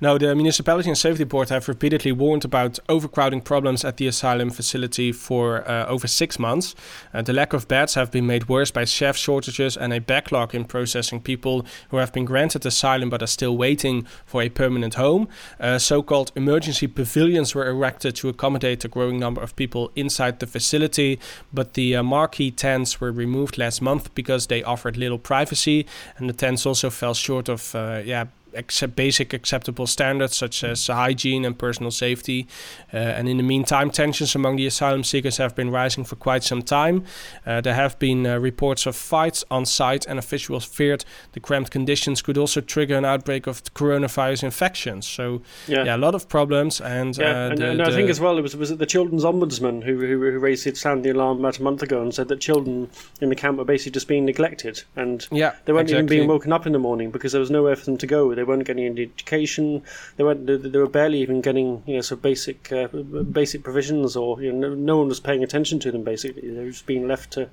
Now, 0.00 0.18
the 0.18 0.34
Municipality 0.34 0.88
and 0.88 0.98
Safety 0.98 1.24
Board 1.24 1.48
have 1.48 1.68
repeatedly 1.68 2.12
warned 2.12 2.44
about 2.44 2.78
overcrowding 2.88 3.42
problems 3.42 3.84
at 3.84 3.96
the 3.96 4.06
asylum 4.06 4.50
facility 4.50 5.12
for 5.12 5.68
uh, 5.68 5.86
over 5.86 6.06
six 6.06 6.38
months. 6.38 6.74
Uh, 7.12 7.22
the 7.22 7.32
lack 7.32 7.52
of 7.52 7.68
beds 7.68 7.94
have 7.94 8.10
been 8.10 8.26
made 8.26 8.48
worse 8.48 8.70
by 8.70 8.84
chef 8.84 9.16
shortages 9.16 9.76
and 9.76 9.92
a 9.92 10.00
backlog 10.00 10.54
in 10.54 10.64
processing 10.64 11.20
people 11.20 11.64
who 11.90 11.96
have 11.98 12.12
been 12.12 12.24
granted 12.24 12.64
asylum 12.66 13.10
but 13.10 13.22
are 13.22 13.26
still 13.26 13.56
waiting 13.56 14.06
for 14.24 14.42
a 14.42 14.48
permanent 14.48 14.94
home. 14.94 15.28
Uh, 15.58 15.78
so 15.78 16.02
called 16.02 16.32
emergency 16.34 16.86
pavilions 16.86 17.54
were 17.54 17.66
erected 17.68 18.14
to 18.16 18.28
accommodate 18.28 18.84
a 18.84 18.88
growing 18.88 19.18
number 19.18 19.40
of 19.40 19.54
people 19.56 19.90
inside 19.94 20.40
the 20.40 20.46
facility, 20.46 21.18
but 21.52 21.74
the 21.74 21.96
uh, 21.96 22.02
marquee 22.02 22.50
tents 22.50 23.00
were 23.00 23.12
removed 23.12 23.58
last 23.58 23.80
month 23.80 24.14
because 24.14 24.46
they 24.46 24.62
offered 24.62 24.96
little 24.96 25.18
privacy, 25.18 25.86
and 26.16 26.28
the 26.28 26.32
tents 26.32 26.66
also 26.66 26.90
fell 26.90 27.14
short 27.14 27.48
of 27.48 27.74
uh, 27.74 28.02
yeah 28.04 28.26
accept 28.56 28.96
basic 28.96 29.32
acceptable 29.32 29.86
standards 29.86 30.36
such 30.36 30.64
as 30.64 30.86
hygiene 30.86 31.44
and 31.44 31.58
personal 31.58 31.90
safety. 31.90 32.46
Uh, 32.92 32.96
and 32.96 33.28
in 33.28 33.36
the 33.36 33.42
meantime, 33.42 33.90
tensions 33.90 34.34
among 34.34 34.56
the 34.56 34.66
asylum 34.66 35.04
seekers 35.04 35.36
have 35.36 35.54
been 35.54 35.70
rising 35.70 36.04
for 36.04 36.16
quite 36.16 36.42
some 36.42 36.62
time. 36.62 37.04
Uh, 37.44 37.60
there 37.60 37.74
have 37.74 37.98
been 37.98 38.26
uh, 38.26 38.38
reports 38.38 38.86
of 38.86 38.96
fights 38.96 39.44
on 39.50 39.64
site, 39.66 40.06
and 40.06 40.18
officials 40.18 40.64
feared 40.64 41.04
the 41.32 41.40
cramped 41.40 41.70
conditions 41.70 42.22
could 42.22 42.38
also 42.38 42.60
trigger 42.60 42.96
an 42.96 43.04
outbreak 43.04 43.46
of 43.46 43.62
coronavirus 43.74 44.44
infections. 44.44 45.06
So, 45.06 45.42
yeah, 45.66 45.84
yeah 45.84 45.96
a 45.96 45.98
lot 45.98 46.14
of 46.14 46.28
problems. 46.28 46.80
And, 46.80 47.16
yeah, 47.16 47.48
and, 47.48 47.58
the, 47.58 47.70
and 47.70 47.82
I 47.82 47.90
think 47.90 48.10
as 48.10 48.20
well, 48.20 48.38
it 48.38 48.42
was 48.42 48.56
was 48.56 48.70
it 48.70 48.78
the 48.78 48.86
children's 48.86 49.24
ombudsman 49.24 49.82
who 49.84 49.98
who, 49.98 50.18
who 50.18 50.38
raised 50.38 50.66
it, 50.66 50.76
sound 50.76 51.04
the 51.04 51.10
alarm 51.10 51.38
about 51.40 51.58
a 51.58 51.62
month 51.62 51.82
ago 51.82 52.02
and 52.02 52.14
said 52.14 52.28
that 52.28 52.40
children 52.40 52.90
in 53.20 53.28
the 53.28 53.36
camp 53.36 53.58
were 53.58 53.64
basically 53.64 53.92
just 53.92 54.08
being 54.08 54.24
neglected, 54.24 54.82
and 54.94 55.26
yeah, 55.30 55.54
they 55.64 55.72
weren't 55.72 55.90
exactly. 55.90 55.94
even 55.94 56.06
being 56.06 56.28
woken 56.28 56.52
up 56.52 56.66
in 56.66 56.72
the 56.72 56.78
morning 56.78 57.10
because 57.10 57.32
there 57.32 57.40
was 57.40 57.50
nowhere 57.50 57.76
for 57.76 57.84
them 57.84 57.98
to 57.98 58.06
go. 58.06 58.34
They 58.34 58.44
weren't 58.46 58.64
getting 58.64 58.86
any 58.86 59.02
education. 59.02 59.82
They 60.16 60.24
weren't. 60.24 60.46
They 60.46 60.78
were 60.78 60.88
barely 60.88 61.20
even 61.20 61.40
getting 61.40 61.82
you 61.86 61.96
know 61.96 62.00
so 62.00 62.16
basic 62.16 62.72
uh, 62.72 62.88
basic 62.88 63.62
provisions, 63.62 64.16
or 64.16 64.40
you 64.40 64.52
know, 64.52 64.68
no, 64.68 64.74
no 64.74 64.98
one 64.98 65.08
was 65.08 65.20
paying 65.20 65.42
attention 65.42 65.78
to 65.80 65.92
them. 65.92 66.04
Basically, 66.04 66.48
they 66.50 66.64
were 66.64 66.70
just 66.70 66.86
being 66.86 67.06
left 67.06 67.32
to 67.32 67.48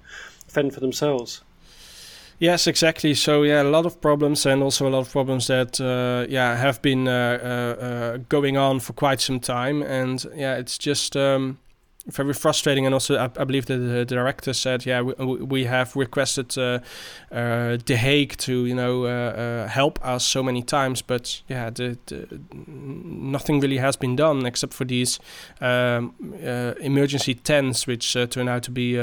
fend 0.47 0.73
for 0.73 0.79
themselves. 0.79 1.41
Yes, 2.39 2.67
exactly. 2.67 3.13
So 3.13 3.43
yeah, 3.43 3.61
a 3.61 3.63
lot 3.63 3.85
of 3.85 4.01
problems, 4.01 4.45
and 4.45 4.63
also 4.63 4.87
a 4.87 4.89
lot 4.89 4.99
of 4.99 5.11
problems 5.11 5.47
that 5.47 5.79
uh, 5.79 6.25
yeah 6.29 6.55
have 6.55 6.81
been 6.81 7.07
uh, 7.07 7.39
uh, 7.41 7.83
uh 7.83 8.17
going 8.29 8.57
on 8.57 8.79
for 8.79 8.93
quite 8.93 9.21
some 9.21 9.39
time, 9.39 9.81
and 9.81 10.25
yeah, 10.35 10.55
it's 10.55 10.77
just. 10.77 11.15
Um, 11.15 11.59
very 12.07 12.33
frustrating. 12.33 12.85
And 12.85 12.93
also, 12.93 13.15
I, 13.15 13.25
I 13.25 13.43
believe 13.45 13.65
that 13.67 13.77
the 13.77 14.05
director 14.05 14.53
said, 14.53 14.85
"Yeah, 14.85 15.01
we, 15.01 15.13
we 15.37 15.63
have 15.65 15.95
requested 15.95 16.57
uh, 16.57 16.79
uh, 17.31 17.77
The 17.85 17.95
Hague 17.95 18.37
to 18.37 18.65
you 18.65 18.75
know 18.75 19.05
uh, 19.05 19.07
uh, 19.07 19.67
help 19.67 19.99
us 20.05 20.25
so 20.25 20.43
many 20.43 20.61
times, 20.61 21.01
but 21.01 21.41
yeah, 21.47 21.69
the, 21.69 21.97
the, 22.07 22.39
nothing 22.67 23.59
really 23.59 23.77
has 23.77 23.95
been 23.95 24.15
done 24.15 24.45
except 24.45 24.73
for 24.73 24.85
these 24.85 25.19
um, 25.61 26.13
uh, 26.45 26.73
emergency 26.79 27.35
tents, 27.35 27.87
which 27.87 28.15
uh, 28.15 28.25
turn 28.27 28.47
out 28.47 28.63
to 28.63 28.71
be 28.71 28.97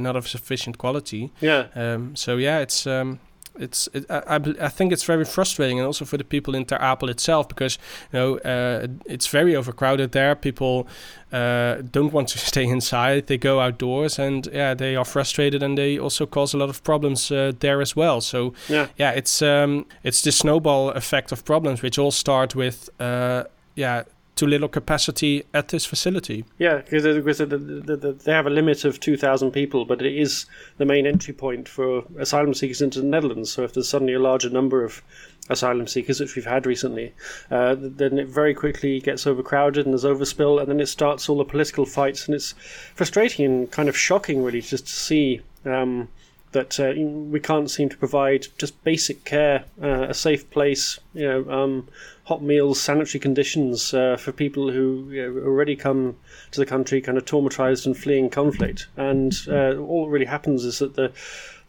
not 0.00 0.16
of 0.16 0.28
sufficient 0.28 0.78
quality. 0.78 1.30
Yeah. 1.40 1.68
Um, 1.74 2.16
so 2.16 2.36
yeah, 2.36 2.58
it's. 2.58 2.86
Um, 2.86 3.20
it's 3.58 3.88
it, 3.92 4.06
I, 4.10 4.36
I 4.60 4.68
think 4.68 4.92
it's 4.92 5.04
very 5.04 5.24
frustrating 5.24 5.78
and 5.78 5.86
also 5.86 6.04
for 6.04 6.16
the 6.16 6.24
people 6.24 6.54
in 6.54 6.64
Ter 6.64 6.78
Apel 6.78 7.10
itself 7.10 7.48
because 7.48 7.78
you 8.12 8.18
know 8.18 8.38
uh, 8.38 8.86
it's 9.06 9.26
very 9.26 9.54
overcrowded 9.54 10.12
there. 10.12 10.34
People 10.34 10.86
uh, 11.32 11.76
don't 11.90 12.12
want 12.12 12.28
to 12.28 12.38
stay 12.50 12.64
inside. 12.64 13.26
They 13.26 13.38
go 13.38 13.60
outdoors 13.60 14.18
and 14.18 14.48
yeah 14.52 14.74
they 14.74 14.96
are 14.96 15.04
frustrated 15.04 15.62
and 15.62 15.76
they 15.76 15.98
also 15.98 16.26
cause 16.26 16.54
a 16.54 16.58
lot 16.58 16.68
of 16.68 16.82
problems 16.82 17.30
uh, 17.30 17.52
there 17.58 17.80
as 17.80 17.94
well. 17.96 18.20
So 18.20 18.54
yeah. 18.68 18.88
yeah 18.96 19.10
it's 19.10 19.42
um, 19.42 19.86
it's 20.02 20.22
the 20.22 20.32
snowball 20.32 20.90
effect 20.90 21.32
of 21.32 21.44
problems 21.44 21.82
which 21.82 21.98
all 21.98 22.10
start 22.10 22.54
with 22.54 22.90
uh, 23.00 23.44
yeah 23.74 24.04
too 24.42 24.48
little 24.48 24.68
capacity 24.68 25.44
at 25.54 25.68
this 25.68 25.84
facility. 25.86 26.44
Yeah, 26.58 26.78
because 26.78 27.04
they 27.04 28.32
have 28.32 28.46
a 28.46 28.50
limit 28.50 28.84
of 28.84 28.98
2,000 28.98 29.52
people, 29.52 29.84
but 29.84 30.02
it 30.02 30.16
is 30.16 30.46
the 30.78 30.84
main 30.84 31.06
entry 31.06 31.32
point 31.32 31.68
for 31.68 32.02
asylum 32.18 32.52
seekers 32.52 32.82
into 32.82 33.00
the 33.00 33.06
Netherlands. 33.06 33.52
So 33.52 33.62
if 33.62 33.72
there's 33.72 33.88
suddenly 33.88 34.14
a 34.14 34.18
larger 34.18 34.50
number 34.50 34.84
of 34.84 35.00
asylum 35.48 35.86
seekers, 35.86 36.18
which 36.18 36.34
we've 36.34 36.44
had 36.44 36.66
recently, 36.66 37.14
uh, 37.52 37.76
then 37.78 38.18
it 38.18 38.26
very 38.26 38.52
quickly 38.52 38.98
gets 38.98 39.28
overcrowded 39.28 39.86
and 39.86 39.92
there's 39.92 40.04
overspill, 40.04 40.58
and 40.58 40.68
then 40.68 40.80
it 40.80 40.86
starts 40.86 41.28
all 41.28 41.38
the 41.38 41.44
political 41.44 41.86
fights, 41.86 42.26
and 42.26 42.34
it's 42.34 42.52
frustrating 42.96 43.46
and 43.46 43.70
kind 43.70 43.88
of 43.88 43.96
shocking, 43.96 44.42
really, 44.42 44.60
just 44.60 44.88
to 44.88 44.92
see. 44.92 45.40
Um, 45.64 46.08
that 46.52 46.78
uh, 46.78 46.92
we 46.94 47.40
can't 47.40 47.70
seem 47.70 47.88
to 47.88 47.96
provide 47.96 48.46
just 48.58 48.82
basic 48.84 49.24
care, 49.24 49.64
uh, 49.82 50.06
a 50.08 50.14
safe 50.14 50.48
place, 50.50 50.98
you 51.14 51.26
know, 51.26 51.50
um, 51.50 51.88
hot 52.24 52.42
meals, 52.42 52.80
sanitary 52.80 53.20
conditions 53.20 53.92
uh, 53.92 54.16
for 54.16 54.32
people 54.32 54.70
who 54.70 55.08
you 55.10 55.22
know, 55.22 55.40
already 55.46 55.74
come 55.74 56.16
to 56.50 56.60
the 56.60 56.66
country 56.66 57.00
kind 57.00 57.18
of 57.18 57.24
traumatized 57.24 57.86
and 57.86 57.96
fleeing 57.96 58.30
conflict. 58.30 58.86
And 58.96 59.34
uh, 59.48 59.76
all 59.76 60.04
that 60.04 60.10
really 60.10 60.26
happens 60.26 60.64
is 60.64 60.78
that 60.78 60.94
the 60.94 61.12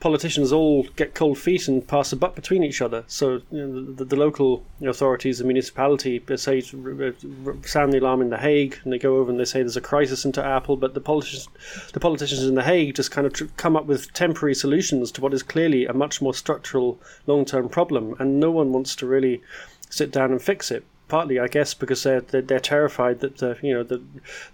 politicians 0.03 0.51
all 0.51 0.83
get 0.97 1.15
cold 1.15 1.37
feet 1.37 1.69
and 1.69 1.87
pass 1.87 2.09
the 2.09 2.17
buck 2.17 2.35
between 2.35 2.61
each 2.61 2.81
other. 2.81 3.05
So 3.07 3.41
you 3.51 3.65
know, 3.65 3.93
the, 3.93 4.03
the, 4.03 4.17
local 4.17 4.61
authorities, 4.85 5.37
the 5.37 5.45
municipality, 5.45 6.21
say 6.35 6.59
sound 6.59 7.93
the 7.93 7.99
alarm 7.99 8.21
in 8.21 8.29
the 8.29 8.37
Hague, 8.37 8.77
and 8.83 8.91
they 8.91 8.99
go 8.99 9.15
over 9.15 9.31
and 9.31 9.39
they 9.39 9.45
say 9.45 9.61
there's 9.61 9.77
a 9.77 9.81
crisis 9.81 10.25
in 10.25 10.33
Ter 10.33 10.43
Apel. 10.43 10.77
But 10.77 10.93
the 10.93 10.99
politicians, 10.99 11.47
the 11.93 12.01
politicians 12.01 12.43
in 12.43 12.55
the 12.55 12.63
Hague, 12.63 12.95
just 12.95 13.11
kind 13.11 13.25
of 13.25 13.55
come 13.55 13.77
up 13.77 13.85
with 13.85 14.11
temporary 14.11 14.55
solutions 14.55 15.09
to 15.13 15.21
what 15.21 15.33
is 15.33 15.41
clearly 15.41 15.85
a 15.85 15.93
much 15.93 16.21
more 16.21 16.33
structural, 16.33 16.99
long-term 17.25 17.69
problem, 17.69 18.13
and 18.19 18.41
no 18.41 18.51
one 18.51 18.73
wants 18.73 18.97
to 18.97 19.07
really 19.07 19.41
sit 19.89 20.11
down 20.11 20.31
and 20.31 20.41
fix 20.41 20.69
it. 20.69 20.83
Partly, 21.13 21.39
I 21.39 21.47
guess, 21.47 21.75
because 21.75 22.01
they're 22.01 22.21
they're, 22.21 22.41
they're 22.41 22.59
terrified 22.59 23.19
that 23.19 23.37
the 23.37 23.55
you 23.61 23.71
know 23.71 23.83
the 23.83 24.01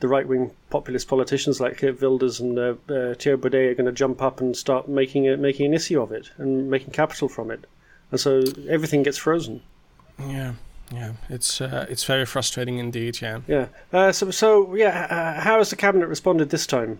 the 0.01 0.09
right 0.09 0.27
wing 0.27 0.51
populist 0.69 1.07
politicians 1.07 1.61
like 1.61 1.81
Wilders 2.01 2.41
and 2.41 2.59
uh, 2.59 2.75
uh, 2.89 3.13
Thierry 3.13 3.37
Baudet 3.37 3.71
are 3.71 3.75
going 3.75 3.85
to 3.85 3.93
jump 3.93 4.21
up 4.21 4.41
and 4.41 4.57
start 4.57 4.89
making 4.89 5.23
it 5.23 5.39
making 5.39 5.67
an 5.67 5.73
issue 5.73 6.01
of 6.01 6.11
it 6.11 6.31
and 6.37 6.69
making 6.69 6.91
capital 6.91 7.29
from 7.29 7.49
it, 7.49 7.65
and 8.11 8.19
so 8.19 8.43
everything 8.67 9.03
gets 9.03 9.17
frozen. 9.17 9.61
Yeah. 10.19 10.55
Yeah, 10.91 11.13
it's 11.29 11.61
uh, 11.61 11.85
it's 11.87 12.03
very 12.03 12.25
frustrating 12.25 12.77
indeed. 12.77 13.21
Yeah. 13.21 13.39
Yeah. 13.47 13.67
Uh, 13.93 14.11
so 14.11 14.29
so 14.29 14.75
yeah, 14.75 15.07
uh, 15.09 15.39
how 15.39 15.59
has 15.59 15.69
the 15.69 15.77
cabinet 15.77 16.09
responded 16.09 16.49
this 16.49 16.67
time? 16.67 16.99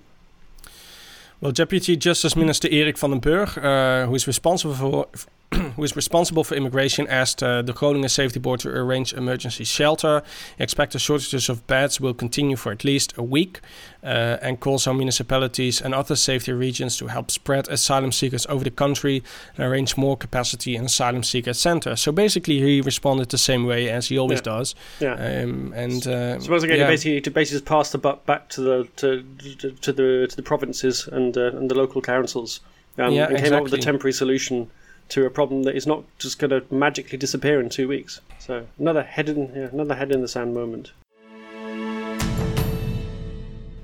Well, 1.41 1.53
Deputy 1.53 1.95
Justice 1.95 2.35
Minister 2.35 2.67
Erik 2.69 2.97
van 2.97 3.11
der 3.11 3.19
Burg, 3.19 3.57
uh, 3.57 4.07
who 4.07 4.15
is 4.15 4.27
responsible 4.27 4.75
for 4.75 5.07
who 5.75 5.83
is 5.83 5.95
responsible 5.95 6.43
for 6.43 6.55
immigration, 6.55 7.07
asked 7.07 7.41
uh, 7.41 7.61
the 7.61 7.73
Groningen 7.73 8.09
Safety 8.09 8.39
Board 8.39 8.59
to 8.59 8.69
arrange 8.69 9.13
emergency 9.13 9.63
shelter. 9.63 10.21
He 10.57 10.63
expects 10.63 10.93
the 10.93 10.99
shortages 10.99 11.49
of 11.49 11.65
beds 11.65 11.99
will 11.99 12.13
continue 12.13 12.55
for 12.55 12.71
at 12.71 12.83
least 12.83 13.13
a 13.17 13.23
week 13.23 13.61
uh, 14.03 14.37
and 14.41 14.59
calls 14.59 14.85
on 14.85 14.97
municipalities 14.97 15.81
and 15.81 15.95
other 15.95 16.15
safety 16.15 16.51
regions 16.51 16.97
to 16.97 17.07
help 17.07 17.31
spread 17.31 17.67
asylum 17.67 18.11
seekers 18.11 18.45
over 18.47 18.63
the 18.63 18.71
country 18.71 19.23
and 19.57 19.65
arrange 19.65 19.97
more 19.97 20.15
capacity 20.15 20.75
in 20.75 20.85
asylum 20.85 21.23
seeker 21.23 21.53
centers. 21.53 22.01
So 22.01 22.11
basically, 22.11 22.59
he 22.59 22.81
responded 22.81 23.29
the 23.29 23.37
same 23.37 23.65
way 23.65 23.89
as 23.89 24.07
he 24.07 24.17
always 24.17 24.39
yeah. 24.39 24.43
does. 24.43 24.75
Yeah. 24.99 25.13
Um, 25.13 25.73
and 25.75 26.05
uh, 26.05 26.39
so 26.39 26.51
once 26.51 26.63
again, 26.63 26.79
yeah. 26.79 26.87
basically 26.87 27.21
to 27.21 27.31
basically 27.31 27.55
just 27.59 27.65
pass 27.65 27.91
the 27.91 27.97
buck 27.97 28.25
back 28.25 28.49
to 28.49 28.61
the 28.61 28.87
to, 28.97 29.23
to, 29.57 29.71
to 29.71 29.93
the 29.93 30.27
to 30.29 30.35
the 30.35 30.43
provinces 30.43 31.07
and 31.07 31.28
uh, 31.37 31.55
and 31.55 31.69
the 31.69 31.75
local 31.75 32.01
councils. 32.01 32.59
Um, 32.97 33.13
yeah, 33.13 33.27
and 33.27 33.37
came 33.37 33.45
exactly. 33.45 33.57
up 33.57 33.63
with 33.63 33.73
a 33.73 33.77
temporary 33.77 34.13
solution 34.13 34.69
to 35.09 35.25
a 35.25 35.29
problem 35.29 35.63
that 35.63 35.75
is 35.75 35.87
not 35.87 36.03
just 36.17 36.39
going 36.39 36.51
to 36.51 36.63
magically 36.73 37.17
disappear 37.17 37.59
in 37.59 37.69
two 37.69 37.87
weeks. 37.87 38.21
So 38.39 38.67
another 38.77 39.03
head 39.03 39.29
in 39.29 39.51
yeah, 39.55 39.69
another 39.71 39.95
head 39.95 40.11
in 40.11 40.21
the 40.21 40.27
sand 40.27 40.53
moment. 40.53 40.91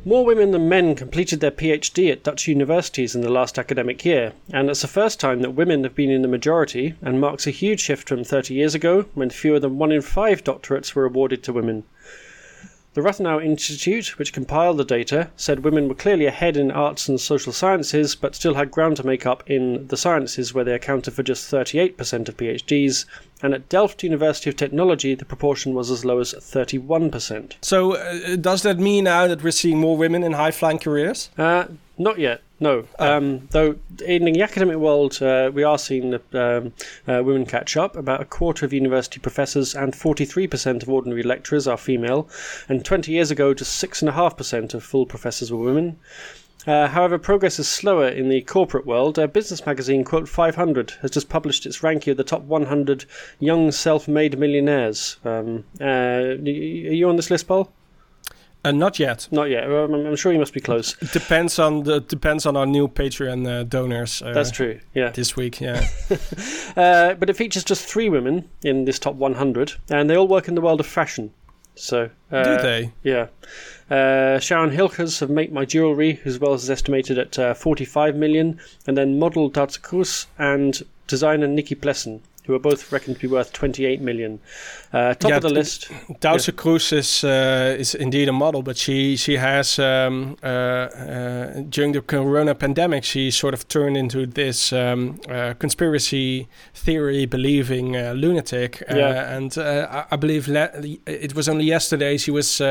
More 0.07 0.23
women 0.23 0.51
than 0.51 0.69
men 0.69 0.93
completed 0.93 1.39
their 1.39 1.49
PhD 1.49 2.11
at 2.11 2.21
Dutch 2.21 2.47
universities 2.47 3.15
in 3.15 3.21
the 3.21 3.31
last 3.31 3.57
academic 3.57 4.05
year, 4.05 4.33
and 4.53 4.69
it's 4.69 4.83
the 4.83 4.87
first 4.87 5.19
time 5.19 5.41
that 5.41 5.55
women 5.55 5.83
have 5.83 5.95
been 5.95 6.11
in 6.11 6.21
the 6.21 6.27
majority 6.27 6.93
and 7.01 7.19
marks 7.19 7.47
a 7.47 7.51
huge 7.51 7.79
shift 7.79 8.07
from 8.07 8.23
30 8.23 8.53
years 8.53 8.75
ago 8.75 9.05
when 9.15 9.31
fewer 9.31 9.59
than 9.59 9.79
one 9.79 9.91
in 9.91 10.03
five 10.03 10.43
doctorates 10.43 10.93
were 10.93 11.05
awarded 11.05 11.41
to 11.41 11.53
women. 11.53 11.85
The 12.95 13.01
Rathenau 13.01 13.43
Institute, 13.43 14.17
which 14.17 14.31
compiled 14.31 14.77
the 14.77 14.85
data, 14.85 15.29
said 15.35 15.65
women 15.65 15.89
were 15.89 15.95
clearly 15.95 16.27
ahead 16.27 16.55
in 16.55 16.71
arts 16.71 17.09
and 17.09 17.19
social 17.19 17.51
sciences, 17.51 18.15
but 18.15 18.35
still 18.35 18.53
had 18.53 18.71
ground 18.71 18.95
to 18.95 19.05
make 19.05 19.25
up 19.25 19.43
in 19.47 19.85
the 19.87 19.97
sciences, 19.97 20.53
where 20.53 20.63
they 20.63 20.73
accounted 20.73 21.13
for 21.13 21.21
just 21.21 21.51
38% 21.51 22.29
of 22.29 22.37
PhDs. 22.37 23.03
And 23.43 23.53
at 23.53 23.67
Delft 23.67 24.01
University 24.01 24.49
of 24.49 24.55
Technology, 24.55 25.13
the 25.13 25.25
proportion 25.25 25.73
was 25.73 25.91
as 25.91 26.05
low 26.05 26.19
as 26.19 26.33
31%. 26.33 27.55
So, 27.61 27.97
uh, 27.97 28.37
does 28.37 28.61
that 28.61 28.79
mean 28.79 29.03
now 29.03 29.27
that 29.27 29.43
we're 29.43 29.51
seeing 29.51 29.77
more 29.77 29.97
women 29.97 30.23
in 30.23 30.31
high 30.31 30.51
flying 30.51 30.79
careers? 30.79 31.31
Uh, 31.37 31.65
not 31.97 32.19
yet. 32.19 32.41
No, 32.59 32.85
oh. 32.99 33.17
um, 33.17 33.47
though 33.51 33.75
in 34.05 34.23
the 34.23 34.41
academic 34.41 34.77
world, 34.77 35.21
uh, 35.21 35.51
we 35.53 35.63
are 35.63 35.77
seeing 35.77 36.13
um, 36.13 36.73
uh, 37.07 37.21
women 37.23 37.45
catch 37.45 37.75
up. 37.75 37.97
About 37.97 38.21
a 38.21 38.25
quarter 38.25 38.65
of 38.65 38.71
university 38.71 39.19
professors 39.19 39.75
and 39.75 39.93
43% 39.93 40.83
of 40.83 40.89
ordinary 40.89 41.23
lecturers 41.23 41.67
are 41.67 41.77
female, 41.77 42.29
and 42.69 42.85
20 42.85 43.11
years 43.11 43.29
ago, 43.29 43.53
just 43.53 43.83
6.5% 43.83 44.73
of 44.73 44.83
full 44.83 45.05
professors 45.05 45.51
were 45.51 45.59
women. 45.59 45.99
Uh, 46.65 46.87
however, 46.87 47.19
progress 47.19 47.59
is 47.59 47.69
slower 47.69 48.07
in 48.07 48.29
the 48.29 48.41
corporate 48.41 48.87
world. 48.87 49.19
Uh, 49.19 49.27
Business 49.27 49.65
magazine 49.65 50.03
Quote 50.03 50.27
500 50.27 50.91
has 51.01 51.11
just 51.11 51.29
published 51.29 51.65
its 51.65 51.83
ranking 51.83 52.11
of 52.11 52.17
the 52.17 52.23
top 52.23 52.41
100 52.41 53.05
young 53.39 53.71
self-made 53.71 54.39
millionaires. 54.39 55.17
Um, 55.23 55.63
uh, 55.79 55.83
are 55.83 56.49
you 56.49 57.07
on 57.07 57.17
this 57.17 57.29
list, 57.29 57.47
Paul? 57.47 57.71
Uh, 58.65 58.71
not 58.71 58.97
yet. 58.97 59.27
Not 59.31 59.51
yet. 59.51 59.63
I'm, 59.63 59.93
I'm, 59.93 60.15
sure 60.15 60.33
you 60.33 60.39
must 60.39 60.53
be 60.53 60.59
close. 60.59 60.95
It 60.99 61.11
depends 61.11 61.59
on 61.59 61.83
the 61.83 61.99
depends 62.01 62.47
on 62.47 62.57
our 62.57 62.65
new 62.65 62.87
Patreon 62.87 63.47
uh, 63.47 63.63
donors. 63.63 64.23
Uh, 64.23 64.33
That's 64.33 64.49
true. 64.49 64.79
Yeah. 64.95 65.09
This 65.11 65.35
week, 65.35 65.61
yeah. 65.61 65.87
Uh, 66.75 67.13
but 67.13 67.29
it 67.29 67.37
features 67.37 67.63
just 67.63 67.87
three 67.87 68.09
women 68.09 68.49
in 68.61 68.83
this 68.83 68.99
top 68.99 69.15
100, 69.15 69.75
and 69.89 70.09
they 70.09 70.17
all 70.17 70.27
work 70.27 70.49
in 70.49 70.55
the 70.55 70.61
world 70.61 70.81
of 70.81 70.85
fashion. 70.85 71.31
So 71.75 72.09
uh, 72.33 72.43
do 72.43 72.61
they? 72.61 72.91
Yeah. 73.01 73.27
Uh, 73.89 74.39
Sharon 74.39 74.71
Hilgers 74.71 75.21
of 75.21 75.29
Make 75.29 75.53
My 75.53 75.63
Jewelry, 75.63 76.13
whose 76.15 76.37
wealth 76.37 76.63
is 76.63 76.69
estimated 76.69 77.17
at 77.17 77.57
45 77.57 78.17
million, 78.17 78.59
and 78.85 78.97
then 78.97 79.19
model 79.19 79.49
Kroes 79.49 80.25
and 80.37 80.81
designer 81.07 81.47
Nikkie 81.47 81.79
Plessen 81.79 82.19
who 82.45 82.53
are 82.53 82.59
both 82.59 82.91
reckoned 82.91 83.15
to 83.15 83.21
be 83.21 83.27
worth 83.27 83.51
28 83.53 84.01
million. 84.01 84.39
Uh, 84.93 85.13
top 85.15 85.29
yeah, 85.29 85.37
of 85.37 85.41
the 85.41 85.49
list. 85.49 85.89
Doutzen 86.21 86.47
yeah. 86.47 86.53
Kroes 86.53 86.93
is 86.93 87.23
uh, 87.23 87.75
is 87.77 87.95
indeed 87.95 88.29
a 88.29 88.31
model, 88.31 88.61
but 88.61 88.77
she 88.77 89.17
she 89.17 89.37
has 89.37 89.79
um, 89.79 90.37
uh, 90.43 90.47
uh, 90.47 91.61
during 91.69 91.91
the 91.91 92.01
Corona 92.01 92.55
pandemic 92.55 93.03
she 93.03 93.31
sort 93.31 93.53
of 93.53 93.67
turned 93.67 93.97
into 93.97 94.25
this 94.25 94.71
um, 94.71 95.19
uh, 95.29 95.53
conspiracy 95.59 96.47
theory 96.73 97.25
believing 97.25 97.97
uh, 97.97 98.13
lunatic. 98.13 98.83
yeah. 98.89 99.35
and 99.35 99.57
I, 99.57 100.05
I, 100.11 100.15
believe 100.15 100.47
it 100.47 101.35
was 101.35 101.49
only 101.49 101.65
yesterday 101.65 102.17
she 102.17 102.31
was 102.31 102.61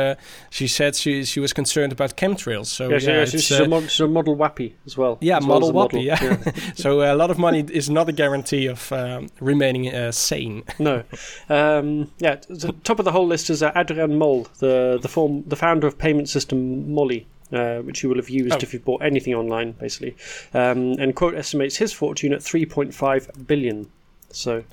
she 0.51 0.69
said 0.69 0.95
she 0.95 1.25
she 1.25 1.41
was 1.41 1.53
concerned 1.53 1.93
about 1.93 2.17
chemtrails. 2.17 2.67
So 2.67 2.89
yeah, 2.89 2.99
yeah 3.01 3.25
she's, 3.25 3.45
she's, 3.45 3.61
a 3.61 3.69
mod, 3.69 3.91
she's, 3.91 4.01
a 4.01 4.09
model 4.09 4.37
wappy 4.37 4.73
as 4.87 4.97
well. 4.97 5.19
Yeah, 5.21 5.39
as 5.39 5.47
model 5.47 5.73
well 5.73 5.89
wappy. 5.89 6.09
Model. 6.09 6.39
Yeah. 6.47 6.53
so 6.75 7.03
a 7.03 7.17
lot 7.17 7.31
of 7.31 7.39
money 7.39 7.65
is 7.73 7.91
not 7.91 8.09
a 8.09 8.13
guarantee 8.13 8.67
of 8.67 8.91
um, 8.93 9.29
remaining 9.41 9.64
remaining 9.65 9.95
uh, 9.95 10.13
sane. 10.13 10.65
no, 10.79 11.03
um, 11.49 12.11
yeah. 12.19 12.37
The 12.49 12.75
top 12.85 12.99
of 12.99 13.05
the 13.05 13.13
whole 13.13 13.27
list 13.27 13.51
is 13.51 13.63
uh, 13.63 13.73
Adriaan 13.73 14.17
Mol, 14.17 14.47
the 14.59 14.99
the 15.01 15.09
form 15.09 15.45
the 15.47 15.57
founder 15.57 15.87
of 15.87 15.99
payment 15.99 16.29
system 16.29 16.93
Mollie. 16.93 17.27
Uh, 17.53 17.83
which 17.83 18.03
you 18.03 18.09
will 18.09 18.17
have 18.17 18.31
used 18.31 18.55
oh. 18.55 18.59
if 18.63 18.73
you've 18.73 18.85
bought 18.85 19.01
anything 19.03 19.33
online, 19.33 19.73
basically. 19.73 20.17
Um, 20.55 20.95
and 20.95 21.15
quote 21.15 21.35
estimates 21.35 21.77
his 21.77 21.93
fortune 21.93 22.33
at 22.33 22.41
3.5 22.41 23.47
billion. 23.47 23.89
So, 24.31 24.65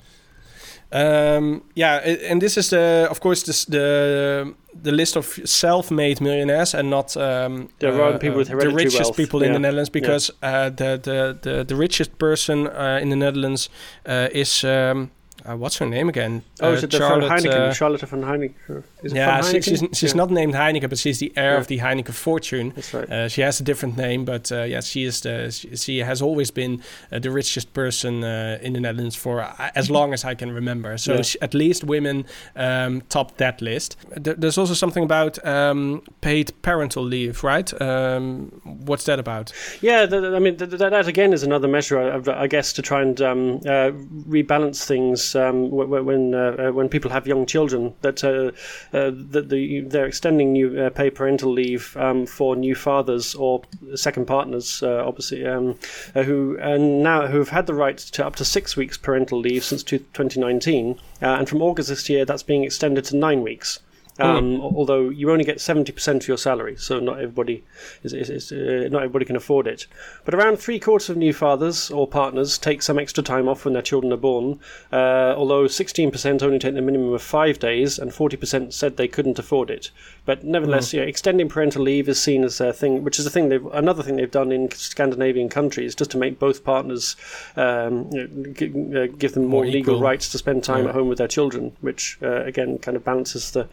um, 0.92 1.62
yeah, 1.74 1.96
and 2.30 2.40
this 2.40 2.56
is 2.56 2.70
the, 2.70 3.06
of 3.10 3.20
course, 3.20 3.42
this, 3.42 3.64
the 3.64 4.54
the 4.82 4.92
list 4.92 5.16
of 5.16 5.38
self-made 5.44 6.20
millionaires 6.20 6.74
and 6.74 6.88
not 6.88 7.16
um, 7.16 7.68
uh, 7.82 8.18
people 8.18 8.44
the 8.44 8.56
richest 8.56 9.02
wealth. 9.02 9.16
people 9.16 9.40
yeah. 9.40 9.48
in 9.48 9.52
the 9.52 9.58
Netherlands 9.58 9.90
because 9.90 10.30
yeah. 10.42 10.50
uh, 10.50 10.70
the, 10.70 11.00
the, 11.02 11.38
the 11.42 11.64
the 11.64 11.76
richest 11.76 12.18
person 12.18 12.66
uh, 12.66 12.98
in 13.02 13.10
the 13.10 13.16
Netherlands 13.16 13.68
uh, 14.06 14.28
is. 14.32 14.64
Um, 14.64 15.10
uh, 15.44 15.56
what's 15.56 15.76
her 15.78 15.86
name 15.86 16.08
again? 16.08 16.42
Oh, 16.60 16.70
uh, 16.70 16.72
is 16.72 16.84
it 16.84 16.92
Charlotte, 16.92 17.30
Heineken? 17.30 17.52
Uh, 17.52 17.72
Charlotte 17.72 18.00
van 18.02 18.22
Heineken. 18.22 18.84
Is 19.02 19.12
yeah, 19.12 19.42
she, 19.42 19.60
she's, 19.60 19.80
she's 19.92 20.12
yeah. 20.12 20.16
not 20.16 20.30
named 20.30 20.54
Heineken, 20.54 20.88
but 20.88 20.98
she's 20.98 21.18
the 21.18 21.32
heir 21.36 21.52
yeah. 21.52 21.58
of 21.58 21.66
the 21.66 21.78
Heineken 21.78 22.14
fortune. 22.14 22.72
That's 22.74 22.94
right. 22.94 23.10
Uh, 23.10 23.28
she 23.28 23.40
has 23.40 23.60
a 23.60 23.64
different 23.64 23.96
name, 23.96 24.24
but 24.24 24.52
uh, 24.52 24.62
yeah, 24.62 24.80
she 24.80 25.04
is 25.04 25.20
the 25.22 25.50
she, 25.50 25.76
she 25.76 25.98
has 25.98 26.22
always 26.22 26.50
been 26.50 26.82
uh, 27.10 27.18
the 27.18 27.30
richest 27.30 27.72
person 27.72 28.22
uh, 28.22 28.58
in 28.62 28.74
the 28.74 28.80
Netherlands 28.80 29.16
for 29.16 29.42
as 29.74 29.90
long 29.90 30.12
as 30.12 30.24
I 30.24 30.34
can 30.34 30.52
remember. 30.52 30.96
So 30.98 31.14
yeah. 31.14 31.22
she, 31.22 31.40
at 31.40 31.54
least 31.54 31.84
women 31.84 32.24
um, 32.54 33.02
top 33.08 33.36
that 33.38 33.60
list. 33.60 33.96
there's 34.16 34.58
also 34.58 34.74
something 34.74 35.02
about 35.02 35.44
um, 35.44 36.02
paid 36.20 36.52
parental 36.62 37.02
leave, 37.02 37.42
right? 37.42 37.80
Um, 37.80 38.60
what's 38.62 39.04
that 39.04 39.18
about? 39.18 39.52
Yeah, 39.80 40.06
I 40.10 40.38
mean 40.38 40.56
that, 40.58 40.70
that, 40.70 41.08
again 41.08 41.32
is 41.32 41.42
another 41.42 41.66
measure, 41.66 41.98
I, 41.98 42.42
I 42.42 42.46
guess, 42.46 42.72
to 42.74 42.82
try 42.82 43.02
and 43.02 43.20
um, 43.20 43.60
rebalance 43.60 44.84
things 44.84 45.31
um, 45.36 45.70
when 45.70 46.34
uh, 46.34 46.70
when 46.72 46.88
people 46.88 47.10
have 47.10 47.26
young 47.26 47.46
children 47.46 47.94
that 48.02 48.22
uh, 48.24 48.50
uh, 48.96 49.10
that 49.30 49.48
the, 49.48 49.80
they're 49.82 50.06
extending 50.06 50.52
new 50.52 50.90
paid 50.90 51.14
parental 51.14 51.52
leave 51.52 51.96
um, 51.96 52.26
for 52.26 52.56
new 52.56 52.74
fathers 52.74 53.34
or 53.34 53.62
second 53.94 54.26
partners, 54.26 54.82
obviously, 54.82 55.46
um, 55.46 55.78
who 56.14 56.56
now 56.58 57.26
who 57.26 57.38
have 57.38 57.50
had 57.50 57.66
the 57.66 57.74
right 57.74 57.98
to 57.98 58.26
up 58.26 58.36
to 58.36 58.44
six 58.44 58.76
weeks 58.76 58.96
parental 58.96 59.38
leave 59.38 59.64
since 59.64 59.82
2019, 59.82 60.98
and 61.20 61.48
from 61.48 61.62
August 61.62 61.88
this 61.88 62.08
year 62.08 62.24
that's 62.24 62.42
being 62.42 62.64
extended 62.64 63.04
to 63.04 63.16
nine 63.16 63.42
weeks. 63.42 63.80
Um, 64.18 64.58
mm. 64.58 64.60
Although 64.60 65.08
you 65.08 65.30
only 65.30 65.44
get 65.44 65.58
seventy 65.58 65.90
percent 65.90 66.24
of 66.24 66.28
your 66.28 66.36
salary, 66.36 66.76
so 66.76 67.00
not 67.00 67.18
everybody 67.18 67.64
is, 68.02 68.12
is, 68.12 68.28
is 68.28 68.52
uh, 68.52 68.88
not 68.90 69.02
everybody 69.02 69.24
can 69.24 69.36
afford 69.36 69.66
it. 69.66 69.86
But 70.26 70.34
around 70.34 70.58
three 70.58 70.78
quarters 70.78 71.08
of 71.08 71.16
new 71.16 71.32
fathers 71.32 71.90
or 71.90 72.06
partners 72.06 72.58
take 72.58 72.82
some 72.82 72.98
extra 72.98 73.22
time 73.22 73.48
off 73.48 73.64
when 73.64 73.72
their 73.72 73.82
children 73.82 74.12
are 74.12 74.18
born. 74.18 74.60
Uh, 74.92 75.34
although 75.36 75.66
sixteen 75.66 76.10
percent 76.10 76.42
only 76.42 76.58
take 76.58 76.74
the 76.74 76.82
minimum 76.82 77.14
of 77.14 77.22
five 77.22 77.58
days, 77.58 77.98
and 77.98 78.12
forty 78.12 78.36
percent 78.36 78.74
said 78.74 78.98
they 78.98 79.08
couldn't 79.08 79.38
afford 79.38 79.70
it. 79.70 79.90
But 80.26 80.44
nevertheless, 80.44 80.90
mm. 80.90 80.98
yeah, 80.98 81.02
extending 81.04 81.48
parental 81.48 81.82
leave 81.82 82.06
is 82.06 82.20
seen 82.20 82.44
as 82.44 82.60
a 82.60 82.72
thing, 82.72 83.04
which 83.04 83.18
is 83.18 83.24
a 83.24 83.30
thing 83.30 83.48
they've 83.48 83.66
another 83.72 84.02
thing 84.02 84.16
they've 84.16 84.30
done 84.30 84.52
in 84.52 84.70
Scandinavian 84.72 85.48
countries, 85.48 85.94
just 85.94 86.10
to 86.10 86.18
make 86.18 86.38
both 86.38 86.64
partners 86.64 87.16
um, 87.56 88.10
you 88.12 88.28
know, 88.28 88.52
g- 88.52 88.98
uh, 88.98 89.06
give 89.18 89.32
them 89.32 89.46
more, 89.46 89.64
more 89.64 89.72
legal 89.72 89.98
rights 90.00 90.28
to 90.28 90.38
spend 90.38 90.62
time 90.62 90.84
yeah. 90.84 90.90
at 90.90 90.94
home 90.94 91.08
with 91.08 91.16
their 91.18 91.28
children, 91.28 91.74
which 91.80 92.18
uh, 92.22 92.44
again 92.44 92.78
kind 92.78 92.96
of 92.96 93.04
balances 93.04 93.52
the 93.52 93.66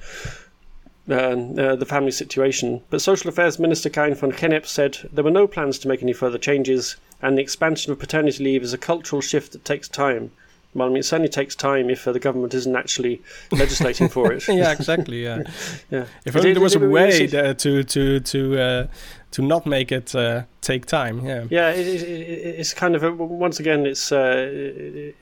uh, 1.10 1.14
uh, 1.14 1.76
the 1.76 1.86
family 1.86 2.12
situation. 2.12 2.82
But 2.90 3.02
Social 3.02 3.30
Affairs 3.30 3.60
Minister 3.60 3.90
Karien 3.90 4.16
van 4.16 4.32
Gennip 4.32 4.66
said 4.66 5.10
there 5.12 5.24
were 5.24 5.32
no 5.32 5.48
plans 5.48 5.80
to 5.80 5.88
make 5.88 6.04
any 6.04 6.14
further 6.14 6.38
changes, 6.38 6.98
and 7.22 7.38
the 7.38 7.42
expansion 7.42 7.92
of 7.92 8.00
paternity 8.00 8.44
leave 8.44 8.64
is 8.64 8.74
a 8.74 8.78
cultural 8.78 9.22
shift 9.22 9.54
that 9.54 9.66
takes 9.66 9.88
time. 9.88 10.32
Well, 10.76 10.88
I 10.88 10.90
mean, 10.90 11.00
it 11.00 11.06
certainly 11.06 11.30
takes 11.30 11.56
time 11.56 11.90
if 11.90 12.08
uh, 12.08 12.12
the 12.12 12.20
government 12.20 12.54
isn't 12.54 12.76
actually 12.76 13.22
legislating 13.52 14.08
for 14.08 14.32
it. 14.32 14.48
yeah, 14.48 14.72
exactly. 14.72 15.24
Yeah, 15.24 15.42
yeah. 15.90 16.06
If 16.26 16.36
only 16.36 16.54
there 16.54 16.62
was 16.62 16.76
a 16.76 16.80
way 16.80 17.26
to 17.26 17.84
to 17.84 18.20
to 18.20 18.62
uh, 18.62 18.88
to 19.32 19.42
not 19.42 19.66
make 19.66 19.92
it 19.92 20.16
uh, 20.16 20.44
take 20.62 20.86
time. 20.86 21.24
Yeah, 21.26 21.46
yeah. 21.50 21.70
It, 21.70 21.88
it, 21.88 22.60
it's 22.60 22.74
kind 22.74 22.96
of 22.96 23.04
a, 23.04 23.12
once 23.12 23.60
again, 23.60 23.86
it's 23.86 24.12
uh, 24.12 24.50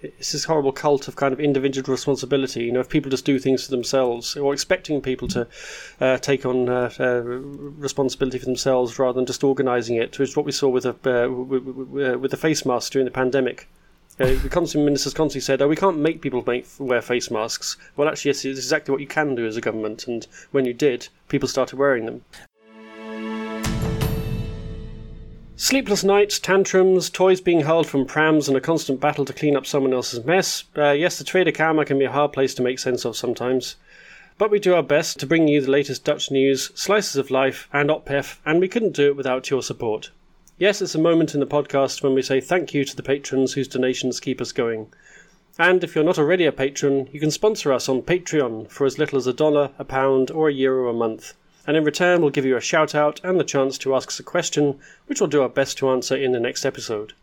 it's 0.01 0.31
this 0.31 0.45
horrible 0.45 0.71
cult 0.71 1.07
of 1.07 1.15
kind 1.15 1.33
of 1.33 1.39
individual 1.39 1.91
responsibility. 1.91 2.63
You 2.63 2.71
know, 2.71 2.79
if 2.79 2.89
people 2.89 3.11
just 3.11 3.25
do 3.25 3.37
things 3.37 3.65
for 3.65 3.71
themselves, 3.71 4.37
or 4.37 4.53
expecting 4.53 5.01
people 5.01 5.27
to 5.29 5.47
uh, 5.99 6.17
take 6.17 6.45
on 6.45 6.69
uh, 6.69 6.89
uh, 6.99 7.21
responsibility 7.21 8.39
for 8.39 8.45
themselves 8.45 8.97
rather 8.97 9.17
than 9.17 9.25
just 9.25 9.43
organising 9.43 9.97
it, 9.97 10.17
which 10.17 10.29
is 10.29 10.37
what 10.37 10.45
we 10.45 10.51
saw 10.51 10.69
with 10.69 10.85
a, 10.85 11.25
uh, 11.25 11.29
with, 11.29 11.63
with 11.63 12.31
the 12.31 12.37
face 12.37 12.65
masks 12.65 12.89
during 12.89 13.05
the 13.05 13.11
pandemic. 13.11 13.67
Uh, 14.19 14.33
the 14.41 14.49
Constant 14.49 14.83
Minister 14.83 15.11
constantly 15.11 15.41
said, 15.41 15.61
"Oh, 15.61 15.67
we 15.67 15.75
can't 15.75 15.99
make 15.99 16.21
people 16.21 16.43
make 16.47 16.65
wear 16.79 17.01
face 17.01 17.29
masks." 17.29 17.77
Well, 17.95 18.07
actually, 18.07 18.29
yes, 18.29 18.45
it's 18.45 18.57
exactly 18.57 18.91
what 18.91 19.01
you 19.01 19.05
can 19.05 19.35
do 19.35 19.45
as 19.45 19.57
a 19.57 19.61
government, 19.61 20.07
and 20.07 20.25
when 20.51 20.65
you 20.65 20.73
did, 20.73 21.09
people 21.27 21.47
started 21.47 21.77
wearing 21.77 22.05
them. 22.05 22.23
Sleepless 25.59 26.03
nights, 26.03 26.37
tantrums, 26.37 27.09
toys 27.09 27.41
being 27.41 27.61
hurled 27.61 27.87
from 27.87 28.05
prams, 28.05 28.47
and 28.47 28.55
a 28.55 28.61
constant 28.61 28.99
battle 28.99 29.25
to 29.25 29.33
clean 29.33 29.55
up 29.55 29.65
someone 29.65 29.91
else's 29.91 30.23
mess. 30.23 30.65
Uh, 30.77 30.91
yes, 30.91 31.17
the 31.17 31.23
Tweede 31.23 31.47
Kamer 31.47 31.83
can 31.83 31.97
be 31.97 32.05
a 32.05 32.11
hard 32.11 32.31
place 32.31 32.53
to 32.53 32.61
make 32.61 32.77
sense 32.77 33.05
of 33.05 33.17
sometimes. 33.17 33.75
But 34.37 34.51
we 34.51 34.59
do 34.59 34.75
our 34.75 34.83
best 34.83 35.19
to 35.19 35.25
bring 35.25 35.47
you 35.47 35.59
the 35.59 35.71
latest 35.71 36.03
Dutch 36.03 36.29
news, 36.29 36.69
slices 36.75 37.15
of 37.15 37.31
life, 37.31 37.67
and 37.73 37.89
OPHEF, 37.89 38.37
and 38.45 38.59
we 38.59 38.67
couldn't 38.67 38.95
do 38.95 39.07
it 39.07 39.15
without 39.15 39.49
your 39.49 39.63
support. 39.63 40.11
Yes, 40.59 40.79
it's 40.79 40.93
a 40.93 40.99
moment 40.99 41.33
in 41.33 41.39
the 41.39 41.47
podcast 41.47 42.03
when 42.03 42.13
we 42.13 42.21
say 42.21 42.39
thank 42.39 42.75
you 42.75 42.85
to 42.85 42.95
the 42.95 43.01
patrons 43.01 43.53
whose 43.53 43.67
donations 43.67 44.19
keep 44.19 44.39
us 44.39 44.51
going. 44.51 44.93
And 45.57 45.83
if 45.83 45.95
you're 45.95 46.03
not 46.03 46.19
already 46.19 46.45
a 46.45 46.51
patron, 46.51 47.09
you 47.11 47.19
can 47.19 47.31
sponsor 47.31 47.73
us 47.73 47.89
on 47.89 48.03
Patreon 48.03 48.69
for 48.69 48.85
as 48.85 48.99
little 48.99 49.17
as 49.17 49.25
a 49.25 49.33
dollar, 49.33 49.71
a 49.79 49.83
pound, 49.83 50.29
or 50.29 50.49
a 50.49 50.53
euro 50.53 50.91
a 50.91 50.93
month 50.93 51.33
and 51.67 51.77
in 51.77 51.83
return 51.83 52.21
we'll 52.21 52.31
give 52.31 52.45
you 52.45 52.57
a 52.57 52.61
shout 52.61 52.95
out 52.95 53.19
and 53.23 53.39
the 53.39 53.43
chance 53.43 53.77
to 53.77 53.93
ask 53.93 54.07
us 54.07 54.19
a 54.19 54.23
question, 54.23 54.79
which 55.05 55.19
we'll 55.19 55.29
do 55.29 55.43
our 55.43 55.49
best 55.49 55.77
to 55.77 55.89
answer 55.89 56.15
in 56.15 56.31
the 56.31 56.39
next 56.39 56.65
episode. 56.65 57.13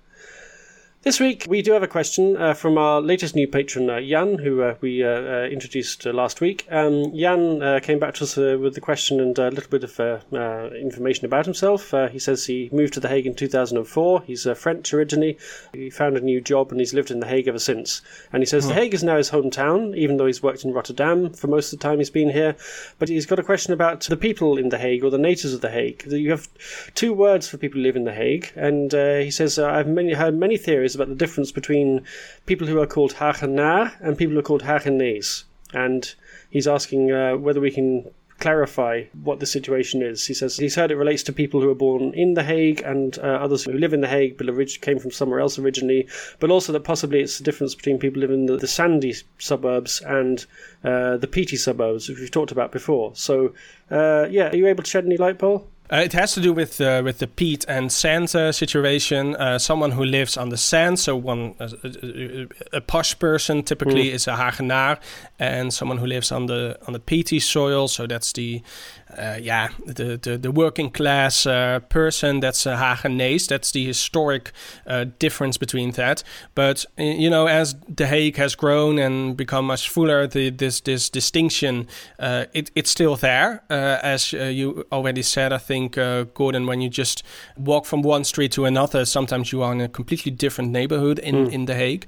This 1.04 1.20
week, 1.20 1.44
we 1.46 1.60
do 1.60 1.72
have 1.72 1.82
a 1.82 1.86
question 1.86 2.34
uh, 2.38 2.54
from 2.54 2.78
our 2.78 2.98
latest 2.98 3.36
new 3.36 3.46
patron, 3.46 3.90
uh, 3.90 4.00
Jan, 4.00 4.38
who 4.38 4.62
uh, 4.62 4.76
we 4.80 5.04
uh, 5.04 5.08
uh, 5.08 5.48
introduced 5.52 6.06
uh, 6.06 6.14
last 6.14 6.40
week. 6.40 6.66
Um, 6.70 7.14
Jan 7.14 7.60
came 7.82 7.98
back 7.98 8.14
to 8.14 8.24
us 8.24 8.36
with 8.36 8.74
the 8.74 8.80
question 8.80 9.20
and 9.20 9.38
a 9.38 9.50
little 9.50 9.68
bit 9.68 9.84
of 9.84 10.72
information 10.74 11.26
about 11.26 11.44
himself. 11.44 11.92
he 12.10 12.18
says 12.18 12.46
he 12.46 12.70
moved 12.72 12.94
to 12.94 13.00
The 13.00 13.10
Hague 13.10 13.26
in 13.26 13.34
2004. 13.34 14.22
He's 14.22 14.46
French 14.56 14.94
originally. 14.94 15.36
He 15.74 15.90
found 15.90 16.16
a 16.16 16.22
new 16.22 16.40
job 16.40 16.70
and 16.70 16.80
he's 16.80 16.94
lived 16.94 17.10
in 17.10 17.20
The 17.20 17.26
Hague 17.26 17.48
ever 17.48 17.58
since. 17.58 18.00
And 18.32 18.40
he 18.40 18.46
says 18.46 18.66
The 18.66 18.72
Hague 18.72 18.94
is 18.94 19.04
now 19.04 19.18
his 19.18 19.30
hometown, 19.30 19.94
even 19.94 20.16
though 20.16 20.26
he's 20.26 20.42
worked 20.42 20.64
in 20.64 20.72
Rotterdam 20.72 21.34
for 21.34 21.48
most 21.48 21.70
of 21.70 21.78
the 21.78 21.82
time 21.82 21.98
he's 21.98 22.08
been 22.08 22.30
here. 22.30 22.56
But 22.98 23.10
he's 23.10 23.26
got 23.26 23.38
a 23.38 23.44
question 23.44 23.74
about 23.74 24.00
the 24.00 24.16
people 24.16 24.56
in 24.56 24.70
The 24.70 24.78
Hague 24.78 25.04
or 25.04 25.10
the 25.10 25.18
natives 25.18 25.52
of 25.52 25.60
The 25.60 25.70
Hague. 25.70 26.04
You 26.06 26.30
have 26.30 26.48
two 26.94 27.12
words 27.12 27.46
for 27.46 27.58
people 27.58 27.80
who 27.80 27.82
live 27.82 27.96
in 27.96 28.04
The 28.04 28.14
Hague. 28.14 28.52
And 28.56 28.90
he 28.90 29.30
says, 29.30 29.58
I've 29.58 29.86
many, 29.86 30.14
heard 30.14 30.34
many 30.34 30.56
theories 30.56 30.93
about 30.94 31.08
the 31.08 31.14
difference 31.14 31.52
between 31.52 32.04
people 32.46 32.66
who 32.66 32.80
are 32.80 32.86
called 32.86 33.14
Hagenaar 33.14 33.92
and 34.00 34.16
people 34.16 34.34
who 34.34 34.40
are 34.40 34.42
called 34.42 34.62
Hagenees. 34.62 35.44
And 35.72 36.14
he's 36.50 36.68
asking 36.68 37.10
uh, 37.10 37.36
whether 37.36 37.60
we 37.60 37.70
can 37.70 38.10
clarify 38.40 39.04
what 39.22 39.40
the 39.40 39.46
situation 39.46 40.02
is. 40.02 40.26
He 40.26 40.34
says 40.34 40.56
he's 40.56 40.74
heard 40.74 40.90
it 40.90 40.96
relates 40.96 41.22
to 41.24 41.32
people 41.32 41.60
who 41.60 41.70
are 41.70 41.74
born 41.74 42.12
in 42.14 42.34
The 42.34 42.42
Hague 42.42 42.82
and 42.82 43.18
uh, 43.18 43.22
others 43.22 43.64
who 43.64 43.72
live 43.72 43.92
in 43.92 44.00
The 44.00 44.08
Hague 44.08 44.36
but 44.36 44.48
orig- 44.48 44.80
came 44.80 44.98
from 44.98 45.12
somewhere 45.12 45.40
else 45.40 45.58
originally, 45.58 46.08
but 46.40 46.50
also 46.50 46.72
that 46.72 46.84
possibly 46.84 47.20
it's 47.20 47.38
the 47.38 47.44
difference 47.44 47.74
between 47.74 47.98
people 47.98 48.20
living 48.20 48.40
in 48.40 48.46
the, 48.46 48.56
the 48.56 48.66
sandy 48.66 49.14
suburbs 49.38 50.00
and 50.02 50.46
uh, 50.82 51.16
the 51.16 51.26
peaty 51.26 51.56
suburbs, 51.56 52.08
which 52.08 52.18
we've 52.18 52.30
talked 52.30 52.52
about 52.52 52.72
before. 52.72 53.12
So, 53.14 53.54
uh, 53.90 54.26
yeah, 54.30 54.50
are 54.50 54.56
you 54.56 54.66
able 54.66 54.82
to 54.82 54.90
shed 54.90 55.04
any 55.04 55.16
light, 55.16 55.38
Paul? 55.38 55.66
Uh, 55.92 55.96
it 55.96 56.14
has 56.14 56.32
to 56.32 56.40
do 56.40 56.50
with 56.50 56.80
uh, 56.80 57.02
with 57.04 57.18
the 57.18 57.26
peat 57.26 57.62
and 57.68 57.92
sand 57.92 58.34
uh, 58.34 58.50
situation. 58.52 59.36
Uh, 59.36 59.58
someone 59.58 59.90
who 59.90 60.02
lives 60.02 60.38
on 60.38 60.48
the 60.48 60.56
sand, 60.56 60.98
so 60.98 61.14
one 61.14 61.54
a, 61.60 62.46
a 62.72 62.80
posh 62.80 63.18
person 63.18 63.62
typically 63.62 64.06
mm. 64.06 64.14
is 64.14 64.26
a 64.26 64.32
Hagenaar, 64.32 64.98
and 65.38 65.74
someone 65.74 65.98
who 65.98 66.06
lives 66.06 66.32
on 66.32 66.46
the 66.46 66.78
on 66.86 66.94
the 66.94 66.98
peaty 66.98 67.38
soil, 67.38 67.86
so 67.86 68.06
that's 68.06 68.32
the 68.32 68.62
uh, 69.03 69.03
yeah, 69.18 69.68
the, 69.86 70.18
the, 70.20 70.38
the 70.38 70.50
working 70.50 70.90
class 70.90 71.46
uh, 71.46 71.80
person 71.88 72.40
that's 72.40 72.66
a 72.66 72.76
Hagenees. 72.76 73.48
That's 73.48 73.70
the 73.72 73.84
historic 73.84 74.52
uh, 74.86 75.06
difference 75.18 75.56
between 75.56 75.92
that. 75.92 76.22
But 76.54 76.84
you 76.98 77.30
know, 77.30 77.46
as 77.46 77.74
The 77.88 78.06
Hague 78.06 78.36
has 78.36 78.54
grown 78.54 78.98
and 78.98 79.36
become 79.36 79.66
much 79.66 79.88
fuller, 79.88 80.26
the, 80.26 80.50
this 80.50 80.80
this 80.80 81.10
distinction 81.10 81.86
uh, 82.18 82.46
it, 82.52 82.70
it's 82.74 82.90
still 82.90 83.16
there. 83.16 83.62
Uh, 83.70 83.98
as 84.02 84.34
uh, 84.34 84.44
you 84.44 84.86
already 84.92 85.22
said, 85.22 85.52
I 85.52 85.58
think 85.58 85.94
Gordon, 86.34 86.66
when 86.66 86.80
you 86.80 86.88
just 86.88 87.22
walk 87.56 87.86
from 87.86 88.02
one 88.02 88.24
street 88.24 88.52
to 88.52 88.64
another, 88.64 89.04
sometimes 89.04 89.52
you 89.52 89.62
are 89.62 89.72
in 89.72 89.80
a 89.80 89.88
completely 89.88 90.32
different 90.32 90.70
neighborhood 90.70 91.18
in 91.18 91.34
mm. 91.34 91.52
in 91.52 91.64
The 91.66 91.74
Hague. 91.74 92.06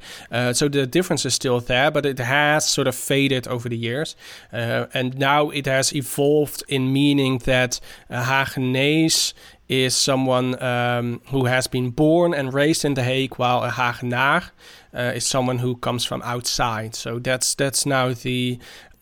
so 0.53 0.69
the 0.69 0.87
difference 0.87 1.27
is 1.27 1.35
still 1.35 1.61
there, 1.61 1.91
but 1.91 2.07
it 2.07 2.19
has 2.19 2.69
sort 2.69 2.89
of 2.89 2.95
faded 2.95 3.49
over 3.49 3.69
the 3.69 3.77
years, 3.77 4.17
and 4.53 5.19
now 5.19 5.51
it 5.51 5.67
has 5.67 5.93
evolved 5.95 6.63
in 6.69 6.93
meaning 7.01 7.39
that 7.53 7.73
a 8.09 8.23
Hagenees 8.31 9.35
is 9.69 9.95
someone 10.11 10.49
um, 10.63 11.21
who 11.33 11.47
has 11.47 11.67
been 11.67 11.91
born 11.91 12.31
and 12.39 12.55
raised 12.55 12.85
in 12.85 12.95
The 12.95 13.03
Hague, 13.03 13.35
while 13.43 13.61
a 13.65 13.71
Hagenaar 13.71 14.41
uh, 14.95 15.19
is 15.19 15.27
someone 15.27 15.59
who 15.59 15.77
comes 15.77 16.05
from 16.05 16.23
outside. 16.23 16.95
So 16.95 17.19
that's 17.19 17.55
that's 17.55 17.85
now 17.87 18.15
the 18.15 18.59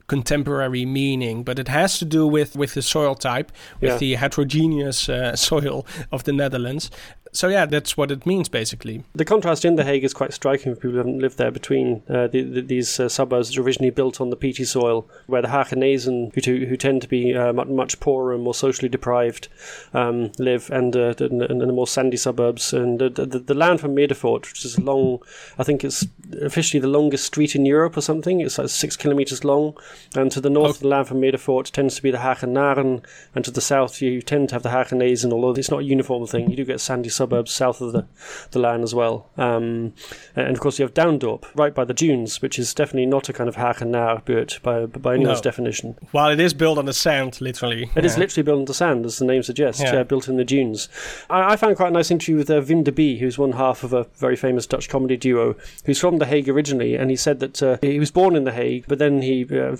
contemporary 0.06 0.84
meaning, 0.84 1.44
but 1.44 1.58
it 1.58 1.68
has 1.68 1.98
to 1.98 2.04
do 2.04 2.26
with 2.36 2.56
with 2.56 2.72
the 2.74 2.82
soil 2.82 3.14
type, 3.14 3.52
with 3.80 3.92
yeah. 3.92 3.98
the 3.98 4.14
heterogeneous 4.22 5.08
uh, 5.08 5.36
soil 5.48 5.86
of 6.10 6.24
the 6.24 6.32
Netherlands, 6.32 6.90
so 7.34 7.48
yeah, 7.48 7.66
that's 7.66 7.96
what 7.96 8.12
it 8.12 8.24
means 8.24 8.48
basically. 8.48 9.02
The 9.12 9.24
contrast 9.24 9.64
in 9.64 9.74
The 9.74 9.82
Hague 9.82 10.04
is 10.04 10.14
quite 10.14 10.32
striking 10.32 10.72
for 10.72 10.80
people 10.80 10.92
who 10.92 10.98
haven't 10.98 11.18
lived 11.18 11.36
there 11.36 11.50
between 11.50 12.04
uh, 12.08 12.28
the, 12.28 12.42
the, 12.42 12.60
these 12.62 13.00
uh, 13.00 13.08
suburbs 13.08 13.48
that 13.48 13.58
are 13.58 13.62
originally 13.62 13.90
built 13.90 14.20
on 14.20 14.30
the 14.30 14.36
peaty 14.36 14.64
soil, 14.64 15.08
where 15.26 15.42
the 15.42 15.48
Hagenezen, 15.48 16.32
who, 16.32 16.66
who 16.66 16.76
tend 16.76 17.02
to 17.02 17.08
be 17.08 17.34
uh, 17.34 17.52
much 17.52 17.98
poorer 17.98 18.34
and 18.34 18.44
more 18.44 18.54
socially 18.54 18.88
deprived, 18.88 19.48
um, 19.92 20.30
live, 20.38 20.70
and 20.70 20.96
uh, 20.96 21.12
the 21.12 21.72
more 21.74 21.88
sandy 21.88 22.16
suburbs. 22.16 22.72
And 22.72 23.00
the, 23.00 23.10
the, 23.10 23.26
the 23.26 23.54
Laan 23.54 23.80
van 23.80 23.96
Meerdervoort, 23.96 24.46
which 24.46 24.64
is 24.64 24.78
long, 24.78 25.18
I 25.58 25.64
think 25.64 25.82
it's 25.82 26.06
officially 26.40 26.80
the 26.80 26.86
longest 26.86 27.26
street 27.26 27.56
in 27.56 27.66
Europe 27.66 27.96
or 27.96 28.00
something. 28.00 28.40
It's 28.42 28.58
like 28.58 28.68
six 28.68 28.96
kilometers 28.96 29.42
long. 29.42 29.76
And 30.14 30.30
to 30.30 30.40
the 30.40 30.50
north 30.50 30.68
oh. 30.68 30.70
of 30.70 30.80
the 30.80 30.88
Laan 30.88 31.08
van 31.08 31.20
Meerdervoort 31.20 31.72
tends 31.72 31.96
to 31.96 32.02
be 32.02 32.12
the 32.12 32.18
Hagenaren, 32.18 33.04
and 33.34 33.44
to 33.44 33.50
the 33.50 33.60
south 33.60 34.00
you 34.00 34.22
tend 34.22 34.50
to 34.50 34.54
have 34.54 34.62
the 34.62 34.68
Hagenezen, 34.68 35.32
although 35.32 35.58
it's 35.58 35.70
not 35.70 35.80
a 35.80 35.84
uniform 35.84 36.28
thing. 36.28 36.48
You 36.48 36.56
do 36.56 36.64
get 36.64 36.80
sandy 36.80 37.08
suburbs 37.08 37.23
suburbs 37.24 37.52
south 37.52 37.80
of 37.80 37.92
the, 37.92 38.06
the 38.50 38.58
land 38.58 38.82
as 38.82 38.94
well. 38.94 39.30
Um, 39.38 39.94
and 40.36 40.50
of 40.50 40.60
course, 40.60 40.78
you 40.78 40.84
have 40.84 40.92
Duindorp, 40.92 41.44
right 41.54 41.74
by 41.74 41.84
the 41.84 41.94
dunes, 41.94 42.42
which 42.42 42.58
is 42.58 42.74
definitely 42.74 43.06
not 43.06 43.28
a 43.30 43.32
kind 43.32 43.48
of 43.48 43.56
Hagenaar 43.56 44.24
buurt 44.24 44.60
by, 44.62 44.84
by 44.86 45.14
anyone's 45.14 45.38
no. 45.38 45.42
definition. 45.42 45.96
While 46.12 46.30
it 46.30 46.40
is 46.40 46.52
built 46.52 46.76
on 46.78 46.84
the 46.84 46.92
sand, 46.92 47.40
literally. 47.40 47.84
It 47.96 48.04
yeah. 48.04 48.04
is 48.04 48.18
literally 48.18 48.42
built 48.42 48.58
on 48.58 48.64
the 48.66 48.74
sand, 48.74 49.06
as 49.06 49.18
the 49.18 49.24
name 49.24 49.42
suggests, 49.42 49.80
yeah. 49.80 50.02
built 50.02 50.28
in 50.28 50.36
the 50.36 50.44
dunes. 50.44 50.88
I, 51.30 51.52
I, 51.52 51.56
found 51.56 51.76
quite 51.76 51.88
a 51.88 51.92
nice 51.92 52.10
interview 52.10 52.36
with 52.36 52.50
uh, 52.50 52.60
Wim 52.60 52.84
de 52.84 52.92
Bie, 52.92 53.18
who's 53.18 53.38
one 53.38 53.52
half 53.52 53.82
of 53.82 53.92
a 53.94 54.06
very 54.16 54.36
famous 54.36 54.66
Dutch 54.66 54.88
comedy 54.88 55.16
duo, 55.16 55.56
who's 55.86 55.98
from 55.98 56.18
The 56.18 56.26
Hague 56.26 56.48
originally, 56.48 56.94
and 56.94 57.10
he 57.10 57.16
said 57.16 57.40
that 57.40 57.62
uh, 57.62 57.78
he 57.80 57.98
was 57.98 58.10
born 58.10 58.36
in 58.36 58.44
The 58.44 58.52
Hague, 58.52 58.84
but 58.86 58.98
then 58.98 59.22
he, 59.22 59.46
uh, 59.50 59.76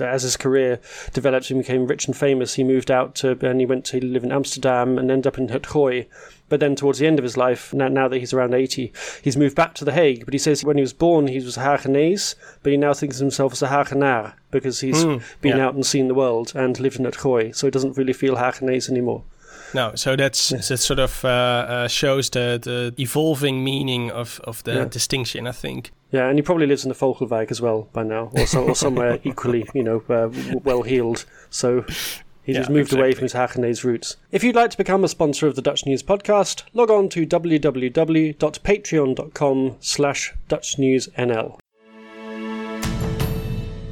as 0.00 0.22
his 0.22 0.36
career 0.36 0.80
developed 1.12 1.50
and 1.50 1.60
became 1.60 1.86
rich 1.86 2.06
and 2.06 2.16
famous, 2.16 2.54
he 2.54 2.64
moved 2.64 2.90
out 2.90 3.14
to, 3.16 3.36
and 3.46 3.60
he 3.60 3.66
went 3.66 3.84
to 3.86 4.04
live 4.04 4.24
in 4.24 4.32
Amsterdam 4.32 4.98
and 4.98 5.10
ended 5.10 5.26
up 5.26 5.38
in 5.38 5.48
Het 5.48 5.66
Gooi, 5.66 6.06
but 6.48 6.60
then 6.60 6.76
towards 6.76 6.98
the 6.98 7.06
end 7.06 7.18
of 7.18 7.22
his 7.22 7.36
life, 7.36 7.74
now, 7.74 7.88
now 7.88 8.08
that 8.08 8.18
he's 8.18 8.32
around 8.32 8.54
80, 8.54 8.92
he's 9.22 9.36
moved 9.36 9.56
back 9.56 9.74
to 9.74 9.84
The 9.84 9.92
Hague. 9.92 10.24
But 10.24 10.34
he 10.34 10.38
says 10.38 10.64
when 10.64 10.76
he 10.76 10.82
was 10.82 10.92
born, 10.92 11.26
he 11.26 11.36
was 11.36 11.56
a 11.56 11.60
Hagenees, 11.60 12.34
but 12.62 12.70
he 12.70 12.76
now 12.76 12.94
thinks 12.94 13.16
of 13.16 13.22
himself 13.22 13.52
as 13.52 13.62
a 13.62 13.68
Hagenaar 13.68 14.34
because 14.50 14.80
he's 14.80 15.04
mm, 15.04 15.22
been 15.40 15.56
yeah. 15.58 15.66
out 15.66 15.74
and 15.74 15.84
seen 15.84 16.08
the 16.08 16.14
world 16.14 16.52
and 16.54 16.78
lived 16.78 16.98
in 16.98 17.04
Het 17.04 17.56
So 17.56 17.66
he 17.66 17.70
doesn't 17.70 17.96
really 17.96 18.12
feel 18.12 18.36
Hagenees 18.36 18.88
anymore. 18.88 19.24
No, 19.74 19.94
so 19.94 20.16
that's 20.16 20.50
that 20.50 20.78
sort 20.78 21.00
of 21.00 21.24
uh, 21.24 21.28
uh, 21.28 21.88
shows 21.88 22.30
the, 22.30 22.58
the 22.62 23.02
evolving 23.02 23.64
meaning 23.64 24.10
of, 24.10 24.40
of 24.44 24.62
the 24.64 24.74
yeah. 24.74 24.84
distinction, 24.84 25.46
I 25.46 25.52
think. 25.52 25.90
Yeah, 26.12 26.28
and 26.28 26.38
he 26.38 26.42
probably 26.42 26.66
lives 26.66 26.84
in 26.84 26.88
the 26.88 26.94
Vogelwijk 26.94 27.50
as 27.50 27.60
well 27.60 27.88
by 27.92 28.04
now, 28.04 28.30
or, 28.32 28.46
so, 28.46 28.64
or 28.68 28.74
somewhere 28.76 29.18
equally, 29.24 29.66
you 29.74 29.82
know, 29.82 30.02
uh, 30.08 30.30
well 30.62 30.82
heeled. 30.82 31.24
So 31.50 31.84
He's 32.46 32.54
yeah, 32.54 32.60
just 32.60 32.70
moved 32.70 32.92
exactly. 32.92 33.00
away 33.00 33.12
from 33.12 33.24
his 33.24 33.34
Hagenees 33.34 33.82
roots. 33.82 34.16
If 34.30 34.44
you'd 34.44 34.54
like 34.54 34.70
to 34.70 34.76
become 34.76 35.02
a 35.02 35.08
sponsor 35.08 35.48
of 35.48 35.56
the 35.56 35.62
Dutch 35.62 35.84
News 35.84 36.04
podcast, 36.04 36.62
log 36.74 36.92
on 36.92 37.08
to 37.08 37.26
www.patreon.com 37.26 39.76
slash 39.80 40.32
dutchnewsnl. 40.48 41.58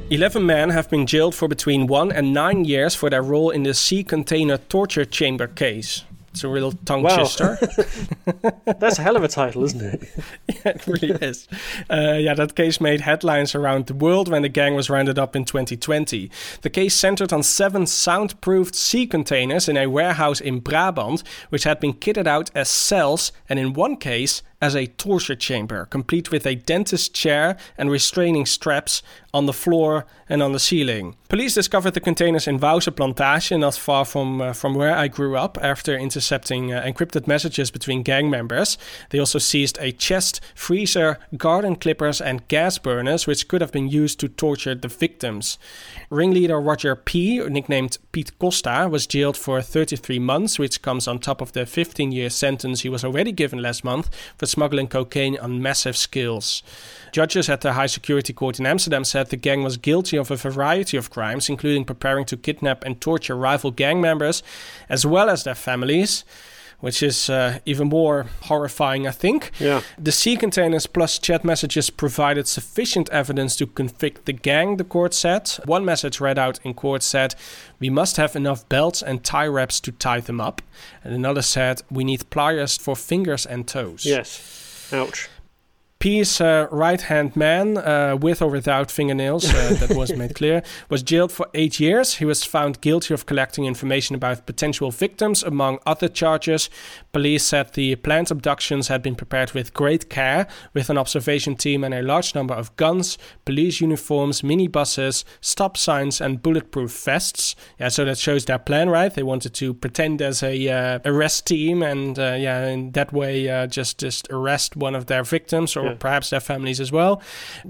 Eleven 0.09 0.45
men 0.45 0.69
have 0.69 0.89
been 0.89 1.05
jailed 1.05 1.35
for 1.35 1.49
between 1.49 1.87
one 1.87 2.13
and 2.13 2.33
nine 2.33 2.63
years 2.63 2.95
for 2.95 3.09
their 3.09 3.23
role 3.23 3.49
in 3.49 3.63
the 3.63 3.73
sea 3.73 4.05
container 4.05 4.57
torture 4.57 5.03
chamber 5.03 5.47
case. 5.47 6.05
It's 6.35 6.43
a 6.43 6.49
real 6.49 6.73
tongue 6.73 7.01
wow. 7.01 7.15
twister. 7.15 7.57
That's 8.65 8.99
a 8.99 9.01
hell 9.01 9.15
of 9.15 9.23
a 9.23 9.29
title, 9.29 9.63
isn't 9.63 9.81
it? 9.81 10.03
yeah, 10.49 10.71
it 10.71 10.85
really 10.85 11.11
is. 11.13 11.47
Uh, 11.89 12.17
yeah, 12.19 12.33
that 12.33 12.55
case 12.55 12.81
made 12.81 12.99
headlines 12.99 13.55
around 13.55 13.85
the 13.85 13.93
world 13.93 14.27
when 14.27 14.41
the 14.41 14.49
gang 14.49 14.75
was 14.75 14.89
rounded 14.89 15.17
up 15.17 15.33
in 15.33 15.45
2020. 15.45 16.29
The 16.61 16.69
case 16.69 16.93
centered 16.93 17.31
on 17.31 17.41
seven 17.41 17.85
soundproofed 17.85 18.75
sea 18.75 19.07
containers 19.07 19.69
in 19.69 19.77
a 19.77 19.87
warehouse 19.87 20.41
in 20.41 20.59
Brabant, 20.59 21.23
which 21.47 21.63
had 21.63 21.79
been 21.79 21.93
kitted 21.93 22.27
out 22.27 22.51
as 22.53 22.67
cells, 22.67 23.31
and 23.47 23.57
in 23.57 23.71
one 23.71 23.95
case, 23.95 24.43
as 24.61 24.75
a 24.75 24.87
torture 24.87 25.35
chamber, 25.35 25.85
complete 25.85 26.31
with 26.31 26.45
a 26.45 26.55
dentist 26.55 27.13
chair 27.13 27.57
and 27.77 27.91
restraining 27.91 28.45
straps 28.45 29.01
on 29.33 29.45
the 29.45 29.53
floor 29.53 30.05
and 30.29 30.41
on 30.41 30.53
the 30.53 30.59
ceiling. 30.59 31.15
Police 31.27 31.53
discovered 31.53 31.91
the 31.91 31.99
containers 31.99 32.47
in 32.47 32.59
Wouwse 32.59 32.95
Plantage, 32.95 33.57
not 33.59 33.75
far 33.75 34.05
from, 34.05 34.41
uh, 34.41 34.53
from 34.53 34.73
where 34.73 34.95
I 34.95 35.09
grew 35.09 35.35
up, 35.35 35.57
after 35.61 35.97
intercepting 35.97 36.71
uh, 36.71 36.81
encrypted 36.81 37.27
messages 37.27 37.69
between 37.69 38.01
gang 38.01 38.29
members. 38.29 38.77
They 39.09 39.19
also 39.19 39.39
seized 39.39 39.77
a 39.81 39.91
chest, 39.91 40.39
freezer, 40.55 41.19
garden 41.35 41.75
clippers, 41.75 42.21
and 42.21 42.47
gas 42.47 42.77
burners, 42.77 43.27
which 43.27 43.49
could 43.49 43.61
have 43.61 43.73
been 43.73 43.89
used 43.89 44.19
to 44.21 44.29
torture 44.29 44.73
the 44.73 44.87
victims. 44.87 45.57
Ringleader 46.09 46.61
Roger 46.61 46.95
P., 46.95 47.39
nicknamed 47.39 47.97
Pete 48.13 48.37
Costa, 48.39 48.87
was 48.89 49.05
jailed 49.05 49.35
for 49.35 49.61
33 49.61 50.17
months, 50.19 50.57
which 50.57 50.81
comes 50.81 51.07
on 51.07 51.19
top 51.19 51.41
of 51.41 51.51
the 51.51 51.65
15 51.65 52.13
year 52.13 52.29
sentence 52.29 52.81
he 52.81 52.89
was 52.89 53.03
already 53.03 53.33
given 53.33 53.61
last 53.61 53.83
month 53.83 54.09
for 54.37 54.44
smuggling 54.47 54.87
cocaine 54.87 55.37
on 55.39 55.61
massive 55.61 55.97
scales. 55.97 56.63
Judges 57.11 57.49
at 57.49 57.61
the 57.61 57.73
High 57.73 57.85
Security 57.85 58.33
Court 58.33 58.59
in 58.59 58.65
Amsterdam 58.65 59.05
said 59.05 59.29
the 59.29 59.37
gang 59.37 59.63
was 59.63 59.77
guilty 59.77 60.17
of 60.17 60.31
a 60.31 60.35
variety 60.35 60.97
of 60.97 61.09
crimes, 61.09 61.49
including 61.49 61.85
preparing 61.85 62.25
to 62.25 62.37
kidnap 62.37 62.83
and 62.83 62.99
torture 62.99 63.35
rival 63.35 63.71
gang 63.71 64.01
members, 64.01 64.43
as 64.89 65.05
well 65.05 65.29
as 65.29 65.43
their 65.43 65.55
families 65.55 66.25
which 66.79 67.01
is 67.01 67.29
uh, 67.29 67.59
even 67.65 67.87
more 67.87 68.25
horrifying, 68.43 69.07
I 69.07 69.11
think. 69.11 69.51
Yeah. 69.59 69.81
The 69.97 70.11
sea 70.11 70.37
containers 70.37 70.87
plus 70.87 71.19
chat 71.19 71.43
messages 71.43 71.89
provided 71.89 72.47
sufficient 72.47 73.09
evidence 73.09 73.55
to 73.57 73.67
convict 73.67 74.25
the 74.25 74.33
gang, 74.33 74.77
the 74.77 74.83
court 74.83 75.13
said. 75.13 75.49
One 75.65 75.85
message 75.85 76.19
read 76.19 76.37
out 76.37 76.59
in 76.63 76.73
court 76.73 77.03
said, 77.03 77.35
We 77.79 77.89
must 77.89 78.17
have 78.17 78.35
enough 78.35 78.67
belts 78.69 79.01
and 79.01 79.23
tie 79.23 79.47
wraps 79.47 79.79
to 79.81 79.91
tie 79.91 80.19
them 80.19 80.41
up. 80.41 80.61
And 81.03 81.13
another 81.13 81.41
said, 81.41 81.81
We 81.89 82.03
need 82.03 82.29
pliers 82.29 82.77
for 82.77 82.95
fingers 82.95 83.45
and 83.45 83.67
toes. 83.67 84.05
Yes. 84.05 84.89
Ouch. 84.91 85.29
P's 85.99 86.41
uh, 86.41 86.67
right 86.71 87.01
hand 87.01 87.35
man, 87.35 87.77
uh, 87.77 88.17
with 88.19 88.41
or 88.41 88.49
without 88.49 88.91
fingernails, 88.91 89.45
uh, 89.45 89.75
that 89.79 89.95
was 89.95 90.13
made 90.15 90.35
clear, 90.41 90.61
was 90.89 91.01
jailed 91.01 91.31
for 91.31 91.47
eight 91.53 91.79
years. 91.79 92.15
He 92.15 92.25
was 92.25 92.43
found 92.43 92.81
guilty 92.81 93.13
of 93.13 93.25
collecting 93.25 93.65
information 93.65 94.15
about 94.15 94.45
potential 94.45 94.91
victims, 94.91 95.41
among 95.41 95.79
other 95.85 96.07
charges. 96.07 96.69
Police 97.13 97.45
said 97.45 97.73
the 97.73 97.95
planned 97.95 98.29
abductions 98.29 98.89
had 98.89 99.01
been 99.01 99.15
prepared 99.15 99.53
with 99.53 99.73
great 99.73 100.09
care, 100.09 100.47
with 100.73 100.89
an 100.89 100.97
observation 100.97 101.55
team 101.55 101.83
and 101.83 101.93
a 101.93 102.01
large 102.01 102.35
number 102.35 102.53
of 102.53 102.75
guns, 102.75 103.17
police 103.45 103.79
uniforms, 103.79 104.41
minibuses, 104.41 105.23
stop 105.39 105.77
signs, 105.77 106.19
and 106.19 106.43
bulletproof 106.43 106.91
vests. 106.91 107.55
Yeah, 107.79 107.87
so 107.87 108.03
that 108.05 108.17
shows 108.17 108.45
their 108.45 108.59
plan, 108.59 108.89
right? 108.89 109.13
They 109.13 109.23
wanted 109.23 109.53
to 109.55 109.73
pretend 109.73 110.21
as 110.21 110.43
a 110.43 110.69
uh, 110.69 110.99
arrest 111.05 111.47
team, 111.47 111.81
and 111.81 112.19
uh, 112.19 112.35
yeah, 112.37 112.67
in 112.67 112.91
that 112.91 113.13
way, 113.13 113.49
uh, 113.49 113.67
just 113.67 113.97
just 113.97 114.27
arrest 114.29 114.75
one 114.75 114.93
of 114.93 115.05
their 115.05 115.23
victims 115.23 115.75
or 115.75 115.84
Yeah. 115.85 115.95
perhaps 115.99 116.29
their 116.29 116.39
families 116.39 116.79
as 116.79 116.91
well. 116.91 117.21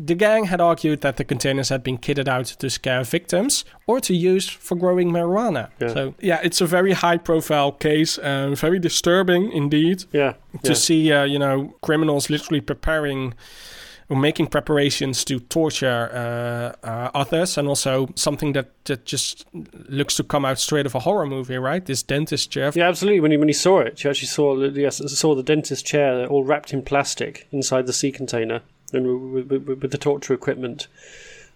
The 0.08 0.16
gang 0.16 0.46
had 0.46 0.62
argued 0.62 1.02
that 1.02 1.18
the 1.18 1.24
containers 1.24 1.70
had 1.70 1.84
been 1.84 1.98
kitted 1.98 2.28
out 2.28 2.46
to 2.60 2.70
scare 2.70 3.04
victims 3.04 3.66
or 3.88 4.00
to 4.02 4.14
use 4.14 4.48
for 4.50 4.76
growing 4.78 5.12
marijuana. 5.12 5.70
Yeah. 5.80 5.94
So 5.94 6.14
yeah, 6.20 6.40
it's 6.44 6.62
a 6.62 6.66
very 6.66 6.94
high-profile 6.94 7.74
case, 7.74 8.18
uh, 8.18 8.56
very 8.56 8.80
disturbing 8.80 9.52
indeed 9.52 10.06
Yeah. 10.12 10.34
to 10.64 10.74
see 10.76 11.12
uh, 11.12 11.24
you 11.26 11.40
know 11.40 11.74
criminals 11.82 12.30
literally 12.30 12.62
preparing 12.62 13.34
or 14.10 14.16
making 14.18 14.48
preparations 14.48 15.24
to 15.26 15.40
torture 15.40 16.10
uh, 16.14 16.88
uh, 16.88 17.10
others 17.16 17.58
and 17.58 17.68
also 17.68 18.08
something 18.16 18.54
that, 18.54 18.68
that 18.86 19.04
just 19.06 19.46
looks 19.90 20.16
to 20.16 20.24
come 20.24 20.46
out 20.46 20.60
straight 20.60 20.86
of 20.86 20.94
a 20.94 21.00
horror 21.00 21.26
movie 21.26 21.58
right 21.58 21.86
this 21.86 22.04
dentist 22.04 22.52
chair 22.52 22.72
Yeah, 22.76 22.88
absolutely. 22.88 23.20
When 23.20 23.32
you 23.32 23.40
when 23.40 23.48
you 23.48 23.54
saw 23.56 23.80
it, 23.80 24.04
you 24.04 24.10
actually 24.10 24.28
saw 24.28 24.56
the- 24.56 24.70
yes, 24.82 25.02
saw 25.20 25.34
the 25.36 25.44
dentist 25.44 25.86
chair 25.86 26.28
all 26.28 26.44
wrapped 26.44 26.72
in 26.74 26.84
plastic 26.84 27.48
inside 27.52 27.88
the 27.88 27.94
sea 27.94 28.12
container, 28.12 28.62
and 28.94 29.34
with, 29.34 29.48
with, 29.52 29.68
with 29.82 29.92
the 29.92 29.98
torture 29.98 30.34
equipment 30.34 30.88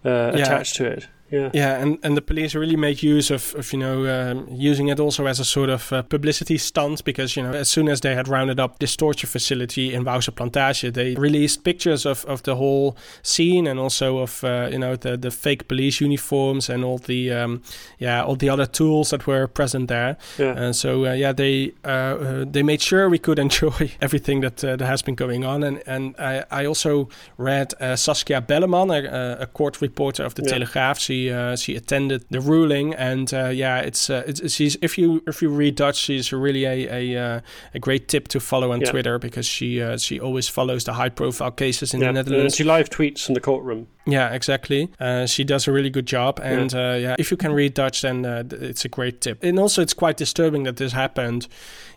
uh, 0.03 0.31
Yeah. 0.33 0.43
attached 0.43 0.75
to 0.77 0.85
it. 0.85 1.07
Yeah. 1.31 1.49
Yeah, 1.53 1.81
and, 1.81 1.97
and 2.03 2.17
the 2.17 2.21
police 2.21 2.55
really 2.55 2.75
made 2.75 3.03
use 3.03 3.29
of, 3.31 3.53
of 3.55 3.71
you 3.73 3.79
know 3.79 4.05
um, 4.07 4.47
using 4.51 4.87
it 4.89 4.99
also 4.99 5.25
as 5.27 5.39
a 5.39 5.45
sort 5.45 5.69
of 5.69 5.91
uh, 5.93 6.01
publicity 6.01 6.57
stunt 6.57 7.03
because 7.03 7.35
you 7.35 7.43
know 7.43 7.53
as 7.53 7.69
soon 7.69 7.87
as 7.89 8.01
they 8.01 8.15
had 8.15 8.27
rounded 8.27 8.59
up 8.59 8.79
this 8.79 8.95
torture 8.95 9.27
facility 9.27 9.93
in 9.93 10.03
Wouwse 10.05 10.33
Plantage, 10.33 10.91
they 10.93 11.15
released 11.15 11.63
pictures 11.63 12.05
of, 12.05 12.25
of 12.25 12.41
the 12.43 12.55
whole 12.55 12.95
scene 13.21 13.67
and 13.67 13.79
also 13.79 14.17
of 14.19 14.43
uh, 14.43 14.69
you 14.71 14.79
know 14.79 14.95
the, 14.95 15.17
the 15.17 15.31
fake 15.31 15.67
police 15.67 16.01
uniforms 16.01 16.69
and 16.69 16.83
all 16.83 16.97
the 16.97 17.31
um, 17.31 17.61
yeah 17.99 18.23
all 18.23 18.35
the 18.35 18.49
other 18.49 18.65
tools 18.65 19.09
that 19.09 19.27
were 19.27 19.47
present 19.47 19.87
there. 19.87 20.17
Yeah. 20.37 20.57
And 20.57 20.75
so 20.75 21.05
uh, 21.05 21.13
yeah, 21.13 21.31
they 21.33 21.73
uh, 21.85 21.87
uh, 21.89 22.45
they 22.51 22.63
made 22.63 22.81
sure 22.81 23.09
we 23.09 23.19
could 23.19 23.39
enjoy 23.47 23.91
everything 24.01 24.41
that 24.41 24.63
uh, 24.63 24.75
that 24.77 24.85
has 24.87 25.01
been 25.03 25.15
going 25.15 25.45
on. 25.45 25.63
And 25.63 25.83
and 25.85 26.15
I, 26.17 26.43
I 26.49 26.65
also 26.65 27.09
read 27.37 27.73
uh, 27.79 27.95
Saskia 27.95 28.41
Belleman, 28.41 28.89
a, 28.91 29.37
a 29.41 29.45
court 29.47 29.81
reporter 29.81 30.23
of 30.25 30.33
the 30.33 30.43
Yeah. 30.43 30.53
Telegraaf. 30.57 30.99
She 30.99 31.18
uh, 31.29 31.55
she 31.55 31.75
attended 31.75 32.23
the 32.29 32.39
ruling, 32.39 32.93
and 32.93 33.33
uh, 33.33 33.47
yeah, 33.47 33.79
it's 33.79 34.09
uh, 34.09 34.23
it's 34.27 34.39
she's 34.53 34.77
if 34.81 34.97
you 34.97 35.21
if 35.27 35.41
you 35.41 35.49
read 35.49 35.75
Dutch, 35.75 35.97
she's 35.97 36.31
really 36.31 36.65
a 36.65 36.77
a, 37.15 37.17
uh, 37.25 37.41
a 37.73 37.79
great 37.79 38.07
tip 38.07 38.27
to 38.29 38.39
follow 38.39 38.71
on 38.71 38.79
Yeah. 38.81 38.91
Twitter 38.91 39.19
because 39.19 39.45
she 39.47 39.81
uh, 39.81 39.97
she 39.97 40.19
always 40.19 40.47
follows 40.47 40.83
the 40.83 40.93
high 40.93 41.09
profile 41.09 41.51
cases 41.51 41.93
in 41.93 41.99
yeah. 42.01 42.11
the 42.11 42.19
And 42.19 42.27
Netherlands. 42.27 42.55
she 42.55 42.63
live 42.63 42.89
tweets 42.89 43.25
from 43.25 43.33
the 43.33 43.41
courtroom. 43.41 43.87
Yeah, 44.05 44.33
exactly. 44.33 44.89
Uh, 44.99 45.25
she 45.27 45.43
does 45.43 45.67
a 45.67 45.71
really 45.71 45.89
good 45.91 46.05
job, 46.07 46.39
and 46.43 46.71
yeah. 46.73 46.91
Uh, 46.91 46.95
yeah, 46.95 47.15
if 47.19 47.31
you 47.31 47.37
can 47.37 47.51
read 47.53 47.73
Dutch, 47.73 48.01
then 48.01 48.25
uh, 48.25 48.43
it's 48.51 48.85
a 48.85 48.89
great 48.89 49.21
tip. 49.21 49.43
And 49.43 49.59
also, 49.59 49.81
it's 49.81 49.93
quite 49.93 50.17
disturbing 50.17 50.63
that 50.63 50.77
this 50.77 50.93
happened. 50.93 51.47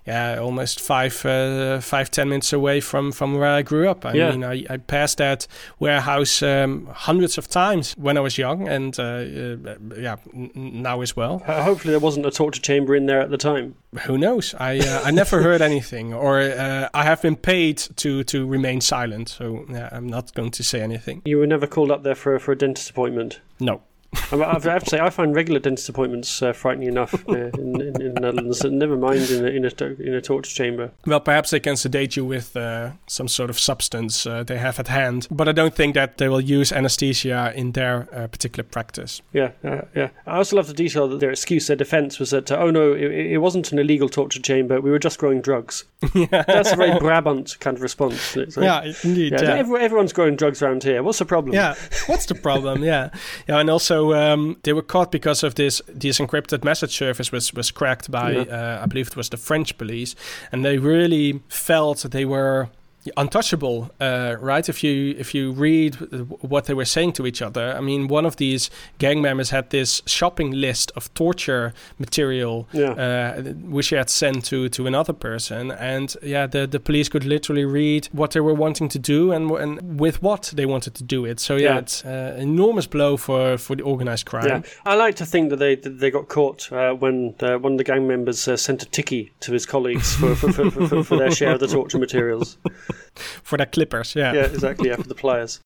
Yeah, 0.06 0.38
almost 0.40 0.80
five, 0.80 1.24
uh, 1.24 1.80
five, 1.80 2.10
ten 2.10 2.28
minutes 2.28 2.52
away 2.52 2.80
from 2.80 3.12
from 3.12 3.34
where 3.38 3.58
I 3.58 3.62
grew 3.62 3.88
up. 3.88 4.04
I 4.04 4.14
Yeah. 4.14 4.30
mean, 4.32 4.42
I, 4.44 4.64
I 4.68 4.76
passed 4.78 5.18
that 5.18 5.46
warehouse 5.78 6.42
um, 6.42 6.88
hundreds 6.92 7.38
of 7.38 7.46
times 7.46 7.92
when 7.96 8.16
I 8.16 8.20
was 8.20 8.36
young, 8.36 8.66
and 8.68 8.98
uh, 8.98 9.02
uh, 9.02 9.76
yeah, 9.96 10.16
n- 10.34 10.50
now 10.82 11.02
as 11.02 11.14
well. 11.16 11.38
Hopefully, 11.46 11.92
there 11.92 12.00
wasn't 12.00 12.26
a 12.26 12.30
torture 12.32 12.60
chamber 12.60 12.96
in 12.96 13.06
there 13.06 13.20
at 13.20 13.30
the 13.30 13.36
time. 13.38 13.74
Who 14.06 14.18
knows? 14.18 14.54
I 14.58 14.78
uh, 14.80 15.02
I 15.04 15.12
never 15.12 15.40
heard 15.42 15.62
anything, 15.62 16.12
or 16.14 16.40
uh, 16.40 16.88
I 16.94 17.04
have 17.04 17.22
been 17.22 17.36
paid 17.36 17.78
to 17.96 18.24
to 18.24 18.44
remain 18.46 18.80
silent. 18.80 19.28
So 19.28 19.64
yeah, 19.70 19.88
I'm 19.92 20.08
not 20.08 20.34
going 20.34 20.50
to 20.50 20.62
say 20.64 20.80
anything. 20.80 21.22
You 21.24 21.38
were 21.38 21.46
never 21.46 21.66
called 21.68 21.90
up 21.92 22.02
there 22.02 22.16
for 22.16 22.38
for 22.40 22.52
a 22.52 22.56
dentist 22.58 22.90
appointment. 22.90 23.40
No. 23.60 23.82
I 24.14 24.36
I've- 24.36 24.68
to 24.68 24.80
say, 24.86 25.00
I 25.00 25.10
find 25.10 25.34
regular 25.34 25.60
dentist 25.60 25.88
appointments 25.88 26.42
uh, 26.42 26.52
frightening 26.52 26.88
enough 26.88 27.14
uh, 27.28 27.32
in, 27.32 27.80
in, 27.80 28.02
in 28.02 28.14
the 28.14 28.20
Netherlands. 28.20 28.64
Never 28.64 28.96
mind 28.96 29.30
in 29.30 29.44
a, 29.44 29.48
in 29.48 29.64
a 29.64 29.84
in 30.02 30.14
a 30.14 30.20
torture 30.20 30.50
chamber. 30.54 30.90
Well, 31.06 31.20
perhaps 31.20 31.50
they 31.50 31.60
can 31.60 31.76
sedate 31.76 32.16
you 32.16 32.24
with 32.24 32.56
uh, 32.56 32.92
some 33.06 33.28
sort 33.28 33.50
of 33.50 33.58
substance 33.58 34.26
uh, 34.26 34.42
they 34.42 34.58
have 34.58 34.78
at 34.78 34.88
hand, 34.88 35.28
but 35.30 35.48
I 35.48 35.52
don't 35.52 35.74
think 35.74 35.94
that 35.94 36.18
they 36.18 36.28
will 36.28 36.40
use 36.40 36.72
anesthesia 36.72 37.52
in 37.54 37.72
their 37.72 38.08
uh, 38.12 38.26
particular 38.26 38.64
practice. 38.68 39.22
Yeah, 39.32 39.52
uh, 39.64 39.82
yeah. 39.94 40.08
I 40.26 40.36
also 40.38 40.56
love 40.56 40.66
the 40.66 40.74
detail 40.74 41.08
that 41.08 41.20
their 41.20 41.30
excuse, 41.30 41.66
their 41.66 41.76
defence 41.76 42.18
was 42.18 42.30
that, 42.30 42.50
uh, 42.50 42.56
oh 42.58 42.70
no, 42.70 42.92
it, 42.92 43.10
it 43.12 43.38
wasn't 43.38 43.72
an 43.72 43.78
illegal 43.78 44.08
torture 44.08 44.40
chamber. 44.40 44.80
We 44.80 44.90
were 44.90 44.98
just 44.98 45.18
growing 45.18 45.40
drugs. 45.40 45.84
yeah. 46.14 46.26
That's 46.46 46.72
a 46.72 46.76
very 46.76 46.98
Brabant 46.98 47.58
kind 47.60 47.76
of 47.76 47.82
response. 47.82 48.36
Like, 48.36 48.56
yeah, 48.56 48.92
indeed. 49.04 49.32
yeah, 49.32 49.42
Yeah. 49.42 49.54
everyone's 49.54 50.12
growing 50.12 50.36
drugs 50.36 50.62
around 50.62 50.82
here. 50.82 51.02
What's 51.02 51.18
the 51.18 51.24
problem? 51.24 51.54
Yeah, 51.54 51.74
what's 52.06 52.26
the 52.26 52.34
problem? 52.34 52.82
yeah, 52.92 53.10
yeah, 53.48 53.58
and 53.58 53.70
also 53.70 54.01
um, 54.14 54.56
they 54.62 54.72
were 54.72 54.82
caught 54.82 55.10
because 55.10 55.42
of 55.46 55.54
this. 55.54 55.82
This 55.88 56.18
encrypted 56.18 56.64
message 56.64 56.96
service 56.96 57.32
was 57.32 57.54
was 57.54 57.70
cracked 57.70 58.10
by, 58.10 58.36
uh, 58.36 58.80
I 58.82 58.86
believe 58.86 59.08
it 59.08 59.16
was 59.16 59.28
the 59.28 59.36
French 59.36 59.78
police, 59.78 60.14
and 60.50 60.64
they 60.64 60.78
really 60.78 61.40
felt 61.48 61.98
that 62.02 62.12
they 62.12 62.24
were 62.24 62.68
untouchable, 63.16 63.90
uh, 64.00 64.36
right? 64.40 64.68
If 64.68 64.82
you 64.84 65.14
if 65.18 65.34
you 65.34 65.52
read 65.52 65.94
what 66.40 66.64
they 66.66 66.74
were 66.74 66.84
saying 66.84 67.12
to 67.14 67.26
each 67.26 67.42
other, 67.42 67.74
I 67.76 67.80
mean, 67.80 68.08
one 68.08 68.26
of 68.26 68.36
these 68.36 68.70
gang 68.98 69.20
members 69.22 69.50
had 69.50 69.70
this 69.70 70.02
shopping 70.06 70.52
list 70.52 70.92
of 70.96 71.12
torture 71.14 71.72
material, 71.98 72.68
Yeah. 72.72 72.90
uh, 72.92 73.42
which 73.70 73.88
he 73.88 73.96
had 73.96 74.10
sent 74.10 74.44
to 74.46 74.68
to 74.68 74.86
another 74.86 75.12
person, 75.12 75.70
and 75.72 76.14
yeah, 76.22 76.46
the 76.46 76.66
the 76.66 76.78
police 76.80 77.08
could 77.08 77.24
literally 77.24 77.64
read 77.64 78.08
what 78.12 78.30
they 78.30 78.40
were 78.40 78.54
wanting 78.54 78.88
to 78.90 78.98
do 78.98 79.32
and 79.32 79.50
and 79.50 80.00
with 80.00 80.22
what 80.22 80.52
they 80.56 80.66
wanted 80.66 80.94
to 80.94 81.04
do 81.04 81.24
it. 81.26 81.40
So 81.40 81.56
yeah, 81.56 81.72
Yeah. 81.74 81.78
it's 81.78 82.04
uh, 82.04 82.36
enormous 82.38 82.86
blow 82.86 83.16
for 83.16 83.58
for 83.58 83.76
the 83.76 83.82
organized 83.82 84.26
crime. 84.26 84.46
Yeah, 84.46 84.62
I 84.92 84.94
like 85.06 85.16
to 85.16 85.26
think 85.26 85.50
that 85.50 85.58
they 85.58 85.74
that 85.76 85.98
they 85.98 86.10
got 86.10 86.28
caught 86.28 86.70
uh, 86.72 86.94
when 86.94 87.34
uh, 87.40 87.58
one 87.58 87.72
of 87.72 87.78
the 87.78 87.84
gang 87.92 88.06
members 88.06 88.48
uh, 88.48 88.56
sent 88.56 88.82
a 88.82 88.86
Tikkie 88.86 89.30
to 89.40 89.52
his 89.52 89.66
colleagues 89.66 90.14
for 90.16 90.34
for, 90.36 90.52
for, 90.52 90.70
for, 90.70 90.88
for, 90.88 91.04
for 91.04 91.16
their 91.18 91.30
share 91.30 91.52
of 91.54 91.60
the 91.60 91.66
torture 91.68 91.98
materials. 91.98 92.58
For 93.42 93.56
their 93.56 93.66
clippers, 93.66 94.14
yeah. 94.14 94.32
Yeah, 94.32 94.46
exactly. 94.46 94.88
Yeah, 94.88 94.96
for 94.96 95.08
the 95.08 95.14
pliers. 95.14 95.60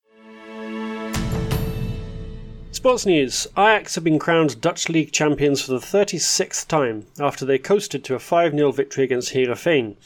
Sports 2.73 3.07
news. 3.07 3.47
Ajax 3.57 3.95
have 3.95 4.05
been 4.05 4.19
crowned 4.19 4.61
Dutch 4.61 4.89
League 4.89 5.11
champions 5.11 5.63
for 5.63 5.73
the 5.73 5.79
36th 5.79 6.69
time 6.69 7.07
after 7.19 7.47
they 7.47 7.59
coasted 7.59 8.05
to 8.05 8.15
a 8.15 8.19
5 8.19 8.53
0 8.53 8.71
victory 8.71 9.05
against 9.05 9.33
Heerenveen. 9.33 9.97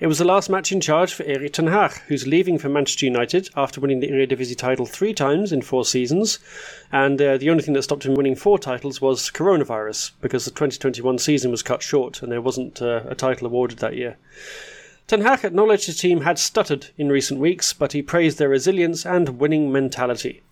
It 0.00 0.06
was 0.06 0.18
the 0.18 0.24
last 0.24 0.48
match 0.48 0.70
in 0.70 0.80
charge 0.80 1.12
for 1.12 1.24
Erik 1.24 1.54
ten 1.54 1.66
Hag, 1.66 1.92
who's 2.06 2.24
leaving 2.24 2.56
for 2.56 2.68
Manchester 2.68 3.06
United 3.06 3.48
after 3.56 3.80
winning 3.80 3.98
the 3.98 4.10
Eredivisie 4.10 4.56
title 4.56 4.86
three 4.86 5.12
times 5.12 5.50
in 5.52 5.60
four 5.60 5.84
seasons. 5.84 6.38
And 6.92 7.20
uh, 7.20 7.36
the 7.36 7.50
only 7.50 7.64
thing 7.64 7.74
that 7.74 7.82
stopped 7.82 8.04
him 8.04 8.14
winning 8.14 8.36
four 8.36 8.60
titles 8.60 9.00
was 9.00 9.28
coronavirus, 9.28 10.12
because 10.20 10.44
the 10.44 10.52
2021 10.52 11.18
season 11.18 11.50
was 11.50 11.64
cut 11.64 11.82
short 11.82 12.22
and 12.22 12.30
there 12.30 12.40
wasn't 12.40 12.80
uh, 12.80 13.02
a 13.08 13.16
title 13.16 13.48
awarded 13.48 13.78
that 13.78 13.96
year. 13.96 14.16
Ten 15.08 15.22
Hag 15.22 15.42
acknowledged 15.42 15.86
his 15.86 15.98
team 15.98 16.20
had 16.20 16.38
stuttered 16.38 16.88
in 16.98 17.08
recent 17.08 17.40
weeks, 17.40 17.72
but 17.72 17.92
he 17.92 18.02
praised 18.02 18.36
their 18.36 18.50
resilience 18.50 19.06
and 19.06 19.40
winning 19.40 19.72
mentality. 19.72 20.42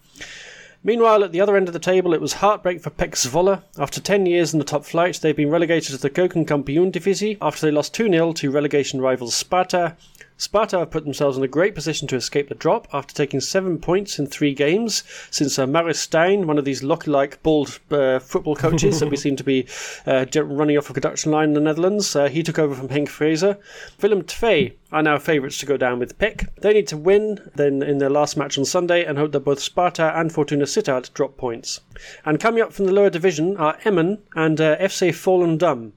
Meanwhile, 0.82 1.24
at 1.24 1.32
the 1.32 1.42
other 1.42 1.58
end 1.58 1.68
of 1.68 1.74
the 1.74 1.78
table, 1.78 2.14
it 2.14 2.22
was 2.22 2.34
heartbreak 2.34 2.80
for 2.80 2.88
PEC 2.88 3.10
Zwolle. 3.16 3.62
After 3.78 4.00
10 4.00 4.24
years 4.24 4.54
in 4.54 4.58
the 4.58 4.64
top 4.64 4.86
flight, 4.86 5.20
they've 5.20 5.36
been 5.36 5.50
relegated 5.50 5.94
to 5.94 6.00
the 6.00 6.08
Keukenkampioen 6.08 6.90
divisie 6.90 7.36
after 7.42 7.66
they 7.66 7.70
lost 7.70 7.92
2 7.92 8.08
0 8.08 8.32
to 8.32 8.50
relegation 8.50 9.02
rivals 9.02 9.34
Sparta. 9.34 9.94
Sparta 10.38 10.78
have 10.80 10.90
put 10.90 11.04
themselves 11.04 11.38
in 11.38 11.44
a 11.44 11.48
great 11.48 11.74
position 11.74 12.06
to 12.08 12.16
escape 12.16 12.48
the 12.48 12.54
drop 12.54 12.86
after 12.92 13.14
taking 13.14 13.40
seven 13.40 13.78
points 13.78 14.18
in 14.18 14.26
three 14.26 14.52
games 14.52 15.02
since 15.30 15.58
uh, 15.58 15.66
Maurice 15.66 16.06
Steijn, 16.06 16.44
one 16.44 16.58
of 16.58 16.66
these 16.66 16.82
Loki-like 16.82 17.42
bald 17.42 17.78
uh, 17.90 18.18
football 18.18 18.54
coaches 18.54 19.00
that 19.00 19.08
we 19.08 19.16
seem 19.26 19.36
to 19.36 19.44
be 19.44 19.66
uh, 20.06 20.26
running 20.34 20.76
off 20.76 20.90
a 20.90 20.92
production 20.92 21.32
line 21.32 21.48
in 21.48 21.54
the 21.54 21.60
Netherlands, 21.60 22.14
uh, 22.14 22.28
he 22.28 22.42
took 22.42 22.58
over 22.58 22.74
from 22.74 22.88
Henk 22.88 23.08
Fraser. 23.08 23.56
Willem 24.02 24.26
II 24.42 24.76
are 24.92 25.02
now 25.02 25.18
favourites 25.18 25.58
to 25.58 25.66
go 25.66 25.76
down 25.76 25.98
with 25.98 26.18
PEC. 26.18 26.48
They 26.60 26.74
need 26.74 26.88
to 26.88 26.96
win 26.98 27.40
then 27.54 27.82
in 27.82 27.98
their 27.98 28.10
last 28.10 28.36
match 28.36 28.58
on 28.58 28.66
Sunday 28.66 29.04
and 29.04 29.16
hope 29.16 29.32
that 29.32 29.40
both 29.40 29.60
Sparta 29.60 30.18
and 30.18 30.30
Fortuna 30.30 30.64
Sittard 30.66 31.12
drop 31.14 31.36
points. 31.36 31.80
And 32.24 32.38
coming 32.38 32.62
up 32.62 32.74
from 32.74 32.84
the 32.84 32.92
lower 32.92 33.10
division 33.10 33.56
are 33.56 33.78
Emmen 33.84 34.18
and 34.34 34.60
uh, 34.60 34.76
FC 34.76 35.10
Volendam. 35.10 35.92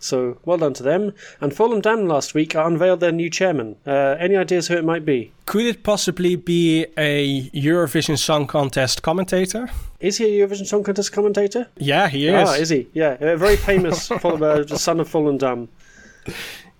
So 0.00 0.38
well 0.44 0.58
done 0.58 0.72
to 0.74 0.82
them. 0.82 1.12
And 1.40 1.52
Volendam 1.52 2.08
last 2.08 2.34
week 2.34 2.54
unveiled 2.54 3.00
their 3.00 3.12
new 3.12 3.28
chairman. 3.30 3.76
Uh, 3.86 4.16
any 4.18 4.36
ideas 4.36 4.68
who 4.68 4.74
it 4.76 4.84
might 4.84 5.04
be? 5.04 5.32
Could 5.46 5.66
it 5.66 5.82
possibly 5.82 6.36
be 6.36 6.86
a 6.96 7.50
Eurovision 7.50 8.16
Song 8.18 8.46
Contest 8.46 9.02
commentator? 9.02 9.68
Is 10.00 10.16
he 10.16 10.24
a 10.40 10.46
Eurovision 10.46 10.66
Song 10.66 10.82
Contest 10.82 11.12
commentator? 11.12 11.68
Yeah, 11.76 12.08
he 12.08 12.28
is. 12.28 12.48
Ah, 12.48 12.54
is 12.54 12.70
he? 12.70 12.88
Yeah, 12.94 13.16
a 13.20 13.36
very 13.36 13.56
famous 13.56 14.08
Vol- 14.22 14.42
uh, 14.42 14.66
son 14.66 15.00
of 15.00 15.08
Volendam. 15.10 15.68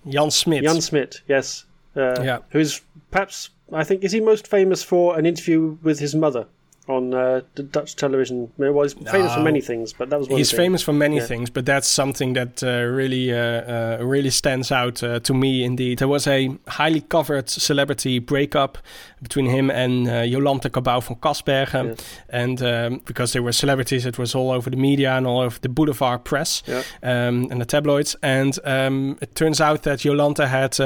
Jan 0.07 0.31
Smit. 0.31 0.63
Jan 0.63 0.81
Smit, 0.81 1.21
yes. 1.27 1.65
Uh, 1.95 2.21
Yeah. 2.23 2.39
Who's 2.49 2.81
perhaps 3.11 3.49
I 3.73 3.83
think 3.83 4.03
is 4.03 4.11
he 4.11 4.19
most 4.19 4.47
famous 4.47 4.83
for 4.83 5.17
an 5.17 5.25
interview 5.25 5.77
with 5.83 5.99
his 5.99 6.15
mother 6.15 6.45
on 6.91 7.13
uh, 7.13 7.41
the 7.55 7.63
Dutch 7.63 7.95
television. 7.95 8.51
Well, 8.57 8.83
he's 8.83 8.93
famous 8.93 9.33
for 9.33 9.41
many 9.41 9.61
things, 9.61 9.93
but 9.93 10.09
that 10.09 10.19
was 10.19 10.29
one. 10.29 10.37
He's 10.37 10.51
thing. 10.51 10.57
famous 10.57 10.81
for 10.83 10.93
many 10.93 11.17
Yeah. 11.17 11.25
things, 11.25 11.49
but 11.49 11.65
that's 11.65 11.87
something 11.87 12.33
that 12.33 12.61
uh, 12.63 12.83
really, 12.83 13.31
uh, 13.33 13.37
uh, 13.37 13.97
really 14.01 14.29
stands 14.29 14.71
out 14.71 15.01
uh, 15.03 15.19
to 15.21 15.33
me. 15.33 15.63
Indeed, 15.63 15.99
there 15.99 16.07
was 16.07 16.27
a 16.27 16.49
highly 16.67 17.01
covered 17.01 17.49
celebrity 17.49 18.19
breakup 18.19 18.77
between 19.21 19.45
him 19.47 19.69
and 19.71 20.07
uh, 20.07 20.11
Yolanthe 20.23 20.69
Cabau 20.69 20.99
van 21.01 21.15
Kasbergen, 21.17 21.85
Yeah. 21.85 21.95
and 22.41 22.61
um, 22.61 23.01
because 23.05 23.33
they 23.33 23.39
were 23.39 23.51
celebrities, 23.53 24.05
it 24.05 24.17
was 24.17 24.35
all 24.35 24.51
over 24.51 24.69
the 24.69 24.77
media 24.77 25.11
and 25.17 25.25
all 25.27 25.39
over 25.39 25.59
the 25.59 25.69
boulevard 25.69 26.23
press 26.23 26.63
Yeah. 26.67 26.83
um, 27.03 27.47
and 27.51 27.59
the 27.61 27.65
tabloids. 27.65 28.15
And 28.21 28.57
um, 28.65 29.17
it 29.21 29.35
turns 29.35 29.59
out 29.61 29.83
that 29.83 29.99
Yolanthe 29.99 30.47
had. 30.47 30.79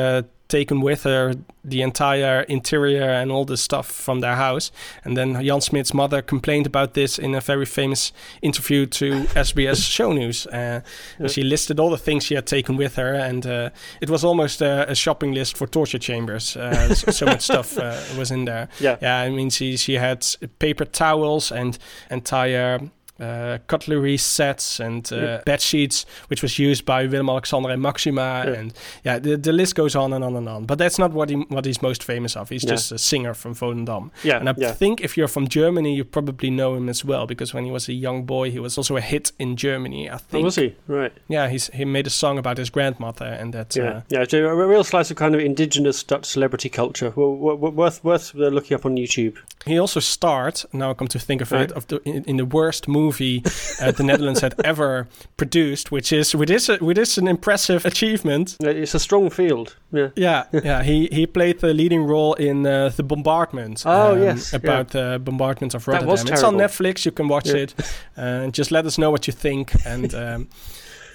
Taken 0.48 0.82
with 0.82 1.04
her 1.04 1.34
the 1.64 1.82
entire 1.82 2.41
interior 2.41 3.10
and 3.10 3.32
all 3.32 3.46
the 3.46 3.58
stuff 3.58 3.88
from 3.88 4.20
their 4.20 4.36
house, 4.36 4.72
and 5.04 5.18
then 5.18 5.34
Jan 5.43 5.60
Smit's 5.62 5.93
mother 5.93 6.22
complained 6.22 6.68
about 6.68 6.93
this 6.93 7.18
in 7.20 7.34
a 7.36 7.41
very 7.41 7.66
famous 7.66 8.12
interview 8.41 8.86
to 8.86 9.12
SBS 9.36 9.89
Show 9.89 10.14
News. 10.14 10.46
Uh, 10.48 10.82
Yeah. 11.20 11.28
She 11.28 11.43
listed 11.43 11.80
all 11.80 11.89
the 11.89 11.98
things 11.98 12.24
she 12.26 12.36
had 12.36 12.46
taken 12.46 12.78
with 12.78 12.96
her, 12.96 13.16
and 13.16 13.46
uh, 13.46 13.70
it 14.02 14.10
was 14.10 14.24
almost 14.24 14.62
a, 14.62 14.86
a 14.91 14.96
shopping 14.96 15.34
list 15.34 15.58
for 15.58 15.68
torture 15.68 16.00
chambers. 16.00 16.56
Uh, 16.56 16.93
so, 16.93 17.12
so 17.12 17.26
much 17.26 17.41
stuff 17.41 17.78
uh, 17.78 17.98
was 18.18 18.30
in 18.32 18.46
there. 18.46 18.68
Yeah. 18.80 18.98
Yeah, 19.02 19.26
I 19.26 19.30
mean, 19.30 19.50
she 19.50 19.78
she 19.78 19.93
had 19.98 20.26
paper 20.60 20.86
towels 20.86 21.52
and 21.52 21.78
entire. 22.12 22.80
Uh, 23.18 23.59
cutlery 23.68 24.18
sets 24.18 24.80
and 24.82 25.09
uh, 25.13 25.16
Yeah. 25.16 25.41
bed 25.45 25.61
sheets, 25.61 26.05
which 26.28 26.41
was 26.41 26.59
used 26.59 26.84
by 26.86 27.05
Willem 27.07 27.30
Alexander 27.30 27.70
and 27.70 27.82
Maxima, 27.82 28.43
Yeah. 28.45 28.59
and 28.59 28.74
yeah, 29.05 29.20
the, 29.20 29.38
the 29.38 29.53
list 29.53 29.76
goes 29.76 29.95
on 29.95 30.11
and 30.11 30.22
on 30.24 30.36
and 30.36 30.49
on. 30.49 30.66
But 30.66 30.78
that's 30.80 30.99
not 30.99 31.13
what 31.13 31.30
he 31.30 31.36
what 31.47 31.63
he's 31.66 31.82
most 31.82 32.03
famous 32.03 32.36
of. 32.36 32.49
He's 32.49 32.63
Yeah. 32.66 32.72
just 32.72 32.91
a 32.91 32.97
singer 32.97 33.34
from 33.34 33.55
Volendam. 33.55 34.09
Yeah, 34.24 34.39
And 34.39 34.49
I 34.49 34.53
think 34.74 34.99
if 35.01 35.16
you're 35.16 35.30
from 35.30 35.47
Germany, 35.47 35.95
you 35.95 36.03
probably 36.03 36.49
know 36.49 36.76
him 36.76 36.89
as 36.89 37.05
well 37.05 37.26
because 37.26 37.53
when 37.53 37.63
he 37.63 37.72
was 37.72 37.88
a 37.88 37.93
young 37.93 38.26
boy, 38.26 38.51
he 38.51 38.59
was 38.59 38.78
also 38.78 38.97
a 38.97 39.01
hit 39.01 39.32
in 39.39 39.55
Germany. 39.55 40.09
I 40.09 40.16
Oh, 40.16 40.18
think. 40.18 40.43
was 40.43 40.55
he? 40.57 40.76
Right. 40.88 41.13
Yeah, 41.30 41.47
he's 41.47 41.68
he 41.74 41.86
made 41.86 42.07
a 42.07 42.09
song 42.09 42.38
about 42.38 42.57
his 42.57 42.70
grandmother, 42.70 43.38
and 43.41 43.53
that. 43.53 43.76
Yeah, 43.78 43.89
Uh, 43.89 44.01
yeah. 44.09 44.26
so 44.28 44.38
A 44.45 44.68
real 44.68 44.84
slice 44.84 45.09
of 45.11 45.18
kind 45.18 45.36
of 45.36 45.41
indigenous 45.41 46.03
Dutch 46.03 46.26
celebrity 46.26 46.70
culture. 46.70 47.13
Well, 47.16 47.34
wo- 47.34 47.55
wo- 47.55 47.72
worth 47.72 48.03
worth 48.03 48.36
uh, 48.36 48.49
looking 48.49 48.76
up 48.76 48.86
on 48.86 48.97
YouTube. 48.97 49.36
he 49.66 49.80
also 49.80 50.01
starred. 50.01 50.61
Now 50.74 50.91
I 50.91 50.93
come 50.95 51.07
to 51.07 51.20
think 51.20 51.41
of 51.41 51.51
Right. 51.51 51.72
it, 51.72 51.78
of 51.78 51.86
the 51.88 52.01
in, 52.03 52.24
in 52.26 52.38
the 52.38 52.45
worst 52.45 52.88
movie 52.88 53.05
uh, 53.12 53.91
the 53.91 54.03
Netherlands 54.03 54.41
had 54.41 54.53
ever 54.64 55.08
produced, 55.38 55.91
which 55.91 56.12
is 56.14 56.36
which 56.36 56.49
is 56.49 56.70
a, 56.70 56.78
which 56.78 56.97
is 56.97 57.18
an 57.18 57.28
impressive 57.28 57.86
achievement. 57.86 58.58
It's 58.60 58.95
a 58.95 58.99
strong 58.99 59.30
field. 59.30 59.76
Yeah. 59.91 60.10
Yeah, 60.16 60.43
yeah. 60.51 60.84
He 60.84 61.08
he 61.12 61.26
played 61.28 61.60
the 61.60 61.74
leading 61.74 62.03
role 62.08 62.34
in 62.34 62.66
uh, 62.66 62.89
the 62.95 63.03
bombardment. 63.03 63.84
Oh, 63.86 64.16
yes, 64.16 64.51
yeah. 64.51 64.58
about 64.58 64.89
the 64.89 65.20
bombardment 65.24 65.74
of 65.76 65.86
That 65.86 65.91
Rotterdam. 65.91 66.10
was 66.12 66.24
It's 66.30 66.43
on. 66.43 66.56
Netflix. 66.56 67.06
You 67.06 67.12
can 67.12 67.28
watch 67.28 67.47
Yeah. 67.47 67.64
it, 67.64 67.74
uh, 68.18 68.43
and 68.43 68.53
just 68.53 68.72
let 68.72 68.86
us 68.86 68.97
know 68.97 69.12
what 69.12 69.28
you 69.28 69.34
think. 69.34 69.74
And 69.86 70.14
um, 70.14 70.47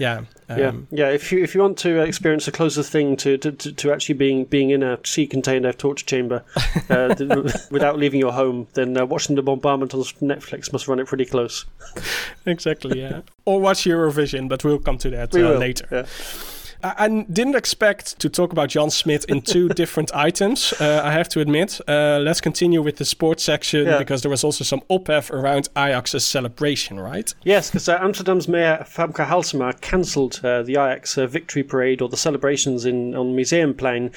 yeah, 0.01 0.24
um, 0.48 0.59
yeah, 0.59 0.72
yeah. 0.90 1.09
If 1.11 1.30
you 1.30 1.42
if 1.44 1.55
you 1.55 1.61
want 1.61 1.76
to 1.78 2.01
experience 2.01 2.46
the 2.46 2.53
closest 2.53 2.90
thing 2.90 3.18
to, 3.18 3.36
to, 3.36 3.53
to, 3.53 3.72
to 3.72 3.92
actually 3.92 4.14
being 4.14 4.46
being 4.46 4.70
in 4.70 4.82
a 4.82 4.98
sea-contained 5.05 5.78
torture 5.78 6.07
chamber 6.07 6.42
uh, 6.88 7.14
without 7.70 7.98
leaving 7.98 8.18
your 8.18 8.32
home, 8.32 8.66
then 8.72 8.96
uh, 8.96 9.05
watching 9.05 9.36
the 9.36 9.42
bombardment 9.42 9.92
on 9.92 10.01
Netflix 10.01 10.72
must 10.72 10.88
run 10.88 11.01
it 11.01 11.07
pretty 11.07 11.26
close. 11.26 11.66
exactly. 12.46 12.98
Yeah, 13.01 13.20
or 13.44 13.61
watch 13.61 13.84
Eurovision, 13.84 14.48
but 14.48 14.64
we'll 14.64 14.78
come 14.78 14.96
to 14.98 15.11
that 15.11 15.34
uh, 15.34 15.59
later. 15.59 15.86
Yeah. 15.92 16.07
I, 16.83 16.95
I 17.05 17.09
didn't 17.33 17.55
expect 17.57 18.18
to 18.20 18.28
talk 18.28 18.53
about 18.53 18.70
Jan 18.70 18.91
Smit 18.91 19.24
in 19.26 19.43
two 19.43 19.68
different 19.83 20.11
items. 20.14 20.72
Uh, 20.81 21.03
I 21.05 21.12
have 21.12 21.28
to 21.31 21.41
admit. 21.41 21.81
Uh, 21.89 22.18
let's 22.22 22.41
continue 22.41 22.83
with 22.83 22.97
the 22.97 23.05
sports 23.05 23.43
section 23.43 23.87
Yeah. 23.87 23.99
because 23.99 24.22
there 24.22 24.31
was 24.31 24.45
also 24.45 24.64
some 24.64 24.81
ophef 24.91 25.31
around 25.31 25.68
Ajax's 25.76 26.24
celebration, 26.24 26.99
right? 27.01 27.33
Yes, 27.45 27.70
because 27.70 27.89
uh, 27.89 27.99
Amsterdam's 28.01 28.49
mayor 28.49 28.85
Famke 28.89 29.26
Halsema 29.26 29.81
cancelled 29.81 30.41
uh, 30.45 30.62
the 30.62 30.72
Ajax 30.72 31.16
uh, 31.18 31.26
victory 31.26 31.62
parade 31.62 32.01
or 32.03 32.09
the 32.09 32.16
celebrations 32.16 32.85
in 32.85 33.14
on 33.14 33.37
Museumplein. 33.37 34.12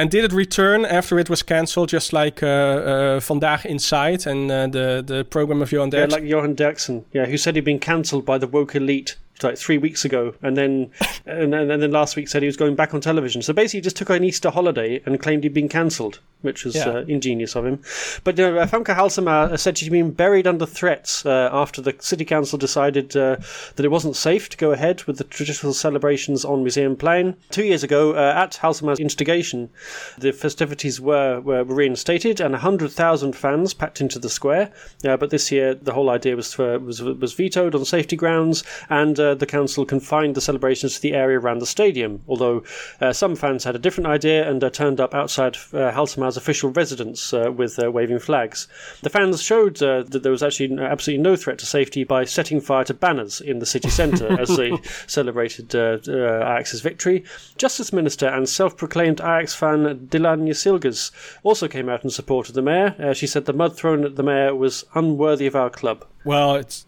And 0.00 0.10
did 0.12 0.24
it 0.24 0.32
return 0.32 0.84
after 0.84 1.18
it 1.18 1.28
was 1.28 1.42
cancelled, 1.42 1.88
just 1.88 2.12
like 2.12 2.40
uh, 2.40 2.46
uh, 2.46 3.20
Vandaag 3.20 3.64
Inside 3.66 4.26
and 4.28 4.48
uh, 4.50 4.66
the 4.68 5.02
the 5.04 5.24
program 5.24 5.60
of 5.60 5.72
Johan 5.72 5.90
Yeah, 5.90 6.06
Derksen? 6.06 6.10
like 6.12 6.22
Johan 6.22 6.54
Derksen, 6.54 7.04
yeah, 7.12 7.26
who 7.26 7.36
said 7.36 7.56
he'd 7.56 7.64
been 7.64 7.80
cancelled 7.80 8.24
by 8.24 8.38
the 8.38 8.46
woke 8.46 8.76
elite 8.76 9.16
like 9.42 9.56
three 9.58 9.78
weeks 9.78 10.04
ago, 10.04 10.34
and 10.42 10.56
then 10.56 10.90
and, 11.26 11.52
then- 11.52 11.70
and 11.70 11.82
then 11.82 11.90
last 11.90 12.16
week 12.16 12.28
said 12.28 12.42
he 12.42 12.46
was 12.46 12.56
going 12.56 12.74
back 12.74 12.94
on 12.94 13.00
television. 13.00 13.42
So 13.42 13.52
basically, 13.52 13.78
he 13.78 13.82
just 13.82 13.96
took 13.96 14.10
an 14.10 14.24
Easter 14.24 14.50
holiday 14.50 15.00
and 15.06 15.18
claimed 15.20 15.44
he'd 15.44 15.54
been 15.54 15.68
cancelled, 15.68 16.20
which 16.42 16.64
was 16.64 16.74
Yeah. 16.76 16.88
uh, 16.88 17.04
ingenious 17.08 17.54
of 17.56 17.66
him. 17.66 17.80
But 18.24 18.38
uh, 18.40 18.66
Famke 18.66 18.94
Halsema 18.96 19.58
said 19.58 19.76
she'd 19.78 19.90
been 19.92 20.10
buried 20.12 20.46
under 20.46 20.66
threats 20.66 21.24
uh, 21.26 21.50
after 21.52 21.80
the 21.82 21.94
city 22.00 22.24
council 22.24 22.58
decided 22.58 23.16
uh, 23.16 23.36
that 23.76 23.84
it 23.84 23.90
wasn't 23.90 24.16
safe 24.16 24.48
to 24.50 24.56
go 24.56 24.72
ahead 24.72 25.04
with 25.04 25.18
the 25.18 25.24
traditional 25.24 25.72
celebrations 25.74 26.44
on 26.44 26.64
Museumplein. 26.64 27.34
Two 27.50 27.64
years 27.64 27.82
ago, 27.82 28.12
uh, 28.14 28.32
at 28.36 28.52
Halsema's 28.62 28.98
instigation, 29.00 29.70
the 30.18 30.32
festivities 30.32 31.00
were, 31.00 31.40
were 31.40 31.64
reinstated 31.64 32.40
and 32.40 32.52
100,000 32.52 33.34
fans 33.36 33.74
packed 33.74 34.00
into 34.00 34.18
the 34.18 34.28
square. 34.28 34.70
Uh, 35.04 35.16
but 35.16 35.30
this 35.30 35.50
year, 35.52 35.74
the 35.74 35.92
whole 35.92 36.10
idea 36.10 36.36
was, 36.36 36.52
for, 36.54 36.78
was, 36.78 37.02
was 37.02 37.32
vetoed 37.34 37.74
on 37.74 37.84
safety 37.84 38.16
grounds, 38.16 38.64
and 38.90 39.18
uh, 39.28 39.34
the 39.34 39.46
council 39.46 39.84
confined 39.84 40.34
the 40.34 40.40
celebrations 40.40 40.96
to 40.96 41.00
the 41.02 41.14
area 41.14 41.38
around 41.38 41.58
the 41.60 41.66
stadium. 41.66 42.22
Although 42.28 42.64
uh, 43.00 43.12
some 43.12 43.36
fans 43.36 43.64
had 43.64 43.76
a 43.76 43.78
different 43.78 44.08
idea 44.08 44.48
and 44.48 44.62
uh, 44.62 44.70
turned 44.70 45.00
up 45.00 45.14
outside 45.14 45.56
uh, 45.72 45.90
Halsema's 45.92 46.36
official 46.36 46.70
residence 46.70 47.32
uh, 47.32 47.52
with 47.52 47.82
uh, 47.82 47.90
waving 47.90 48.18
flags. 48.18 48.68
The 49.02 49.10
fans 49.10 49.42
showed 49.42 49.82
uh, 49.82 50.02
that 50.04 50.22
there 50.22 50.32
was 50.32 50.42
actually 50.42 50.78
absolutely 50.78 51.22
no 51.22 51.36
threat 51.36 51.58
to 51.58 51.66
safety 51.66 52.04
by 52.04 52.24
setting 52.24 52.60
fire 52.60 52.84
to 52.84 52.94
banners 52.94 53.40
in 53.40 53.58
the 53.58 53.66
city 53.66 53.90
centre 53.90 54.40
as 54.40 54.56
they 54.56 54.72
celebrated 55.06 55.74
uh, 55.74 55.98
uh, 56.08 56.54
Ajax's 56.54 56.80
victory. 56.80 57.24
Justice 57.56 57.92
Minister 57.92 58.26
and 58.26 58.48
self-proclaimed 58.48 59.20
Ajax 59.20 59.54
fan 59.54 60.08
Dilan 60.08 60.46
Yeşilgöz 60.48 61.10
also 61.42 61.68
came 61.68 61.88
out 61.88 62.04
in 62.04 62.10
support 62.10 62.48
of 62.48 62.54
the 62.54 62.62
mayor. 62.62 62.94
Uh, 62.98 63.12
she 63.12 63.26
said 63.26 63.44
the 63.44 63.52
mud 63.52 63.76
thrown 63.76 64.04
at 64.04 64.16
the 64.16 64.22
mayor 64.22 64.54
was 64.54 64.84
unworthy 64.94 65.46
of 65.46 65.56
our 65.56 65.70
club. 65.70 66.04
Well, 66.24 66.56
it's 66.56 66.84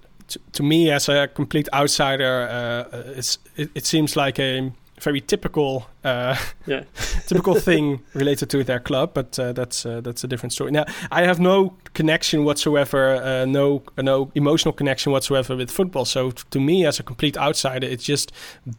to, 0.53 0.62
me 0.62 0.91
as 0.91 1.09
a 1.09 1.28
complete 1.28 1.68
outsider, 1.72 2.49
uh, 2.51 3.12
it's 3.16 3.39
it, 3.57 3.70
it 3.74 3.87
seems 3.87 4.16
like 4.16 4.39
a 4.39 4.72
very 5.03 5.20
typical 5.20 5.86
uh, 6.05 6.36
Yeah. 6.66 6.84
typical 7.26 7.55
thing 7.55 8.01
related 8.14 8.48
to 8.51 8.64
their 8.64 8.80
club, 8.80 9.11
but 9.14 9.38
uh, 9.38 9.53
that's 9.53 9.84
uh, 9.86 10.01
that's 10.01 10.24
a 10.24 10.26
different 10.28 10.53
story. 10.53 10.70
Now, 10.70 10.84
I 11.11 11.22
have 11.26 11.40
no 11.40 11.74
connection 11.94 12.44
whatsoever, 12.44 13.16
uh, 13.16 13.44
no 13.46 13.82
no 13.98 14.30
emotional 14.34 14.72
connection 14.72 15.12
whatsoever 15.12 15.57
with 15.57 15.70
football. 15.70 16.05
So 16.05 16.30
t- 16.30 16.42
to 16.51 16.61
me, 16.61 16.86
as 16.86 17.01
a 17.01 17.03
complete 17.03 17.36
outsider, 17.36 17.86
it's 17.86 18.05
just 18.05 18.32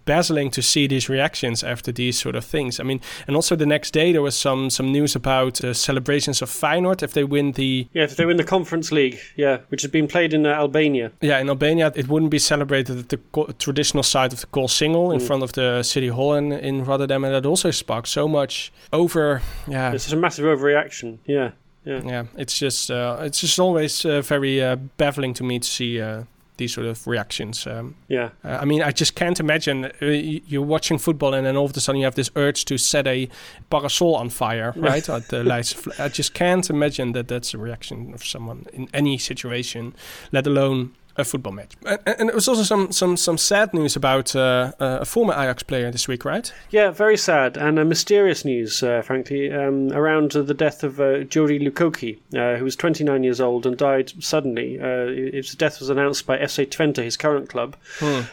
baffling 0.06 0.52
to 0.52 0.62
see 0.62 0.88
these 0.88 1.10
reactions 1.10 1.64
after 1.64 1.92
these 1.92 2.20
sort 2.20 2.36
of 2.36 2.46
things. 2.46 2.80
I 2.80 2.84
mean, 2.84 3.02
and 3.28 3.36
also 3.36 3.56
the 3.56 3.66
next 3.66 3.92
day 3.94 4.12
there 4.12 4.22
was 4.22 4.36
some 4.36 4.70
some 4.70 4.92
news 4.92 5.16
about 5.16 5.64
uh, 5.64 5.74
celebrations 5.74 6.42
of 6.42 6.50
Feyenoord 6.50 7.04
if 7.04 7.12
they 7.14 7.24
win 7.24 7.52
the 7.54 7.88
Yeah, 7.94 8.04
if 8.04 8.16
they 8.16 8.26
win 8.26 8.38
the 8.38 8.44
Conference 8.44 8.92
League, 8.96 9.20
yeah, 9.36 9.58
which 9.70 9.82
has 9.84 9.92
been 9.92 10.08
played 10.08 10.34
in 10.34 10.46
uh, 10.46 10.50
Albania. 10.50 11.12
Yeah, 11.22 11.40
in 11.42 11.50
Albania, 11.50 11.92
it 11.96 12.08
wouldn't 12.08 12.32
be 12.32 12.40
celebrated 12.40 12.98
at 13.00 13.10
the 13.10 13.18
co- 13.32 13.52
traditional 13.60 14.04
site 14.04 14.34
of 14.34 14.40
the 14.42 14.48
Coolsingel 14.48 15.14
in 15.14 15.20
Mm. 15.22 15.28
front 15.28 15.44
of 15.44 15.52
the 15.52 15.84
city 15.84 16.08
hall 16.14 16.34
in, 16.36 16.86
Rotterdam, 16.86 17.24
and 17.24 17.34
that 17.34 17.46
also 17.46 17.72
sparked 17.72 18.08
so 18.08 18.28
much 18.28 18.72
over. 18.92 19.42
Yeah, 19.68 19.94
It's 19.94 20.12
a 20.12 20.16
massive 20.16 20.46
overreaction. 20.46 21.18
Yeah, 21.26 21.52
yeah. 21.86 22.02
yeah. 22.04 22.24
It's 22.38 22.58
just 22.58 22.92
uh, 22.92 23.18
it's 23.22 23.42
just 23.42 23.60
always 23.60 24.06
uh, 24.06 24.22
very 24.22 24.62
uh, 24.64 24.76
baffling 24.98 25.34
to 25.36 25.44
me 25.44 25.60
to 25.60 25.68
see 25.68 26.02
uh, 26.02 26.24
these 26.58 26.74
sort 26.74 26.86
of 26.88 27.08
reactions. 27.08 27.66
Um, 27.66 27.96
Yeah, 28.08 28.30
uh, 28.44 28.60
I 28.62 28.66
mean, 28.66 28.84
I 28.84 28.92
just 28.92 29.16
can't 29.16 29.40
imagine 29.40 29.86
uh, 29.86 30.06
you're 30.06 30.68
watching 30.68 31.00
football 31.00 31.34
and 31.34 31.46
then 31.46 31.58
all 31.58 31.66
of 31.66 31.76
a 31.76 31.80
sudden 31.80 32.00
you 32.00 32.06
have 32.06 32.16
this 32.16 32.30
urge 32.36 32.66
to 32.66 32.78
set 32.78 33.08
a 33.08 33.28
parasol 33.70 34.16
on 34.16 34.30
fire, 34.30 34.74
right? 34.90 35.10
At 35.10 35.30
the 35.30 35.44
lights. 35.44 35.76
I 36.00 36.10
just 36.10 36.34
can't 36.34 36.70
imagine 36.70 37.14
that 37.14 37.28
that's 37.28 37.54
a 37.54 37.58
reaction 37.58 38.14
of 38.14 38.24
someone 38.24 38.66
in 38.74 38.88
any 38.94 39.18
situation, 39.18 39.94
let 40.32 40.46
alone 40.48 40.92
a 41.18 41.24
football 41.24 41.54
match. 41.54 41.74
And, 41.86 42.00
and 42.06 42.30
there 42.30 42.36
was 42.36 42.48
also 42.48 42.64
some 42.64 42.92
some 42.92 43.18
some 43.18 43.38
sad 43.38 43.74
news 43.74 43.96
about 43.96 44.36
uh, 44.36 44.72
uh, 44.80 45.00
a 45.02 45.06
former 45.06 45.34
Ajax 45.34 45.64
player 45.64 45.92
this 45.92 46.08
week, 46.08 46.26
right? 46.26 46.52
yeah. 46.70 46.92
Very 46.92 47.18
sad 47.18 47.58
and 47.58 47.80
uh, 47.80 47.86
mysterious 47.86 48.46
news, 48.46 48.84
uh, 48.84 49.02
frankly, 49.02 49.52
um, 49.52 49.92
around 49.92 50.36
uh, 50.36 50.42
the 50.42 50.54
death 50.54 50.84
of 50.84 51.00
uh, 51.00 51.20
Jody 51.24 51.60
Lukoki, 51.60 52.20
uh, 52.36 52.58
who 52.58 52.64
was 52.64 52.76
29 52.76 53.24
years 53.24 53.42
old 53.42 53.66
and 53.66 53.78
died 53.78 54.12
suddenly. 54.24 54.80
Uh, 54.80 55.32
his 55.34 55.56
death 55.56 55.80
was 55.80 55.90
announced 55.90 56.26
by 56.26 56.38
FC 56.38 56.68
Twente, 56.68 57.04
his 57.04 57.18
current 57.18 57.50
club, 57.50 57.76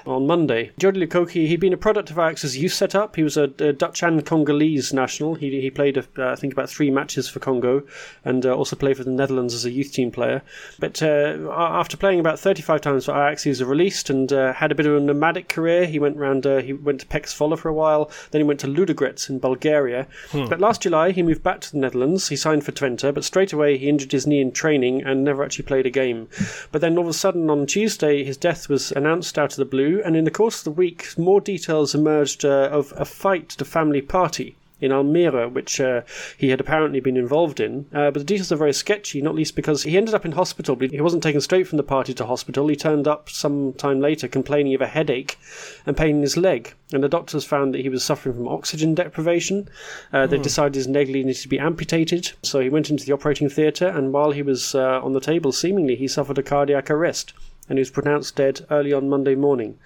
on 0.07 0.27
Monday. 0.27 0.71
Jody 0.79 1.07
Lukoki, 1.07 1.47
he'd 1.47 1.61
been 1.61 1.73
a 1.73 1.79
product 1.79 2.11
of 2.11 2.19
Ajax's 2.19 2.57
youth 2.57 2.73
setup. 2.73 3.17
He 3.17 3.23
was 3.23 3.37
a, 3.37 3.45
a 3.59 3.73
Dutch 3.73 4.03
and 4.03 4.25
Congolese 4.25 4.93
national. 4.93 5.35
He, 5.35 5.61
he 5.61 5.71
played, 5.71 5.99
uh, 5.99 6.05
I 6.19 6.35
think, 6.37 6.53
about 6.53 6.71
three 6.71 6.91
matches 6.91 7.29
for 7.29 7.41
Congo 7.41 7.83
and 8.25 8.45
uh, 8.45 8.55
also 8.55 8.77
played 8.77 8.97
for 8.97 9.05
the 9.05 9.11
Netherlands 9.11 9.55
as 9.55 9.65
a 9.65 9.71
youth 9.71 9.93
team 9.93 10.11
player. 10.11 10.43
But 10.79 11.03
uh, 11.03 11.51
after 11.51 11.97
playing 11.97 12.21
about 12.21 12.39
35 12.39 12.68
25 12.69 12.81
times 12.83 13.07
for 13.07 13.13
Ajax. 13.13 13.45
He 13.45 13.49
was 13.49 13.65
released 13.65 14.11
and 14.11 14.31
uh, 14.31 14.53
had 14.53 14.71
a 14.71 14.75
bit 14.75 14.85
of 14.85 14.95
a 14.95 15.01
nomadic 15.01 15.49
career. 15.49 15.87
He 15.87 15.99
went 15.99 16.19
round. 16.19 16.45
Uh, 16.45 16.59
he 16.59 16.75
went 16.75 17.01
to 17.01 17.07
Zwolle 17.07 17.59
for 17.59 17.71
a 17.71 17.73
while. 17.73 18.11
Then 18.31 18.43
he 18.43 18.47
went 18.47 18.61
to 18.61 18.67
Ludogorets 18.67 19.31
in 19.31 19.39
Bulgaria. 19.39 20.07
Hmm. 20.33 20.45
But 20.51 20.61
last 20.61 20.83
July 20.83 21.13
he 21.13 21.23
moved 21.23 21.43
back 21.43 21.63
to 21.63 21.73
the 21.73 21.79
Netherlands. 21.79 22.29
He 22.29 22.37
signed 22.37 22.65
for 22.65 22.73
Twente, 22.73 23.15
but 23.15 23.25
straight 23.25 23.55
away 23.55 23.79
he 23.79 23.89
injured 23.89 24.13
his 24.13 24.27
knee 24.27 24.43
in 24.43 24.53
training 24.53 25.03
and 25.03 25.25
never 25.25 25.43
actually 25.43 25.65
played 25.65 25.87
a 25.87 25.91
game. 25.91 26.29
But 26.71 26.83
then 26.83 26.99
all 26.99 27.05
of 27.05 27.09
a 27.09 27.15
sudden 27.15 27.49
on 27.49 27.67
Tuesday 27.67 28.23
his 28.23 28.37
death 28.37 28.69
was 28.69 28.93
announced 28.93 29.39
out 29.39 29.53
of 29.53 29.57
the 29.57 29.65
blue, 29.65 30.03
and 30.05 30.15
in 30.15 30.25
the 30.25 30.31
course 30.31 30.59
of 30.59 30.65
the 30.65 30.71
week 30.83 31.17
more 31.17 31.41
details 31.41 31.95
emerged 31.95 32.45
uh, 32.45 32.69
of 32.71 32.93
a 32.99 33.07
fight 33.07 33.55
at 33.55 33.63
a 33.63 33.65
family 33.65 34.03
party 34.03 34.58
in 34.81 34.93
Almere, 34.93 35.53
which 35.53 35.81
uh, 35.81 36.03
he 36.37 36.51
had 36.51 36.61
apparently 36.61 37.01
been 37.01 37.17
involved 37.17 37.61
in. 37.61 37.87
Uh, 37.93 38.11
but 38.11 38.15
the 38.15 38.25
details 38.25 38.53
are 38.53 38.57
very 38.57 38.73
sketchy, 38.73 39.21
not 39.21 39.35
least 39.35 39.57
because 39.57 39.83
he 39.83 39.97
ended 39.97 40.15
up 40.15 40.25
in 40.25 40.33
hospital, 40.33 40.77
but 40.77 40.91
he 40.91 41.01
wasn't 41.01 41.23
taken 41.23 41.41
straight 41.41 41.67
from 41.67 41.77
the 41.77 41.83
party 41.83 42.15
to 42.15 42.27
hospital. 42.27 42.69
He 42.69 42.77
turned 42.77 43.09
up 43.09 43.29
some 43.29 43.73
time 43.75 44.01
later 44.01 44.29
complaining 44.29 44.75
of 44.75 44.81
a 44.81 44.87
headache 44.87 45.39
and 45.87 45.97
pain 45.97 46.17
in 46.17 46.23
his 46.23 46.37
leg. 46.37 46.75
And 46.93 47.03
the 47.03 47.09
doctors 47.09 47.45
found 47.45 47.75
that 47.75 47.81
he 47.81 47.89
was 47.89 48.05
suffering 48.05 48.35
from 48.35 48.49
oxygen 48.49 48.95
deprivation. 48.95 49.69
Uh, 50.13 50.27
They 50.27 50.37
hmm. 50.37 50.43
decided 50.43 50.75
his 50.75 50.89
leg 50.89 51.09
needed 51.09 51.37
to 51.37 51.49
be 51.49 51.59
amputated, 51.59 52.33
so 52.43 52.61
he 52.61 52.69
went 52.69 52.91
into 52.91 53.05
the 53.05 53.13
operating 53.13 53.49
theatre, 53.49 53.89
and 53.89 54.13
while 54.13 54.31
he 54.31 54.43
was 54.43 54.75
uh, 54.75 55.01
on 55.03 55.13
the 55.13 55.21
table, 55.21 55.53
seemingly 55.53 55.97
he 55.97 56.09
suffered 56.09 56.39
a 56.39 56.43
cardiac 56.43 56.91
arrest 56.91 57.33
and 57.69 57.79
he 57.79 57.81
was 57.81 57.91
pronounced 57.91 58.37
dead 58.37 58.65
early 58.71 58.93
on 58.93 59.09
Monday 59.09 59.35
morning. 59.35 59.79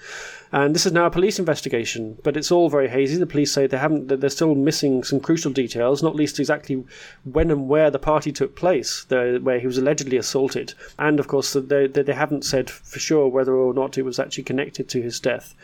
And 0.53 0.75
this 0.75 0.85
is 0.85 0.93
now 0.93 1.07
a 1.07 1.11
police 1.11 1.39
investigation, 1.39 2.19
but 2.23 2.37
it's 2.37 2.53
all 2.53 2.69
very 2.69 2.89
hazy. 2.89 3.17
The 3.17 3.27
police 3.27 3.53
say 3.53 3.67
they 3.67 3.79
haven't, 3.79 4.09
they're 4.09 4.29
still 4.29 4.55
missing 4.55 5.03
some 5.03 5.19
crucial 5.19 5.51
details, 5.51 6.03
not 6.03 6.15
least 6.15 6.39
exactly 6.39 6.85
when 7.25 7.51
and 7.51 7.69
where 7.69 7.91
the 7.91 7.99
party 7.99 8.33
took 8.33 8.55
place, 8.55 9.07
where 9.09 9.59
he 9.59 9.67
was 9.67 9.79
allegedly 9.79 10.19
assaulted. 10.19 10.75
And 10.99 11.19
of 11.19 11.27
course, 11.27 11.55
they, 11.55 11.87
they 11.87 12.13
haven't 12.13 12.45
said 12.45 12.69
for 12.69 12.99
sure 12.99 13.29
whether 13.29 13.55
or 13.55 13.73
not 13.73 13.97
it 13.97 14.05
was 14.05 14.19
actually 14.19 14.45
connected 14.45 14.89
to 14.91 15.01
his 15.01 15.19
death 15.19 15.55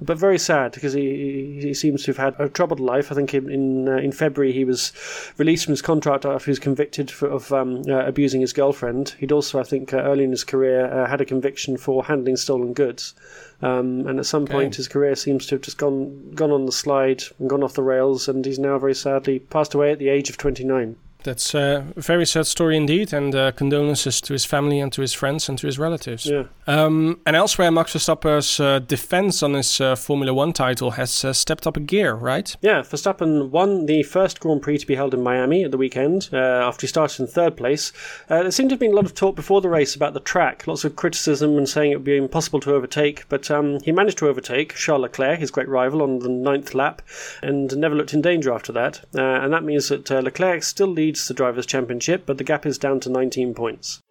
but 0.00 0.18
very 0.18 0.38
sad 0.38 0.72
because 0.72 0.92
he 0.92 1.58
he 1.62 1.72
seems 1.72 2.02
to 2.02 2.12
have 2.12 2.18
had 2.18 2.40
a 2.40 2.48
troubled 2.48 2.80
life. 2.80 3.10
I 3.10 3.14
think 3.14 3.32
in 3.32 3.50
in, 3.50 3.88
uh, 3.88 3.96
in 3.96 4.12
February 4.12 4.52
he 4.52 4.64
was 4.64 4.92
released 5.38 5.64
from 5.64 5.72
his 5.72 5.82
contract 5.82 6.24
after 6.24 6.46
he 6.46 6.50
was 6.50 6.58
convicted 6.58 7.10
for, 7.10 7.28
of 7.28 7.52
um, 7.52 7.82
uh, 7.88 8.04
abusing 8.04 8.40
his 8.40 8.52
girlfriend. 8.52 9.14
He'd 9.18 9.32
also, 9.32 9.58
I 9.58 9.62
think, 9.62 9.94
uh, 9.94 9.98
early 9.98 10.24
in 10.24 10.30
his 10.30 10.44
career 10.44 10.86
uh, 10.86 11.08
had 11.08 11.20
a 11.20 11.24
conviction 11.24 11.76
for 11.76 12.04
handling 12.04 12.36
stolen 12.36 12.74
goods. 12.74 13.14
Um, 13.62 14.06
and 14.06 14.18
at 14.18 14.26
some 14.26 14.46
point, 14.46 14.74
his 14.74 14.86
career 14.86 15.16
seems 15.16 15.46
to 15.46 15.54
have 15.54 15.62
just 15.62 15.78
gone 15.78 16.32
gone 16.34 16.50
on 16.50 16.66
the 16.66 16.72
slide 16.72 17.22
and 17.38 17.48
gone 17.48 17.62
off 17.62 17.72
the 17.72 17.82
rails, 17.82 18.28
and 18.28 18.44
he's 18.44 18.58
now 18.58 18.78
very 18.78 18.94
sadly 18.94 19.38
passed 19.38 19.72
away 19.72 19.92
at 19.92 19.98
the 19.98 20.10
age 20.10 20.28
of 20.28 20.36
29 20.36 20.96
that's 21.26 21.54
a 21.54 21.84
very 21.96 22.24
sad 22.24 22.46
story 22.46 22.76
indeed, 22.76 23.12
and 23.12 23.34
uh, 23.34 23.52
condolences 23.52 24.20
to 24.22 24.32
his 24.32 24.46
family 24.46 24.80
and 24.80 24.92
to 24.94 25.02
his 25.02 25.12
friends 25.12 25.48
and 25.48 25.58
to 25.58 25.66
his 25.66 25.78
relatives. 25.78 26.24
Yeah. 26.24 26.44
Um, 26.66 27.20
and 27.26 27.36
elsewhere, 27.36 27.70
Max 27.70 27.92
Verstappen's 27.92 28.58
uh, 28.58 28.78
defense 28.78 29.42
on 29.42 29.54
his 29.54 29.80
uh, 29.80 29.94
Formula 29.96 30.32
One 30.32 30.52
title 30.52 30.92
has 30.92 31.24
uh, 31.24 31.32
stepped 31.32 31.66
up 31.66 31.76
a 31.76 31.80
gear, 31.80 32.14
right? 32.14 32.56
Yeah, 32.62 32.80
Verstappen 32.80 33.50
won 33.50 33.86
the 33.86 34.02
first 34.04 34.40
Grand 34.40 34.62
Prix 34.62 34.78
to 34.78 34.86
be 34.86 34.94
held 34.94 35.14
in 35.14 35.22
Miami 35.22 35.64
at 35.64 35.70
the 35.70 35.76
weekend 35.76 36.30
uh, 36.32 36.36
after 36.36 36.82
he 36.82 36.86
started 36.86 37.20
in 37.20 37.26
third 37.26 37.56
place. 37.56 37.92
Uh, 38.30 38.42
there 38.42 38.50
seemed 38.50 38.70
to 38.70 38.74
have 38.74 38.80
been 38.80 38.92
a 38.92 38.96
lot 38.96 39.04
of 39.04 39.14
talk 39.14 39.36
before 39.36 39.60
the 39.60 39.68
race 39.68 39.94
about 39.94 40.14
the 40.14 40.20
track, 40.20 40.66
lots 40.66 40.84
of 40.84 40.96
criticism 40.96 41.56
and 41.56 41.68
saying 41.68 41.92
it 41.92 41.96
would 41.96 42.04
be 42.04 42.16
impossible 42.16 42.60
to 42.60 42.74
overtake, 42.74 43.28
but 43.28 43.50
um, 43.50 43.80
he 43.80 43.92
managed 43.92 44.18
to 44.18 44.28
overtake 44.28 44.74
Charles 44.74 45.02
Leclerc, 45.02 45.40
his 45.40 45.50
great 45.50 45.68
rival, 45.68 46.02
on 46.02 46.20
the 46.20 46.28
ninth 46.28 46.74
lap, 46.74 47.02
and 47.42 47.76
never 47.76 47.94
looked 47.94 48.14
in 48.14 48.22
danger 48.22 48.52
after 48.52 48.72
that. 48.72 49.02
and 49.12 49.52
that 49.52 49.64
means 49.64 49.88
that 49.88 50.08
Leclerc 50.10 50.62
still 50.62 50.88
leads 50.88 51.15
leads 51.16 51.28
the 51.28 51.34
Drivers' 51.34 51.64
Championship, 51.64 52.26
but 52.26 52.36
the 52.36 52.44
gap 52.44 52.66
is 52.66 52.76
down 52.76 53.00
to 53.00 53.08
19 53.08 53.54
points. 53.54 54.02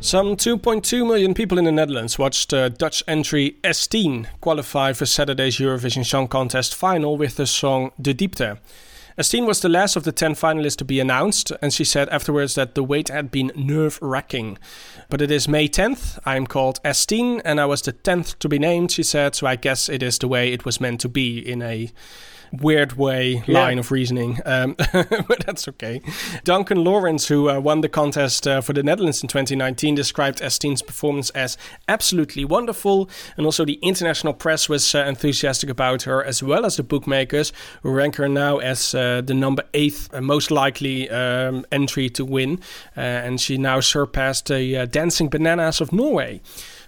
Some 0.00 0.36
2.2 0.36 1.06
million 1.06 1.34
people 1.34 1.58
in 1.58 1.64
the 1.64 1.72
Netherlands 1.72 2.18
watched 2.18 2.52
uh, 2.52 2.68
Dutch 2.68 3.02
entry 3.08 3.56
S10 3.62 4.26
qualify 4.40 4.92
for 4.92 5.06
Saturday's 5.06 5.58
Eurovision 5.58 6.04
Song 6.04 6.28
Contest 6.28 6.74
final 6.74 7.16
with 7.16 7.36
the 7.36 7.46
song 7.46 7.90
De 8.00 8.12
Diepte. 8.14 8.58
S10 9.18 9.46
was 9.46 9.60
the 9.60 9.68
last 9.68 9.94
of 9.94 10.04
the 10.04 10.12
10 10.12 10.34
finalists 10.34 10.76
to 10.76 10.84
be 10.84 10.98
announced, 10.98 11.52
and 11.60 11.72
she 11.72 11.84
said 11.84 12.08
afterwards 12.08 12.54
that 12.54 12.74
the 12.74 12.82
wait 12.82 13.08
had 13.08 13.30
been 13.30 13.52
nerve 13.54 13.98
wracking. 14.00 14.58
But 15.10 15.20
it 15.20 15.30
is 15.30 15.46
May 15.46 15.68
10th, 15.68 16.18
I'm 16.24 16.46
called 16.46 16.82
S10, 16.82 17.42
and 17.44 17.60
I 17.60 17.66
was 17.66 17.82
the 17.82 17.92
10th 17.92 18.38
to 18.38 18.48
be 18.48 18.58
named, 18.58 18.90
she 18.90 19.02
said, 19.02 19.34
so 19.34 19.46
I 19.46 19.56
guess 19.56 19.88
it 19.88 20.02
is 20.02 20.18
the 20.18 20.28
way 20.28 20.52
it 20.52 20.64
was 20.64 20.80
meant 20.80 21.00
to 21.02 21.08
be 21.08 21.38
in 21.38 21.62
a 21.62 21.92
weird 22.52 22.94
way 22.94 23.42
yeah. 23.46 23.60
line 23.60 23.78
of 23.78 23.90
reasoning, 23.90 24.38
um, 24.44 24.74
but 24.92 25.44
that's 25.46 25.66
okay. 25.68 26.00
Duncan 26.44 26.84
Lawrence, 26.84 27.28
who 27.28 27.48
uh, 27.48 27.58
won 27.60 27.80
the 27.80 27.88
contest 27.88 28.46
uh, 28.46 28.60
for 28.60 28.72
the 28.72 28.82
Netherlands 28.82 29.22
in 29.22 29.28
2019, 29.28 29.94
described 29.94 30.40
S10's 30.40 30.82
performance 30.82 31.30
as 31.30 31.56
absolutely 31.88 32.44
wonderful, 32.44 33.08
and 33.36 33.46
also 33.46 33.64
the 33.64 33.78
international 33.82 34.34
press 34.34 34.68
was 34.68 34.94
uh, 34.94 34.98
enthusiastic 34.98 35.70
about 35.70 36.02
her, 36.02 36.22
as 36.22 36.42
well 36.42 36.64
as 36.64 36.76
the 36.76 36.82
bookmakers, 36.82 37.52
who 37.82 37.90
rank 37.90 38.16
her 38.16 38.28
now 38.28 38.58
as 38.58 38.94
uh, 38.94 39.22
the 39.24 39.34
number 39.34 39.64
eighth 39.74 40.12
uh, 40.12 40.20
most 40.20 40.50
likely 40.50 41.08
um, 41.10 41.64
entry 41.72 42.08
to 42.10 42.24
win, 42.24 42.60
uh, 42.96 43.00
and 43.00 43.40
she 43.40 43.56
now 43.56 43.80
surpassed 43.80 44.46
the 44.46 44.86
Dancing 44.86 45.28
Bananas 45.28 45.80
of 45.80 45.92
Norway. 45.92 46.40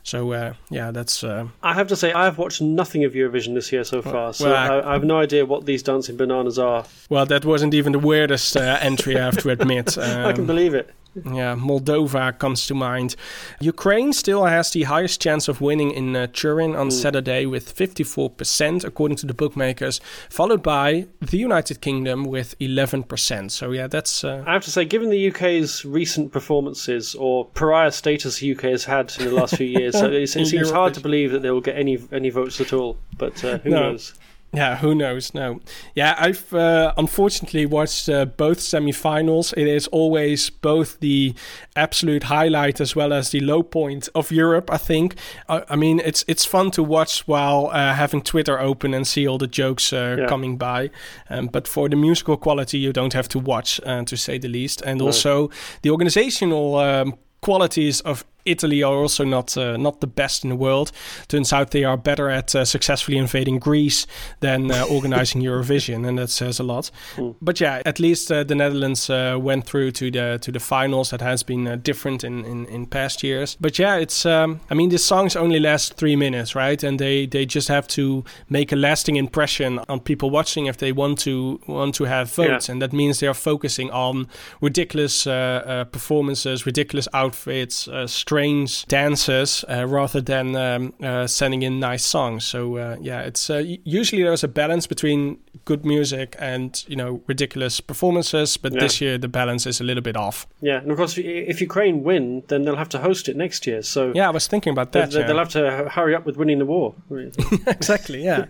So 0.04 0.32
uh, 0.32 0.52
yeah, 0.70 0.90
that's. 0.90 1.24
Uh, 1.24 1.48
I 1.62 1.72
have 1.72 1.88
to 1.88 1.96
say, 1.96 2.12
I 2.12 2.24
have 2.24 2.36
watched 2.36 2.60
nothing 2.60 3.04
of 3.04 3.14
Eurovision 3.14 3.54
this 3.54 3.72
year 3.72 3.84
so 3.84 4.02
far, 4.02 4.34
so 4.34 4.50
well, 4.50 4.54
I, 4.54 4.90
I, 4.90 4.92
have 4.92 5.02
no 5.02 5.18
idea 5.18 5.46
what 5.46 5.64
these 5.64 5.82
dancing 5.82 6.18
bananas 6.18 6.58
are. 6.58 6.84
Well, 7.08 7.24
that 7.24 7.46
wasn't 7.46 7.72
even 7.72 7.92
the 7.92 7.98
weirdest 7.98 8.54
uh, 8.54 8.78
entry, 8.82 9.18
I 9.18 9.24
have 9.24 9.38
to 9.38 9.48
admit. 9.48 9.96
Um, 9.96 10.26
I 10.26 10.32
can 10.34 10.44
believe 10.46 10.74
it. 10.74 10.90
Yeah, 11.24 11.54
Moldova 11.54 12.36
comes 12.38 12.66
to 12.66 12.74
mind. 12.74 13.16
Ukraine 13.60 14.12
still 14.12 14.44
has 14.44 14.70
the 14.70 14.84
highest 14.84 15.20
chance 15.20 15.48
of 15.48 15.60
winning 15.60 15.90
in 15.90 16.16
uh, 16.16 16.26
Turin 16.32 16.74
on 16.74 16.88
mm. 16.88 16.92
Saturday 16.92 17.46
with 17.46 17.74
54%, 17.74 18.84
according 18.84 19.16
to 19.18 19.26
the 19.26 19.34
bookmakers, 19.34 20.00
followed 20.28 20.62
by 20.62 21.06
the 21.20 21.38
United 21.38 21.80
Kingdom 21.80 22.24
with 22.24 22.58
11%. 22.58 23.50
So, 23.50 23.70
yeah, 23.70 23.86
that's. 23.86 24.24
Uh... 24.24 24.44
I 24.46 24.52
have 24.52 24.64
to 24.64 24.70
say, 24.70 24.84
given 24.84 25.10
the 25.10 25.28
UK's 25.30 25.84
recent 25.84 26.32
performances 26.32 27.14
or 27.14 27.46
pariah 27.46 27.92
status 27.92 28.40
the 28.40 28.52
UK 28.52 28.62
has 28.62 28.84
had 28.84 29.14
in 29.18 29.26
the 29.26 29.32
last 29.32 29.56
few 29.56 29.66
years, 29.66 29.94
it, 29.96 30.12
it 30.12 30.28
seems 30.28 30.70
hard 30.70 30.94
to 30.94 31.00
believe 31.00 31.32
that 31.32 31.42
they 31.42 31.50
will 31.50 31.60
get 31.60 31.76
any 31.76 31.98
any 32.12 32.30
votes 32.30 32.60
at 32.60 32.72
all. 32.72 32.96
But 33.16 33.42
uh, 33.44 33.58
who 33.58 33.70
no. 33.70 33.90
knows? 33.90 34.14
Yeah, 34.54 34.76
who 34.76 34.94
knows? 34.94 35.34
No. 35.34 35.60
Yeah, 35.94 36.14
I've 36.18 36.52
uh, 36.54 36.92
unfortunately 36.96 37.66
watched 37.66 38.08
uh, 38.08 38.24
both 38.24 38.58
semifinals. 38.58 39.52
It 39.56 39.66
is 39.66 39.88
always 39.88 40.50
both 40.50 41.00
the 41.00 41.34
absolute 41.74 42.24
highlight 42.24 42.80
as 42.80 42.94
well 42.94 43.12
as 43.12 43.30
the 43.30 43.40
low 43.40 43.62
point 43.62 44.08
of 44.14 44.30
Europe. 44.30 44.70
I 44.72 44.78
think. 44.78 45.16
I, 45.48 45.64
I 45.68 45.76
mean, 45.76 46.00
it's 46.04 46.24
it's 46.28 46.44
fun 46.44 46.70
to 46.72 46.82
watch 46.82 47.26
while 47.26 47.70
uh, 47.72 47.94
having 47.94 48.22
Twitter 48.22 48.58
open 48.60 48.94
and 48.94 49.06
see 49.06 49.26
all 49.26 49.38
the 49.38 49.48
jokes 49.48 49.92
uh, 49.92 50.16
yeah. 50.20 50.26
coming 50.26 50.56
by. 50.56 50.90
Um, 51.28 51.46
but 51.46 51.66
for 51.66 51.88
the 51.88 51.96
musical 51.96 52.36
quality, 52.36 52.78
you 52.78 52.92
don't 52.92 53.12
have 53.12 53.28
to 53.28 53.38
watch, 53.38 53.80
uh, 53.84 54.04
to 54.04 54.16
say 54.16 54.38
the 54.38 54.48
least. 54.48 54.82
And 54.82 55.02
also 55.02 55.50
the 55.82 55.90
organizational 55.90 56.76
um, 56.76 57.14
qualities 57.40 58.00
of 58.02 58.24
Italy 58.44 58.82
are 58.82 58.94
also 58.94 59.24
not 59.24 59.56
uh, 59.56 59.76
not 59.76 60.00
the 60.00 60.06
best 60.06 60.44
in 60.44 60.50
the 60.50 60.56
world. 60.56 60.92
Turns 61.28 61.52
out 61.52 61.70
they 61.70 61.84
are 61.84 61.96
better 61.96 62.28
at 62.28 62.54
uh, 62.54 62.64
successfully 62.64 63.18
invading 63.18 63.58
Greece 63.58 64.06
than 64.40 64.70
uh, 64.70 64.84
organizing 64.90 65.42
Eurovision, 65.42 66.06
and 66.06 66.18
that 66.18 66.30
says 66.30 66.60
a 66.60 66.62
lot. 66.62 66.90
Mm. 67.16 67.36
But 67.40 67.60
yeah, 67.60 67.82
at 67.86 67.98
least 67.98 68.30
uh, 68.30 68.44
the 68.44 68.54
Netherlands 68.54 69.08
uh, 69.08 69.38
went 69.40 69.66
through 69.66 69.92
to 69.92 70.10
the 70.10 70.38
to 70.40 70.52
the 70.52 70.60
finals. 70.60 71.10
That 71.10 71.20
has 71.20 71.42
been 71.42 71.66
uh, 71.66 71.76
different 71.76 72.24
in, 72.24 72.44
in, 72.44 72.66
in 72.66 72.86
past 72.86 73.22
years. 73.22 73.56
But 73.60 73.78
yeah, 73.78 73.96
it's 73.96 74.26
um, 74.26 74.60
I 74.70 74.74
mean, 74.74 74.90
the 74.90 74.98
songs 74.98 75.36
only 75.36 75.60
last 75.60 75.94
three 75.94 76.16
minutes, 76.16 76.54
right? 76.54 76.82
And 76.82 76.98
they 76.98 77.26
they 77.26 77.46
just 77.46 77.68
have 77.68 77.86
to 77.88 78.24
make 78.48 78.72
a 78.72 78.76
lasting 78.76 79.16
impression 79.16 79.80
on 79.88 80.00
people 80.00 80.30
watching 80.30 80.66
if 80.66 80.76
they 80.76 80.92
want 80.92 81.18
to 81.20 81.60
want 81.66 81.94
to 81.94 82.04
have 82.04 82.30
votes, 82.30 82.68
yeah. 82.68 82.72
and 82.72 82.82
that 82.82 82.92
means 82.92 83.20
they 83.20 83.26
are 83.26 83.34
focusing 83.34 83.90
on 83.90 84.28
ridiculous 84.60 85.24
performances, 85.24 86.66
ridiculous 86.66 87.08
outfits 87.12 87.88
strange 88.34 88.84
dances 88.86 89.64
uh, 89.70 89.86
rather 89.86 90.20
than 90.20 90.56
um, 90.56 90.92
uh, 91.00 91.24
sending 91.24 91.62
in 91.62 91.78
nice 91.78 92.04
songs. 92.04 92.44
So 92.44 92.76
uh, 92.76 92.96
yeah, 93.00 93.20
it's 93.20 93.48
uh, 93.48 93.62
usually 93.84 94.24
there's 94.24 94.42
a 94.42 94.48
balance 94.48 94.88
between 94.88 95.38
good 95.64 95.84
music 95.84 96.34
and 96.40 96.84
you 96.88 96.96
know 96.96 97.22
ridiculous 97.28 97.80
performances, 97.80 98.56
but 98.56 98.72
yeah. 98.72 98.80
this 98.80 99.00
year 99.00 99.18
the 99.18 99.28
balance 99.28 99.66
is 99.68 99.80
a 99.80 99.84
little 99.84 100.02
bit 100.02 100.16
off. 100.16 100.48
Yeah, 100.60 100.78
and 100.78 100.90
of 100.90 100.96
course, 100.96 101.16
if 101.16 101.60
Ukraine 101.60 102.02
win, 102.02 102.42
then 102.48 102.64
they'll 102.64 102.82
have 102.84 102.88
to 102.88 102.98
host 102.98 103.28
it 103.28 103.36
next 103.36 103.68
year. 103.68 103.82
So 103.82 104.12
yeah, 104.16 104.26
I 104.26 104.32
was 104.32 104.48
thinking 104.48 104.72
about 104.72 104.90
that. 104.92 105.12
They, 105.12 105.24
will 105.24 105.38
have 105.38 105.50
to 105.50 105.88
hurry 105.88 106.16
up 106.16 106.26
with 106.26 106.36
winning 106.36 106.58
the 106.58 106.66
war. 106.66 106.94
exactly. 107.66 108.24
Yeah. 108.24 108.46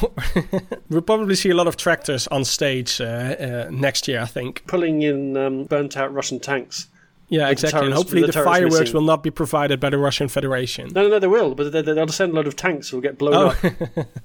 we'll 0.90 1.00
probably 1.00 1.34
see 1.34 1.50
a 1.50 1.54
lot 1.54 1.66
of 1.66 1.78
tractors 1.78 2.26
on 2.28 2.44
stage 2.44 3.00
uh, 3.00 3.04
uh, 3.04 3.68
next 3.70 4.06
year, 4.06 4.20
I 4.20 4.26
think. 4.26 4.66
Pulling 4.66 5.00
in 5.00 5.36
um, 5.38 5.64
burnt 5.64 5.96
out 5.96 6.12
Russian 6.12 6.40
tanks. 6.40 6.88
Yeah, 7.32 7.48
exactly. 7.48 7.86
and 7.86 7.94
hopefully 7.94 8.20
the, 8.20 8.26
the 8.26 8.44
fireworks 8.44 8.78
missing. 8.78 8.94
will 8.94 9.06
not 9.06 9.22
be 9.22 9.30
provided 9.30 9.80
by 9.80 9.88
the 9.88 9.96
Russian 9.96 10.28
Federation. 10.28 10.90
No, 10.94 11.04
no, 11.04 11.08
no, 11.08 11.18
they 11.18 11.26
will, 11.26 11.54
but 11.54 11.72
they, 11.72 11.80
will 11.80 12.08
send 12.08 12.32
a 12.32 12.36
lot 12.36 12.46
of 12.46 12.56
tanks 12.56 12.90
who 12.90 12.98
will 12.98 13.02
get 13.02 13.16
blown 13.16 13.34
oh. 13.34 13.46
up. 13.48 14.06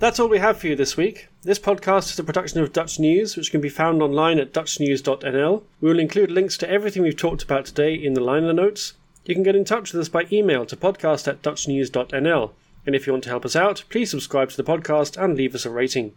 That's 0.00 0.18
all 0.18 0.28
we 0.28 0.40
have 0.40 0.58
for 0.58 0.66
you 0.66 0.74
this 0.74 0.96
week. 0.96 1.28
This 1.42 1.60
podcast 1.60 2.10
is 2.10 2.18
a 2.18 2.24
production 2.24 2.60
of 2.60 2.72
Dutch 2.72 2.98
News, 2.98 3.36
which 3.36 3.52
can 3.52 3.60
be 3.60 3.68
found 3.68 4.02
online 4.02 4.40
at 4.40 4.52
dutchnews.nl. 4.52 5.62
We 5.80 5.88
will 5.88 6.00
include 6.00 6.32
links 6.32 6.56
to 6.58 6.68
everything 6.68 7.04
we've 7.04 7.16
talked 7.16 7.44
about 7.44 7.66
today 7.66 7.94
in 7.94 8.14
the 8.14 8.20
liner 8.20 8.52
notes. 8.52 8.94
You 9.24 9.34
can 9.34 9.44
get 9.44 9.54
in 9.54 9.64
touch 9.64 9.92
with 9.92 10.00
us 10.00 10.08
by 10.08 10.26
email 10.32 10.66
to 10.66 10.76
podcast 10.76 11.28
at 11.28 11.40
dutchnews.nl. 11.42 12.50
And 12.84 12.94
if 12.96 13.06
you 13.06 13.12
want 13.12 13.22
to 13.24 13.30
help 13.30 13.44
us 13.44 13.54
out, 13.54 13.84
please 13.90 14.10
subscribe 14.10 14.50
to 14.50 14.56
the 14.56 14.64
podcast 14.64 15.22
and 15.22 15.36
leave 15.36 15.54
us 15.54 15.64
a 15.64 15.70
rating. 15.70 16.14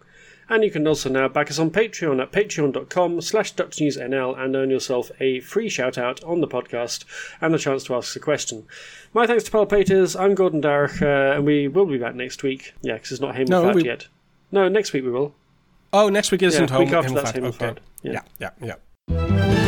And 0.50 0.64
you 0.64 0.72
can 0.72 0.88
also 0.88 1.10
now 1.10 1.28
back 1.28 1.52
us 1.52 1.60
on 1.60 1.70
Patreon 1.70 2.22
at 2.22 2.32
patreon.com 2.32 3.22
slash 3.22 3.54
dutchnewsnl 3.54 4.38
and 4.39 4.56
earn 4.56 4.70
yourself 4.72 5.12
a 5.20 5.39
free 5.41 5.70
shout 5.70 5.97
out 5.97 6.24
on 6.24 6.41
the 6.41 6.47
podcast 6.47 7.06
and 7.39 7.54
a 7.54 7.60
chance 7.60 7.84
to 7.86 7.95
ask 7.95 8.16
a 8.16 8.20
question. 8.20 8.66
My 9.14 9.28
thanks 9.28 9.43
to 9.43 9.52
Paul 9.52 9.68
Peters, 9.68 10.16
I'm 10.16 10.34
Gordon 10.36 10.62
Darroch, 10.62 11.02
uh, 11.02 11.36
and 11.36 11.45
we 11.45 11.68
will 11.68 11.86
be 11.86 11.97
back 11.97 12.16
next 12.16 12.41
week. 12.43 12.74
Yeah, 12.82 12.93
because 12.95 13.12
it's 13.12 13.22
not 13.22 13.36
Hame 13.36 13.45
No, 13.47 13.72
we- 13.72 13.84
yet. 13.86 14.08
No, 14.52 14.68
next 14.68 14.93
week 14.93 15.04
we 15.04 15.12
will. 15.12 15.36
Oh, 15.93 16.10
next 16.10 16.32
week 16.32 16.41
isn't 16.43 16.70
Yeah, 16.70 16.76
home. 16.76 16.86
week 16.86 16.93
after 16.93 17.08
home 17.14 17.16
that's. 17.24 17.38
Okay. 17.62 17.76
Yeah. 18.02 18.22
yeah, 18.39 18.50
yeah, 18.62 18.74
yeah. 19.10 19.59